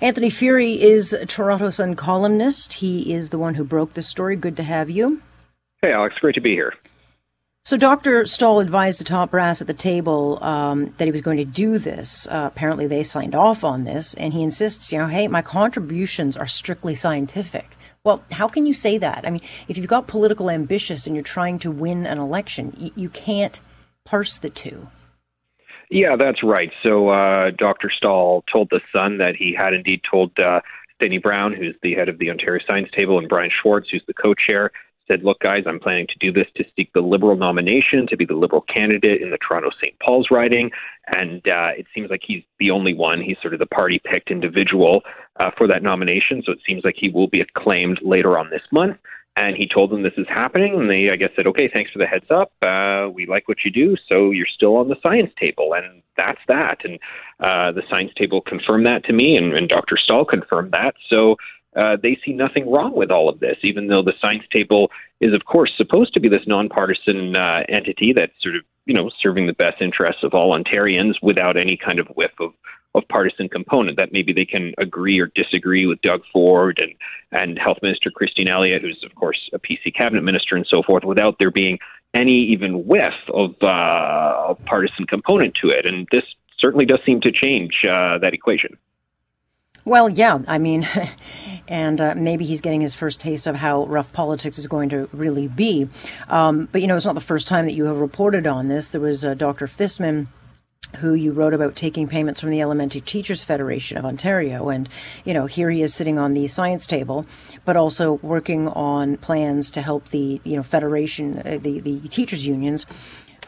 Anthony 0.00 0.30
Furey 0.30 0.78
is 0.78 1.16
Toronto 1.26 1.70
Sun 1.70 1.96
columnist. 1.96 2.74
He 2.74 3.12
is 3.12 3.30
the 3.30 3.38
one 3.38 3.54
who 3.54 3.64
broke 3.64 3.94
the 3.94 4.02
story. 4.02 4.36
Good 4.36 4.56
to 4.56 4.62
have 4.62 4.88
you. 4.88 5.20
Hey, 5.82 5.92
Alex. 5.92 6.16
Great 6.20 6.34
to 6.36 6.40
be 6.40 6.52
here. 6.52 6.74
So 7.64 7.76
Dr. 7.76 8.24
Stall 8.26 8.60
advised 8.60 9.00
the 9.00 9.04
top 9.04 9.32
brass 9.32 9.60
at 9.60 9.66
the 9.66 9.74
table 9.74 10.42
um, 10.42 10.94
that 10.98 11.04
he 11.04 11.12
was 11.12 11.20
going 11.20 11.36
to 11.36 11.44
do 11.44 11.78
this. 11.78 12.26
Uh, 12.26 12.48
apparently, 12.50 12.86
they 12.86 13.02
signed 13.02 13.34
off 13.34 13.64
on 13.64 13.84
this, 13.84 14.14
and 14.14 14.32
he 14.32 14.42
insists, 14.42 14.90
you 14.90 14.98
know, 14.98 15.06
hey, 15.06 15.28
my 15.28 15.42
contributions 15.42 16.36
are 16.36 16.46
strictly 16.46 16.94
scientific. 16.94 17.76
Well, 18.02 18.24
how 18.32 18.48
can 18.48 18.64
you 18.64 18.72
say 18.72 18.96
that? 18.98 19.26
I 19.26 19.30
mean, 19.30 19.42
if 19.68 19.76
you've 19.76 19.86
got 19.86 20.06
political 20.06 20.48
ambitions 20.48 21.06
and 21.06 21.14
you're 21.14 21.22
trying 21.22 21.58
to 21.60 21.70
win 21.70 22.06
an 22.06 22.18
election, 22.18 22.74
y- 22.80 22.92
you 22.96 23.10
can't 23.10 23.60
parse 24.04 24.38
the 24.38 24.48
two. 24.48 24.88
Yeah, 25.90 26.14
that's 26.16 26.42
right. 26.44 26.70
So 26.82 27.08
uh, 27.08 27.50
Dr. 27.50 27.90
Stall 27.94 28.44
told 28.50 28.68
the 28.70 28.80
Sun 28.92 29.18
that 29.18 29.34
he 29.36 29.54
had 29.56 29.74
indeed 29.74 30.02
told 30.08 30.30
uh, 30.38 30.60
Steini 31.00 31.20
Brown, 31.20 31.52
who's 31.52 31.74
the 31.82 31.94
head 31.94 32.08
of 32.08 32.18
the 32.18 32.30
Ontario 32.30 32.62
Science 32.64 32.88
Table, 32.94 33.18
and 33.18 33.28
Brian 33.28 33.50
Schwartz, 33.50 33.88
who's 33.90 34.04
the 34.06 34.14
co-chair, 34.14 34.70
said, 35.08 35.24
look, 35.24 35.40
guys, 35.40 35.64
I'm 35.66 35.80
planning 35.80 36.06
to 36.06 36.18
do 36.20 36.32
this 36.32 36.46
to 36.56 36.64
seek 36.76 36.92
the 36.92 37.00
Liberal 37.00 37.36
nomination 37.36 38.06
to 38.08 38.16
be 38.16 38.24
the 38.24 38.34
Liberal 38.34 38.64
candidate 38.72 39.20
in 39.20 39.30
the 39.30 39.38
Toronto 39.38 39.70
St. 39.80 39.98
Paul's 39.98 40.28
riding. 40.30 40.70
And 41.08 41.38
uh, 41.48 41.74
it 41.76 41.86
seems 41.92 42.10
like 42.10 42.20
he's 42.24 42.44
the 42.60 42.70
only 42.70 42.94
one. 42.94 43.20
He's 43.20 43.36
sort 43.42 43.52
of 43.52 43.58
the 43.58 43.66
party 43.66 44.00
picked 44.04 44.30
individual 44.30 45.00
uh, 45.40 45.50
for 45.58 45.66
that 45.66 45.82
nomination. 45.82 46.42
So 46.46 46.52
it 46.52 46.60
seems 46.64 46.84
like 46.84 46.94
he 46.96 47.10
will 47.10 47.26
be 47.26 47.40
acclaimed 47.40 47.98
later 48.02 48.38
on 48.38 48.50
this 48.50 48.62
month. 48.70 48.98
And 49.36 49.56
he 49.56 49.66
told 49.66 49.90
them 49.90 50.02
this 50.02 50.12
is 50.18 50.26
happening, 50.28 50.74
and 50.74 50.90
they, 50.90 51.08
I 51.10 51.16
guess, 51.16 51.30
said, 51.36 51.46
"Okay, 51.46 51.68
thanks 51.72 51.90
for 51.92 51.98
the 51.98 52.06
heads 52.06 52.30
up. 52.30 52.52
Uh, 52.62 53.08
we 53.10 53.26
like 53.26 53.48
what 53.48 53.58
you 53.64 53.70
do, 53.70 53.96
so 54.08 54.32
you're 54.32 54.46
still 54.46 54.76
on 54.76 54.88
the 54.88 54.96
science 55.02 55.32
table." 55.38 55.72
And 55.72 56.02
that's 56.16 56.40
that. 56.48 56.84
And 56.84 56.98
uh, 57.38 57.72
the 57.72 57.82
science 57.88 58.12
table 58.16 58.40
confirmed 58.40 58.86
that 58.86 59.04
to 59.04 59.12
me, 59.12 59.36
and, 59.36 59.54
and 59.54 59.68
Dr. 59.68 59.96
Stall 59.96 60.24
confirmed 60.24 60.72
that. 60.72 60.94
So 61.08 61.36
uh, 61.76 61.96
they 62.02 62.18
see 62.24 62.32
nothing 62.32 62.70
wrong 62.70 62.94
with 62.94 63.10
all 63.10 63.28
of 63.28 63.40
this, 63.40 63.56
even 63.62 63.86
though 63.86 64.02
the 64.02 64.14
science 64.20 64.44
table 64.52 64.90
is, 65.20 65.32
of 65.32 65.44
course, 65.44 65.72
supposed 65.76 66.12
to 66.14 66.20
be 66.20 66.28
this 66.28 66.46
nonpartisan 66.46 67.36
uh, 67.36 67.62
entity 67.68 68.12
that's 68.12 68.32
sort 68.42 68.56
of, 68.56 68.62
you 68.86 68.94
know, 68.94 69.10
serving 69.20 69.46
the 69.46 69.52
best 69.52 69.80
interests 69.80 70.24
of 70.24 70.34
all 70.34 70.58
Ontarians 70.58 71.14
without 71.22 71.56
any 71.56 71.76
kind 71.76 71.98
of 71.98 72.06
whiff 72.08 72.32
of 72.40 72.52
of 72.96 73.06
partisan 73.08 73.48
component 73.48 73.96
that 73.96 74.12
maybe 74.12 74.32
they 74.32 74.44
can 74.44 74.74
agree 74.78 75.20
or 75.20 75.30
disagree 75.36 75.86
with 75.86 76.00
Doug 76.00 76.22
Ford 76.32 76.80
and 76.82 76.92
and 77.30 77.56
Health 77.56 77.78
Minister 77.82 78.10
Christine 78.10 78.48
Elliott, 78.48 78.82
who's 78.82 79.04
of 79.04 79.14
course 79.14 79.48
a 79.52 79.60
PC 79.60 79.94
cabinet 79.94 80.22
minister 80.22 80.56
and 80.56 80.66
so 80.68 80.82
forth, 80.82 81.04
without 81.04 81.36
there 81.38 81.52
being 81.52 81.78
any 82.14 82.46
even 82.46 82.84
whiff 82.86 83.14
of 83.32 83.50
uh, 83.62 84.54
partisan 84.66 85.06
component 85.06 85.54
to 85.62 85.68
it. 85.68 85.86
And 85.86 86.08
this 86.10 86.24
certainly 86.58 86.84
does 86.84 86.98
seem 87.06 87.20
to 87.20 87.30
change 87.30 87.84
uh, 87.84 88.18
that 88.18 88.34
equation. 88.34 88.76
Well, 89.84 90.08
yeah, 90.08 90.40
I 90.46 90.58
mean, 90.58 90.86
and 91.70 92.00
uh, 92.00 92.14
maybe 92.14 92.44
he's 92.44 92.60
getting 92.60 92.82
his 92.82 92.94
first 92.94 93.20
taste 93.20 93.46
of 93.46 93.54
how 93.54 93.86
rough 93.86 94.12
politics 94.12 94.58
is 94.58 94.66
going 94.66 94.90
to 94.90 95.08
really 95.12 95.48
be. 95.48 95.88
Um, 96.28 96.68
but 96.70 96.82
you 96.82 96.86
know, 96.86 96.96
it's 96.96 97.06
not 97.06 97.14
the 97.14 97.20
first 97.22 97.48
time 97.48 97.64
that 97.64 97.72
you 97.72 97.84
have 97.84 97.96
reported 97.96 98.46
on 98.46 98.68
this. 98.68 98.88
There 98.88 99.00
was 99.00 99.24
uh, 99.24 99.32
Dr. 99.32 99.66
Fisman 99.66 100.26
who 100.96 101.14
you 101.14 101.30
wrote 101.30 101.54
about 101.54 101.76
taking 101.76 102.08
payments 102.08 102.40
from 102.40 102.50
the 102.50 102.60
Elementary 102.60 103.00
Teachers 103.00 103.44
Federation 103.44 103.96
of 103.96 104.04
Ontario. 104.04 104.70
And, 104.70 104.88
you 105.24 105.32
know, 105.32 105.46
here 105.46 105.70
he 105.70 105.82
is 105.82 105.94
sitting 105.94 106.18
on 106.18 106.34
the 106.34 106.48
science 106.48 106.86
table, 106.86 107.26
but 107.64 107.76
also 107.76 108.14
working 108.22 108.66
on 108.66 109.16
plans 109.18 109.70
to 109.72 109.82
help 109.82 110.08
the, 110.08 110.40
you 110.42 110.56
know, 110.56 110.64
Federation, 110.64 111.38
uh, 111.38 111.58
the, 111.60 111.80
the 111.80 112.00
teachers' 112.08 112.46
unions. 112.46 112.86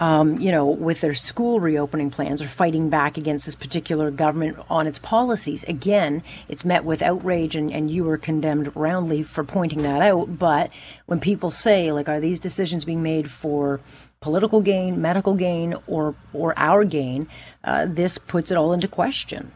Um, 0.01 0.38
you 0.40 0.51
know, 0.51 0.66
with 0.66 1.01
their 1.01 1.14
school 1.14 1.61
reopening 1.61 2.11
plans 2.11 2.43
or 2.43 2.49
fighting 2.49 2.88
back 2.88 3.16
against 3.16 3.47
this 3.47 3.55
particular 3.55 4.11
government 4.11 4.59
on 4.68 4.86
its 4.86 4.99
policies. 4.99 5.64
Again, 5.64 6.24
it's 6.49 6.64
met 6.64 6.84
with 6.84 7.03
outrage, 7.03 7.55
and, 7.55 7.70
and 7.70 7.90
you 7.90 8.03
were 8.03 8.16
condemned 8.16 8.74
roundly 8.74 9.22
for 9.22 9.45
pointing 9.45 9.82
that 9.82 10.03
out. 10.03 10.38
But 10.38 10.70
when 11.07 11.20
people 11.20 11.51
say, 11.51 11.93
like, 11.93 12.09
are 12.09 12.20
these 12.20 12.40
decisions 12.40 12.84
being 12.84 13.03
made 13.03 13.30
for 13.30 13.80
political 14.22 14.62
gain, 14.62 15.03
medical 15.03 15.34
gain, 15.34 15.74
or 15.86 16.14
or 16.32 16.59
our 16.59 16.84
gain, 16.84 17.28
uh, 17.64 17.86
this 17.86 18.16
puts 18.16 18.51
it 18.51 18.57
all 18.57 18.72
into 18.72 18.88
question. 18.88 19.53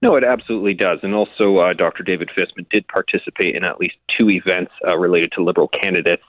No, 0.00 0.16
it 0.16 0.24
absolutely 0.24 0.74
does. 0.74 0.98
And 1.02 1.14
also, 1.14 1.58
uh, 1.58 1.74
Dr. 1.74 2.02
David 2.02 2.28
Fisman 2.36 2.68
did 2.70 2.88
participate 2.88 3.54
in 3.54 3.62
at 3.62 3.78
least 3.78 3.94
two 4.18 4.30
events 4.30 4.72
uh, 4.84 4.96
related 4.96 5.30
to 5.32 5.44
Liberal 5.44 5.68
candidates. 5.68 6.24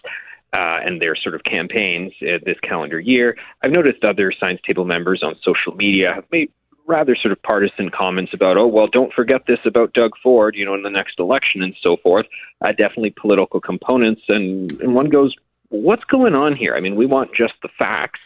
Uh, 0.54 0.78
and 0.86 1.02
their 1.02 1.16
sort 1.16 1.34
of 1.34 1.44
campaigns 1.46 2.14
uh, 2.22 2.38
this 2.46 2.60
calendar 2.62 3.00
year. 3.00 3.36
I've 3.64 3.72
noticed 3.72 4.04
other 4.04 4.32
Science 4.40 4.62
Table 4.64 4.86
members 4.86 5.24
on 5.24 5.34
social 5.44 5.74
media 5.76 6.14
have 6.14 6.26
made 6.32 6.52
rather 6.86 7.16
sort 7.16 7.32
of 7.32 7.42
partisan 7.42 7.90
comments 7.90 8.34
about, 8.36 8.58
oh, 8.58 8.68
well, 8.68 8.88
don't 8.88 9.12
forget 9.14 9.42
this 9.48 9.60
about 9.66 9.94
Doug 9.94 10.12
Ford, 10.22 10.54
you 10.56 10.64
know, 10.64 10.76
in 10.76 10.84
the 10.84 10.90
next 10.90 11.20
election 11.20 11.64
and 11.64 11.76
so 11.82 11.98
forth. 11.98 12.28
Uh, 12.62 12.72
definitely 12.72 13.14
political 13.20 13.60
components. 13.60 14.22
And, 14.28 14.72
and 14.74 14.94
one 14.94 15.10
goes, 15.10 15.34
what's 15.70 16.04
going 16.04 16.36
on 16.36 16.56
here? 16.56 16.76
I 16.76 16.82
mean, 16.82 16.96
we 16.96 17.06
want 17.06 17.32
just 17.36 17.54
the 17.64 17.70
facts. 17.80 18.20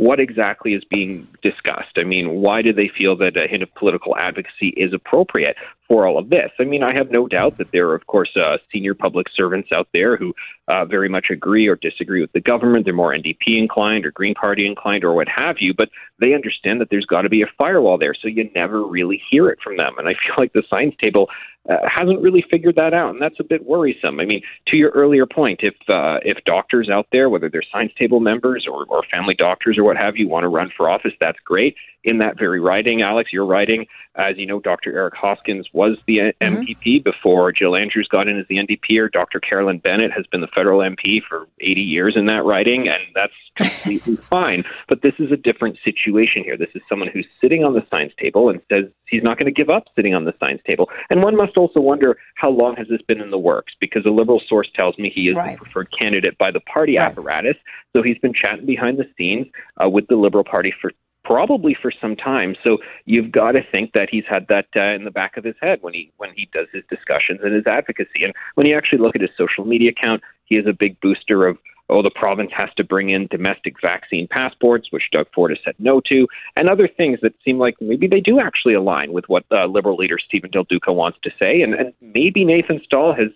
What 0.00 0.18
exactly 0.18 0.72
is 0.72 0.82
being 0.82 1.28
discussed? 1.42 1.98
I 1.98 2.04
mean, 2.04 2.40
why 2.40 2.62
do 2.62 2.72
they 2.72 2.88
feel 2.96 3.14
that 3.18 3.36
a 3.36 3.46
hint 3.46 3.62
of 3.62 3.74
political 3.74 4.16
advocacy 4.16 4.68
is 4.74 4.94
appropriate 4.94 5.56
for 5.86 6.06
all 6.06 6.16
of 6.16 6.30
this? 6.30 6.50
I 6.58 6.64
mean, 6.64 6.82
I 6.82 6.94
have 6.94 7.10
no 7.10 7.28
doubt 7.28 7.58
that 7.58 7.66
there 7.70 7.86
are, 7.90 7.96
of 7.96 8.06
course, 8.06 8.30
uh, 8.34 8.56
senior 8.72 8.94
public 8.94 9.26
servants 9.36 9.68
out 9.74 9.88
there 9.92 10.16
who 10.16 10.32
uh, 10.68 10.86
very 10.86 11.10
much 11.10 11.26
agree 11.30 11.68
or 11.68 11.76
disagree 11.76 12.22
with 12.22 12.32
the 12.32 12.40
government. 12.40 12.86
They're 12.86 12.94
more 12.94 13.14
NDP 13.14 13.58
inclined 13.58 14.06
or 14.06 14.10
Green 14.10 14.32
Party 14.34 14.66
inclined 14.66 15.04
or 15.04 15.12
what 15.12 15.28
have 15.28 15.56
you, 15.60 15.74
but 15.76 15.90
they 16.18 16.32
understand 16.32 16.80
that 16.80 16.88
there's 16.90 17.04
got 17.04 17.22
to 17.22 17.28
be 17.28 17.42
a 17.42 17.52
firewall 17.58 17.98
there, 17.98 18.14
so 18.14 18.26
you 18.26 18.50
never 18.54 18.82
really 18.82 19.20
hear 19.30 19.50
it 19.50 19.58
from 19.62 19.76
them. 19.76 19.98
And 19.98 20.08
I 20.08 20.12
feel 20.12 20.36
like 20.38 20.54
the 20.54 20.62
science 20.70 20.94
table 20.98 21.28
uh, 21.68 21.76
hasn't 21.86 22.20
really 22.20 22.44
figured 22.50 22.76
that 22.76 22.94
out, 22.94 23.10
and 23.10 23.20
that's 23.20 23.38
a 23.38 23.44
bit 23.44 23.66
worrisome. 23.66 24.18
I 24.18 24.24
mean, 24.24 24.40
to 24.68 24.76
your 24.76 24.90
earlier 24.90 25.26
point, 25.26 25.60
if 25.62 25.74
uh, 25.88 26.18
if 26.24 26.42
doctors 26.44 26.88
out 26.88 27.06
there, 27.12 27.28
whether 27.28 27.50
they're 27.50 27.62
science 27.70 27.92
table 27.98 28.20
members 28.20 28.66
or, 28.70 28.86
or 28.86 29.02
family 29.12 29.34
doctors 29.34 29.76
or 29.76 29.84
what 29.84 29.96
have 29.96 30.16
you, 30.16 30.28
want 30.28 30.44
to 30.44 30.48
run 30.48 30.70
for 30.74 30.88
office, 30.88 31.12
that's 31.20 31.38
great 31.44 31.76
in 32.04 32.18
that 32.18 32.38
very 32.38 32.60
riding. 32.60 33.02
Alex, 33.02 33.30
you're 33.32 33.46
riding. 33.46 33.86
As 34.16 34.36
you 34.36 34.46
know, 34.46 34.58
Dr. 34.58 34.92
Eric 34.92 35.14
Hoskins 35.14 35.68
was 35.72 35.96
the 36.06 36.18
mm-hmm. 36.18 36.56
MPP 36.56 37.04
before 37.04 37.52
Jill 37.52 37.76
Andrews 37.76 38.08
got 38.10 38.26
in 38.26 38.38
as 38.38 38.46
the 38.48 38.56
NDP. 38.56 38.98
Or 38.98 39.08
Dr. 39.08 39.38
Carolyn 39.38 39.78
Bennett 39.78 40.10
has 40.12 40.26
been 40.26 40.40
the 40.40 40.48
federal 40.48 40.80
MP 40.80 41.20
for 41.26 41.46
80 41.60 41.80
years 41.80 42.14
in 42.16 42.26
that 42.26 42.44
riding, 42.44 42.88
and 42.88 43.02
that's 43.14 43.32
completely 43.56 44.16
fine. 44.16 44.64
But 44.88 45.02
this 45.02 45.14
is 45.18 45.30
a 45.30 45.36
different 45.36 45.78
situation 45.84 46.42
here. 46.42 46.56
This 46.56 46.70
is 46.74 46.82
someone 46.88 47.08
who's 47.12 47.26
sitting 47.40 47.64
on 47.64 47.74
the 47.74 47.86
science 47.90 48.12
table 48.18 48.48
and 48.48 48.60
says 48.70 48.84
he's 49.06 49.22
not 49.22 49.38
going 49.38 49.52
to 49.52 49.56
give 49.56 49.70
up 49.70 49.84
sitting 49.94 50.14
on 50.14 50.24
the 50.24 50.34
science 50.40 50.62
table. 50.66 50.88
And 51.08 51.22
one 51.22 51.36
must 51.36 51.56
also 51.56 51.80
wonder 51.80 52.18
how 52.34 52.50
long 52.50 52.76
has 52.76 52.88
this 52.88 53.02
been 53.02 53.20
in 53.20 53.30
the 53.30 53.38
works? 53.38 53.74
Because 53.80 54.04
a 54.06 54.10
liberal 54.10 54.40
source 54.48 54.68
tells 54.74 54.98
me 54.98 55.12
he 55.14 55.28
is 55.28 55.36
right. 55.36 55.58
the 55.58 55.64
preferred 55.64 55.88
candidate 55.96 56.36
by 56.38 56.50
the 56.50 56.60
party 56.60 56.96
right. 56.96 57.10
apparatus. 57.10 57.56
So 57.92 58.02
he's 58.02 58.18
been 58.18 58.34
chatting 58.34 58.66
behind 58.66 58.98
the 58.98 59.08
scenes 59.16 59.46
uh, 59.82 59.88
with 59.88 60.06
the 60.08 60.16
Liberal 60.16 60.44
Party 60.44 60.72
for 60.80 60.92
probably 61.24 61.76
for 61.80 61.92
some 62.00 62.16
time. 62.16 62.56
So 62.62 62.78
you've 63.04 63.30
got 63.30 63.52
to 63.52 63.60
think 63.70 63.92
that 63.92 64.08
he's 64.10 64.24
had 64.28 64.46
that 64.48 64.66
uh, 64.74 64.94
in 64.94 65.04
the 65.04 65.10
back 65.10 65.36
of 65.36 65.44
his 65.44 65.56
head 65.60 65.78
when 65.82 65.94
he 65.94 66.12
when 66.16 66.30
he 66.34 66.48
does 66.52 66.66
his 66.72 66.84
discussions 66.88 67.40
and 67.42 67.54
his 67.54 67.66
advocacy. 67.66 68.24
And 68.24 68.34
when 68.54 68.66
you 68.66 68.76
actually 68.76 69.00
look 69.00 69.14
at 69.14 69.20
his 69.20 69.30
social 69.36 69.64
media 69.64 69.90
account, 69.90 70.22
he 70.44 70.56
is 70.56 70.66
a 70.66 70.72
big 70.72 70.98
booster 71.00 71.46
of 71.46 71.58
oh, 71.90 72.02
the 72.02 72.10
province 72.10 72.50
has 72.56 72.70
to 72.76 72.84
bring 72.84 73.10
in 73.10 73.26
domestic 73.26 73.74
vaccine 73.82 74.28
passports, 74.28 74.88
which 74.90 75.04
Doug 75.12 75.26
Ford 75.34 75.50
has 75.50 75.58
said 75.64 75.74
no 75.78 76.00
to, 76.08 76.26
and 76.56 76.68
other 76.68 76.88
things 76.88 77.18
that 77.22 77.34
seem 77.44 77.58
like 77.58 77.76
maybe 77.80 78.06
they 78.06 78.20
do 78.20 78.40
actually 78.40 78.74
align 78.74 79.12
with 79.12 79.28
what 79.28 79.44
uh, 79.50 79.66
Liberal 79.66 79.96
leader 79.96 80.18
Steven 80.18 80.50
Del 80.50 80.64
Duca 80.64 80.92
wants 80.92 81.18
to 81.22 81.30
say. 81.38 81.62
And, 81.62 81.74
and 81.74 81.92
maybe 82.00 82.44
Nathan 82.44 82.80
Stall 82.84 83.14
has 83.14 83.28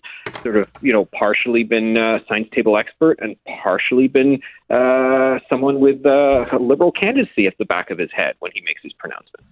sort 0.42 0.56
of, 0.56 0.68
you 0.80 0.92
know, 0.92 1.04
partially 1.06 1.64
been 1.64 1.96
a 1.96 2.20
science 2.28 2.48
table 2.54 2.76
expert 2.78 3.18
and 3.20 3.36
partially 3.62 4.08
been 4.08 4.40
uh, 4.70 5.38
someone 5.48 5.80
with 5.80 6.04
uh, 6.06 6.46
a 6.52 6.58
Liberal 6.58 6.92
candidacy 6.92 7.46
at 7.46 7.58
the 7.58 7.64
back 7.64 7.90
of 7.90 7.98
his 7.98 8.10
head 8.14 8.34
when 8.38 8.52
he 8.54 8.60
makes 8.62 8.82
his 8.82 8.92
pronouncements. 8.92 9.46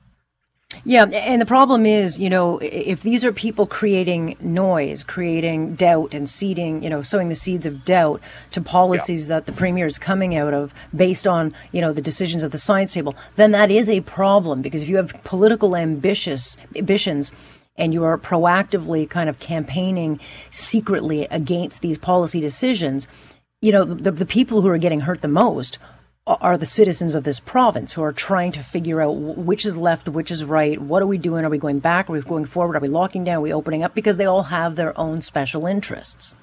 Yeah, 0.84 1.04
and 1.04 1.40
the 1.40 1.46
problem 1.46 1.86
is, 1.86 2.18
you 2.18 2.28
know, 2.28 2.58
if 2.58 3.02
these 3.02 3.24
are 3.24 3.32
people 3.32 3.68
creating 3.68 4.36
noise, 4.40 5.04
creating 5.04 5.76
doubt 5.76 6.12
and 6.12 6.28
seeding, 6.28 6.82
you 6.82 6.90
know, 6.90 7.02
sowing 7.02 7.28
the 7.28 7.36
seeds 7.36 7.66
of 7.66 7.84
doubt 7.84 8.20
to 8.50 8.60
policies 8.60 9.28
yeah. 9.28 9.36
that 9.36 9.46
the 9.46 9.52
premier 9.52 9.86
is 9.86 9.96
coming 9.96 10.36
out 10.36 10.52
of 10.52 10.74
based 10.94 11.24
on, 11.26 11.54
you 11.70 11.80
know, 11.80 11.92
the 11.92 12.02
decisions 12.02 12.42
of 12.42 12.50
the 12.50 12.58
science 12.58 12.92
table, 12.94 13.14
then 13.36 13.52
that 13.52 13.70
is 13.70 13.88
a 13.88 14.00
problem 14.00 14.60
because 14.60 14.82
if 14.82 14.88
you 14.88 14.96
have 14.96 15.14
political 15.22 15.76
ambitious 15.76 16.56
ambitions 16.74 17.30
and 17.76 17.94
you 17.94 18.02
are 18.02 18.18
proactively 18.18 19.08
kind 19.08 19.28
of 19.28 19.38
campaigning 19.38 20.18
secretly 20.50 21.28
against 21.30 21.80
these 21.80 21.96
policy 21.96 22.40
decisions, 22.40 23.06
you 23.60 23.70
know, 23.70 23.84
the, 23.84 24.10
the 24.10 24.26
people 24.26 24.62
who 24.62 24.68
are 24.68 24.78
getting 24.78 25.00
hurt 25.00 25.20
the 25.20 25.28
most 25.28 25.78
are 26.26 26.56
the 26.56 26.66
citizens 26.66 27.14
of 27.14 27.24
this 27.24 27.40
province 27.40 27.92
who 27.92 28.02
are 28.02 28.12
trying 28.12 28.52
to 28.52 28.62
figure 28.62 29.02
out 29.02 29.16
which 29.16 29.66
is 29.66 29.76
left, 29.76 30.08
which 30.08 30.30
is 30.30 30.44
right. 30.44 30.80
What 30.80 31.02
are 31.02 31.06
we 31.06 31.18
doing? 31.18 31.44
Are 31.44 31.50
we 31.50 31.58
going 31.58 31.80
back? 31.80 32.08
Are 32.08 32.12
we 32.12 32.20
going 32.20 32.44
forward? 32.44 32.76
Are 32.76 32.80
we 32.80 32.88
locking 32.88 33.24
down? 33.24 33.38
Are 33.38 33.40
we 33.40 33.52
opening 33.52 33.82
up? 33.82 33.94
Because 33.94 34.18
they 34.18 34.24
all 34.24 34.44
have 34.44 34.76
their 34.76 34.96
own 34.98 35.20
special 35.20 35.66
interests. 35.66 36.34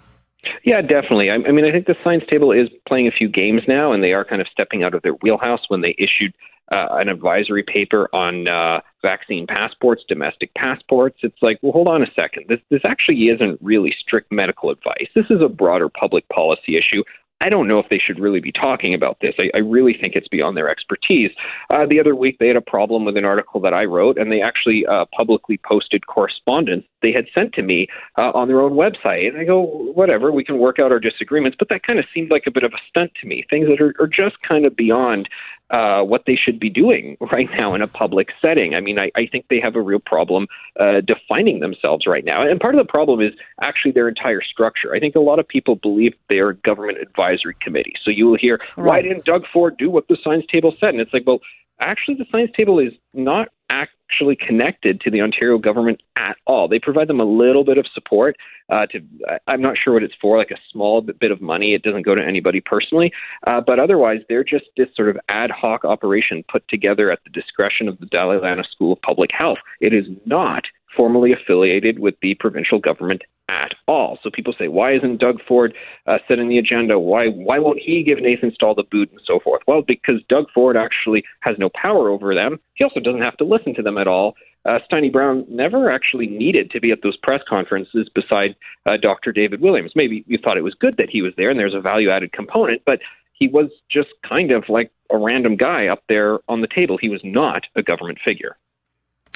Yeah, 0.64 0.82
definitely. 0.82 1.30
I, 1.30 1.36
I 1.36 1.52
mean, 1.52 1.66
I 1.66 1.72
think 1.72 1.86
the 1.86 1.96
science 2.04 2.24
table 2.30 2.52
is 2.52 2.68
playing 2.88 3.08
a 3.08 3.12
few 3.12 3.30
games 3.30 3.62
now, 3.68 3.94
and 3.94 4.04
they 4.04 4.14
are 4.14 4.26
kind 4.26 4.42
of 4.42 4.48
stepping 4.52 4.84
out 4.84 4.94
of 4.94 5.02
their 5.02 5.14
wheelhouse 5.14 5.62
when 5.70 5.82
they 5.82 5.96
issued 5.98 6.34
uh, 6.72 6.88
an 6.92 7.10
advisory 7.10 7.64
paper 7.64 8.08
on 8.14 8.48
uh, 8.48 8.80
vaccine 9.02 9.48
passports, 9.48 10.04
domestic 10.08 10.54
passports. 10.54 11.18
It's 11.24 11.42
like, 11.42 11.58
well, 11.62 11.72
hold 11.72 11.88
on 11.88 12.04
a 12.04 12.12
second. 12.16 12.46
This 12.48 12.60
this 12.70 12.82
actually 12.86 13.30
isn't 13.30 13.60
really 13.62 13.94
strict 14.00 14.32
medical 14.32 14.70
advice. 14.70 15.08
This 15.16 15.26
is 15.30 15.42
a 15.42 15.50
broader 15.50 15.90
public 15.90 16.28
policy 16.30 16.78
issue. 16.78 17.04
I 17.42 17.50
don't 17.50 17.68
know 17.68 17.80
if 17.80 17.88
they 17.90 18.00
should 18.00 18.20
really 18.20 18.40
be 18.40 18.52
talking 18.52 18.94
about 18.94 19.18
this. 19.22 19.36
I, 19.40 19.50
I 19.56 19.60
really 19.60 19.96
think 20.00 20.16
it's 20.16 20.28
beyond 20.28 20.58
their 20.58 20.70
expertise. 20.70 21.32
Uh, 21.70 21.86
the 21.86 22.00
other 22.00 22.16
week, 22.16 22.38
they 22.40 22.48
had 22.48 22.58
a 22.58 22.62
problem 22.62 23.06
with 23.06 23.18
an 23.18 23.26
article 23.26 23.62
that 23.62 23.74
I 23.74 23.86
wrote, 23.86 24.18
and 24.18 24.32
they 24.32 24.42
actually 24.42 24.86
uh, 24.86 25.06
publicly 25.16 25.60
posted 25.64 26.08
correspondence 26.08 26.86
they 27.02 27.12
had 27.12 27.26
sent 27.34 27.54
to 27.54 27.62
me 27.62 27.88
uh, 28.18 28.32
on 28.34 28.48
their 28.48 28.62
own 28.62 28.74
website. 28.74 29.28
And 29.30 29.38
I 29.38 29.46
go, 29.46 29.62
whatever, 29.94 30.32
we 30.32 30.44
can 30.44 30.60
work 30.60 30.80
out 30.80 30.92
our 30.92 31.00
disagreements. 31.00 31.56
But 31.58 31.70
that 31.70 31.84
kind 31.84 32.00
of 32.00 32.06
seemed 32.14 32.32
like 32.32 32.44
a 32.48 32.52
bit 32.52 32.64
of 32.64 32.74
a 32.74 32.82
stunt 32.90 33.12
to 33.22 33.28
me. 33.28 33.46
Things 33.50 33.68
that 33.70 33.82
are, 33.82 33.94
are 34.00 34.08
just 34.08 34.42
kind 34.48 34.66
of 34.66 34.76
beyond 34.76 35.30
uh, 35.72 36.02
what 36.02 36.24
they 36.26 36.36
should 36.36 36.60
be 36.60 36.70
doing 36.70 37.18
right 37.32 37.48
now 37.58 37.74
in 37.76 37.82
a 37.82 37.88
public 37.88 38.30
setting. 38.42 38.74
I 38.76 38.82
mean, 38.82 39.00
I, 39.00 39.12
I 39.16 39.28
think 39.32 39.46
they 39.50 39.60
have 39.60 39.76
a 39.76 39.82
real 39.82 40.00
problem 40.00 40.48
uh, 40.80 41.02
defining 41.02 41.60
themselves 41.60 42.06
right 42.08 42.26
now. 42.26 42.42
And 42.42 42.60
part 42.60 42.76
of 42.76 42.86
the 42.86 42.90
problem 42.90 43.22
is 43.22 43.34
actually 43.62 43.92
their 43.92 44.08
entire 44.08 44.42
structure. 44.42 44.94
I 44.94 45.00
think 45.00 45.16
a 45.16 45.20
lot 45.20 45.40
of 45.40 45.48
people 45.48 45.76
believe 45.76 46.14
they 46.30 46.40
are 46.40 46.50
a 46.50 46.56
government 46.56 46.98
advisory 47.00 47.56
committee. 47.62 47.94
So 48.04 48.12
you 48.12 48.26
will 48.26 48.38
hear, 48.38 48.60
right. 48.78 48.88
why 48.88 49.02
didn't 49.02 49.26
Doug 49.26 49.44
Ford 49.52 49.78
do 49.78 49.90
what 49.90 50.08
the 50.08 50.18
science 50.24 50.46
table 50.52 50.74
said? 50.80 50.90
And 50.90 51.02
it's 51.02 51.14
like, 51.14 51.24
well, 51.26 51.40
actually, 51.80 52.16
the 52.16 52.26
science 52.32 52.52
table 52.56 52.80
is 52.80 52.94
not 53.14 53.50
actually 53.70 54.36
connected 54.36 55.00
to 55.02 55.12
the 55.12 55.22
Ontario 55.22 55.58
government 55.58 56.02
at 56.16 56.36
all. 56.46 56.68
They 56.68 56.80
provide 56.80 57.08
them 57.08 57.20
a 57.20 57.26
little 57.26 57.64
bit 57.64 57.78
of 57.78 57.86
support. 57.94 58.36
Uh, 58.70 58.86
to 58.88 59.02
I'm 59.48 59.62
not 59.62 59.78
sure 59.78 59.94
what 59.94 60.04
it's 60.04 60.16
for, 60.22 60.38
like 60.38 60.52
a 60.52 60.60
small 60.72 61.02
bit 61.02 61.32
of 61.32 61.42
money. 61.42 61.74
It 61.74 61.84
doesn't 61.84 62.04
go 62.04 62.16
to 62.16 62.22
anybody 62.22 62.62
personally, 62.62 63.12
uh, 63.48 63.62
but 63.66 63.80
otherwise 63.80 64.20
they're 64.28 64.44
just 64.44 64.66
this 64.78 64.90
sort 64.96 65.10
of 65.10 65.18
ad 65.30 65.52
hoc 65.52 65.86
operation 65.86 66.44
put 66.52 66.68
together 66.68 67.12
at 67.12 67.20
the 67.24 67.30
discretion 67.30 67.88
of 67.88 68.00
the 68.00 68.06
Dalla 68.08 68.40
Lana 68.40 68.64
School 68.70 68.94
of 68.94 69.02
Public 69.02 69.32
Health. 69.32 69.60
It 69.80 69.94
is 69.94 70.06
not 70.26 70.64
formally 70.96 71.32
affiliated 71.32 72.00
with 72.00 72.16
the 72.22 72.36
provincial 72.36 72.80
government 72.80 73.24
at 73.50 73.74
all. 73.88 74.20
So 74.22 74.30
people 74.30 74.54
say, 74.58 74.68
why 74.68 74.93
isn't 74.93 75.20
Doug 75.20 75.38
Ford 75.45 75.74
uh, 76.06 76.20
setting 76.28 76.47
the 76.47 76.60
agenda? 76.60 77.00
Why 77.00 77.28
why 77.28 77.60
won't 77.60 77.80
he 77.80 78.04
give 78.04 78.20
Nathan 78.22 78.54
Stall 78.54 78.76
the 78.76 78.84
boot 78.84 79.12
and 79.12 79.20
so 79.26 79.39
forth? 79.39 79.64
Well, 79.68 79.82
because 79.82 80.22
Doug 80.30 80.45
Ford 80.54 80.78
actually 80.78 81.24
has 81.41 81.56
no 81.58 81.70
power 81.70 82.10
over 82.10 82.34
them. 82.36 82.60
He 82.76 82.84
also 82.84 83.00
doesn't 83.00 83.22
have 83.22 83.38
to 83.38 83.43
listen 83.43 83.74
to 83.76 83.82
them 83.82 83.97
at 83.97 84.08
all. 84.08 84.36
Uh, 84.66 84.78
Steini 84.89 85.12
Brown 85.12 85.45
never 85.50 85.89
actually 85.89 86.28
needed 86.28 86.70
to 86.72 86.80
be 86.80 86.91
at 86.91 87.00
those 87.02 87.18
press 87.18 87.41
conferences 87.47 88.10
beside 88.14 88.56
uh, 88.86 88.97
Dr. 88.97 89.32
David 89.32 89.62
Williams. 89.62 89.93
Maybe 89.95 90.24
you 90.28 90.38
thought 90.38 90.58
it 90.58 90.64
was 90.64 90.76
good 90.76 90.97
that 90.97 91.10
he 91.10 91.22
was 91.22 91.34
there 91.38 91.50
and 91.50 91.60
there's 91.60 91.74
a 91.74 91.82
value 91.82 92.12
added 92.12 92.34
component, 92.34 92.82
but 92.86 93.00
he 93.34 93.47
was 93.47 93.70
just 93.89 94.10
kind 94.28 94.52
of 94.52 94.66
like 94.68 94.91
a 95.12 95.18
random 95.18 95.56
guy 95.56 95.88
up 95.88 96.04
there 96.10 96.39
on 96.50 96.62
the 96.62 96.68
table. 96.68 96.97
He 97.00 97.10
was 97.10 97.22
not 97.24 97.64
a 97.76 97.82
government 97.82 98.20
figure. 98.24 98.58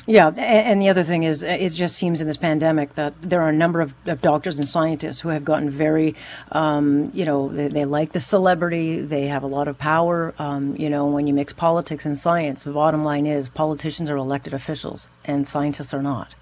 Yeah, 0.06 0.32
and 0.38 0.82
the 0.82 0.89
other 0.89 1.04
thing 1.04 1.24
is, 1.24 1.43
it 1.43 1.70
just 1.70 1.95
seems 1.95 2.20
in 2.20 2.28
this 2.28 2.36
pandemic 2.36 2.95
that 2.95 3.14
there 3.22 3.41
are 3.41 3.47
a 3.47 3.54
number 3.54 3.80
of, 3.80 3.93
of 4.06 4.22
doctors 4.22 4.60
and 4.60 4.68
scientists 4.68 5.22
who 5.22 5.30
have 5.30 5.45
gotten 5.45 5.70
very, 5.70 6.14
um, 6.51 7.10
you 7.14 7.24
know, 7.24 7.47
they, 7.47 7.70
they, 7.70 7.86
like 7.86 8.12
the 8.12 8.20
celebrity, 8.20 8.99
they 8.99 9.28
have 9.28 9.43
a 9.43 9.47
lot 9.47 9.70
of 9.70 9.78
power. 9.78 10.34
Um, 10.38 10.76
you 10.76 10.89
know, 10.89 11.06
when 11.06 11.26
you 11.26 11.34
mix 11.34 11.54
politics 11.54 12.06
and 12.06 12.18
science, 12.18 12.66
the 12.66 12.74
bottom 12.74 13.06
line 13.06 13.26
is 13.26 13.47
politicians 13.47 14.10
are 14.10 14.18
elected 14.18 14.54
officials 14.54 15.08
and 15.24 15.47
scientists 15.47 15.93
are 15.93 16.04
not. 16.04 16.36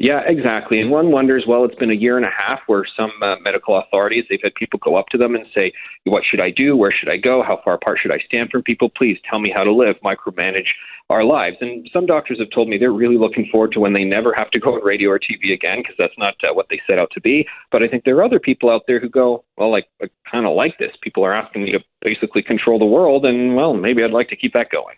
Yeah, 0.00 0.22
exactly. 0.26 0.80
And 0.80 0.90
one 0.90 1.12
wonders, 1.12 1.44
well, 1.46 1.66
it's 1.66 1.74
been 1.74 1.90
a 1.90 1.94
year 1.94 2.16
and 2.16 2.24
a 2.24 2.30
half 2.30 2.60
where 2.66 2.86
some 2.96 3.10
uh, 3.22 3.36
medical 3.44 3.78
authorities, 3.78 4.24
they've 4.30 4.40
had 4.42 4.54
people 4.54 4.80
go 4.82 4.96
up 4.96 5.08
to 5.10 5.18
them 5.18 5.34
and 5.34 5.44
say, 5.54 5.72
what 6.04 6.22
should 6.24 6.40
I 6.40 6.50
do? 6.50 6.74
Where 6.74 6.90
should 6.90 7.10
I 7.10 7.18
go? 7.18 7.42
How 7.46 7.60
far 7.62 7.74
apart 7.74 7.98
should 8.00 8.10
I 8.10 8.18
stand 8.24 8.48
from 8.48 8.62
people? 8.62 8.88
Please 8.88 9.18
tell 9.28 9.40
me 9.40 9.52
how 9.54 9.62
to 9.62 9.70
live, 9.70 9.96
micromanage 10.02 10.68
our 11.10 11.22
lives. 11.22 11.58
And 11.60 11.86
some 11.92 12.06
doctors 12.06 12.38
have 12.38 12.48
told 12.48 12.66
me 12.66 12.78
they're 12.78 12.94
really 12.94 13.18
looking 13.18 13.46
forward 13.52 13.72
to 13.72 13.80
when 13.80 13.92
they 13.92 14.04
never 14.04 14.32
have 14.32 14.50
to 14.52 14.58
go 14.58 14.72
on 14.72 14.82
radio 14.82 15.10
or 15.10 15.18
TV 15.18 15.52
again 15.52 15.80
because 15.80 15.96
that's 15.98 16.16
not 16.16 16.32
uh, 16.44 16.54
what 16.54 16.68
they 16.70 16.80
set 16.86 16.98
out 16.98 17.10
to 17.12 17.20
be. 17.20 17.46
But 17.70 17.82
I 17.82 17.88
think 17.88 18.04
there 18.04 18.16
are 18.16 18.24
other 18.24 18.40
people 18.40 18.70
out 18.70 18.84
there 18.86 19.00
who 19.00 19.08
go, 19.10 19.44
well, 19.58 19.70
like, 19.70 19.88
I 20.00 20.06
kind 20.30 20.46
of 20.46 20.54
like 20.56 20.78
this. 20.78 20.92
People 21.02 21.26
are 21.26 21.34
asking 21.34 21.64
me 21.64 21.72
to 21.72 21.80
basically 22.00 22.42
control 22.42 22.78
the 22.78 22.86
world, 22.86 23.26
and 23.26 23.54
well, 23.54 23.74
maybe 23.74 24.02
I'd 24.02 24.12
like 24.12 24.30
to 24.30 24.36
keep 24.36 24.54
that 24.54 24.70
going. 24.70 24.96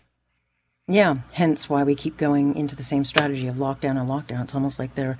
Yeah, 0.88 1.18
hence 1.32 1.70
why 1.70 1.84
we 1.84 1.94
keep 1.94 2.16
going 2.16 2.56
into 2.56 2.74
the 2.74 2.82
same 2.82 3.04
strategy 3.04 3.46
of 3.46 3.54
lockdown 3.56 4.00
and 4.00 4.08
lockdown. 4.08 4.42
It's 4.42 4.54
almost 4.54 4.80
like 4.80 4.94
they're 4.96 5.16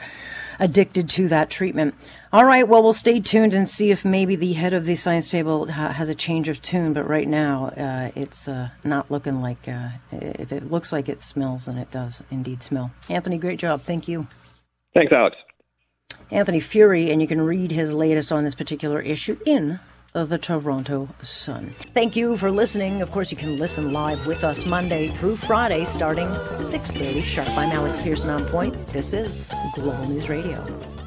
addicted 0.59 1.09
to 1.11 1.29
that 1.29 1.51
treatment. 1.51 1.95
All 2.33 2.45
right, 2.45 2.67
well, 2.67 2.83
we'll 2.83 2.93
stay 2.93 3.21
tuned 3.21 3.55
and 3.55 3.71
see 3.71 3.93
if 3.93 4.05
maybe 4.05 4.35
the 4.35 4.55
head 4.55 4.75
of 4.75 4.87
the 4.87 4.97
science 4.97 5.31
table 5.31 5.71
ha- 5.71 5.93
has 5.93 6.09
a 6.09 6.17
change 6.17 6.49
of 6.49 6.61
tune. 6.63 6.93
But 6.93 7.09
right 7.09 7.29
now, 7.29 7.67
uh, 7.77 8.11
it's 8.17 8.49
uh, 8.49 8.71
not 8.83 9.09
looking 9.09 9.41
like, 9.41 9.69
uh, 9.69 9.91
if 10.11 10.51
it 10.51 10.69
looks 10.69 10.91
like 10.91 11.09
it 11.09 11.21
smells, 11.21 11.67
then 11.67 11.79
it 11.79 11.93
does 11.93 12.25
indeed 12.29 12.63
smell. 12.65 12.91
Anthony, 13.09 13.39
great 13.39 13.61
job. 13.61 13.83
Thank 13.83 14.09
you. 14.09 14.27
Thanks, 14.95 15.13
Alex. 15.13 15.37
Anthony 16.33 16.61
Furey, 16.61 17.13
and 17.13 17.21
you 17.21 17.29
can 17.29 17.41
read 17.41 17.71
his 17.71 17.95
latest 17.95 18.33
on 18.33 18.43
this 18.43 18.55
particular 18.55 19.01
issue 19.01 19.39
in 19.47 19.79
of 20.15 20.29
the 20.29 20.39
Toronto 20.39 21.09
Sun. 21.23 21.75
Thank 21.95 22.17
you 22.17 22.37
for 22.37 22.51
listening. 22.51 23.03
Of 23.03 23.11
course, 23.11 23.31
you 23.31 23.37
can 23.37 23.59
listen 23.59 23.93
live 23.93 24.27
with 24.27 24.45
us 24.45 24.67
Monday 24.67 25.09
through 25.09 25.37
Friday 25.37 25.85
starting 25.85 26.29
6.30 26.29 27.23
sharp. 27.23 27.49
I'm 27.51 27.71
Alex 27.71 28.01
Pierson 28.03 28.31
on 28.31 28.45
point. 28.47 28.75
This 28.89 29.13
is 29.13 29.49
Global 29.75 30.07
News 30.07 30.29
Radio. 30.29 31.01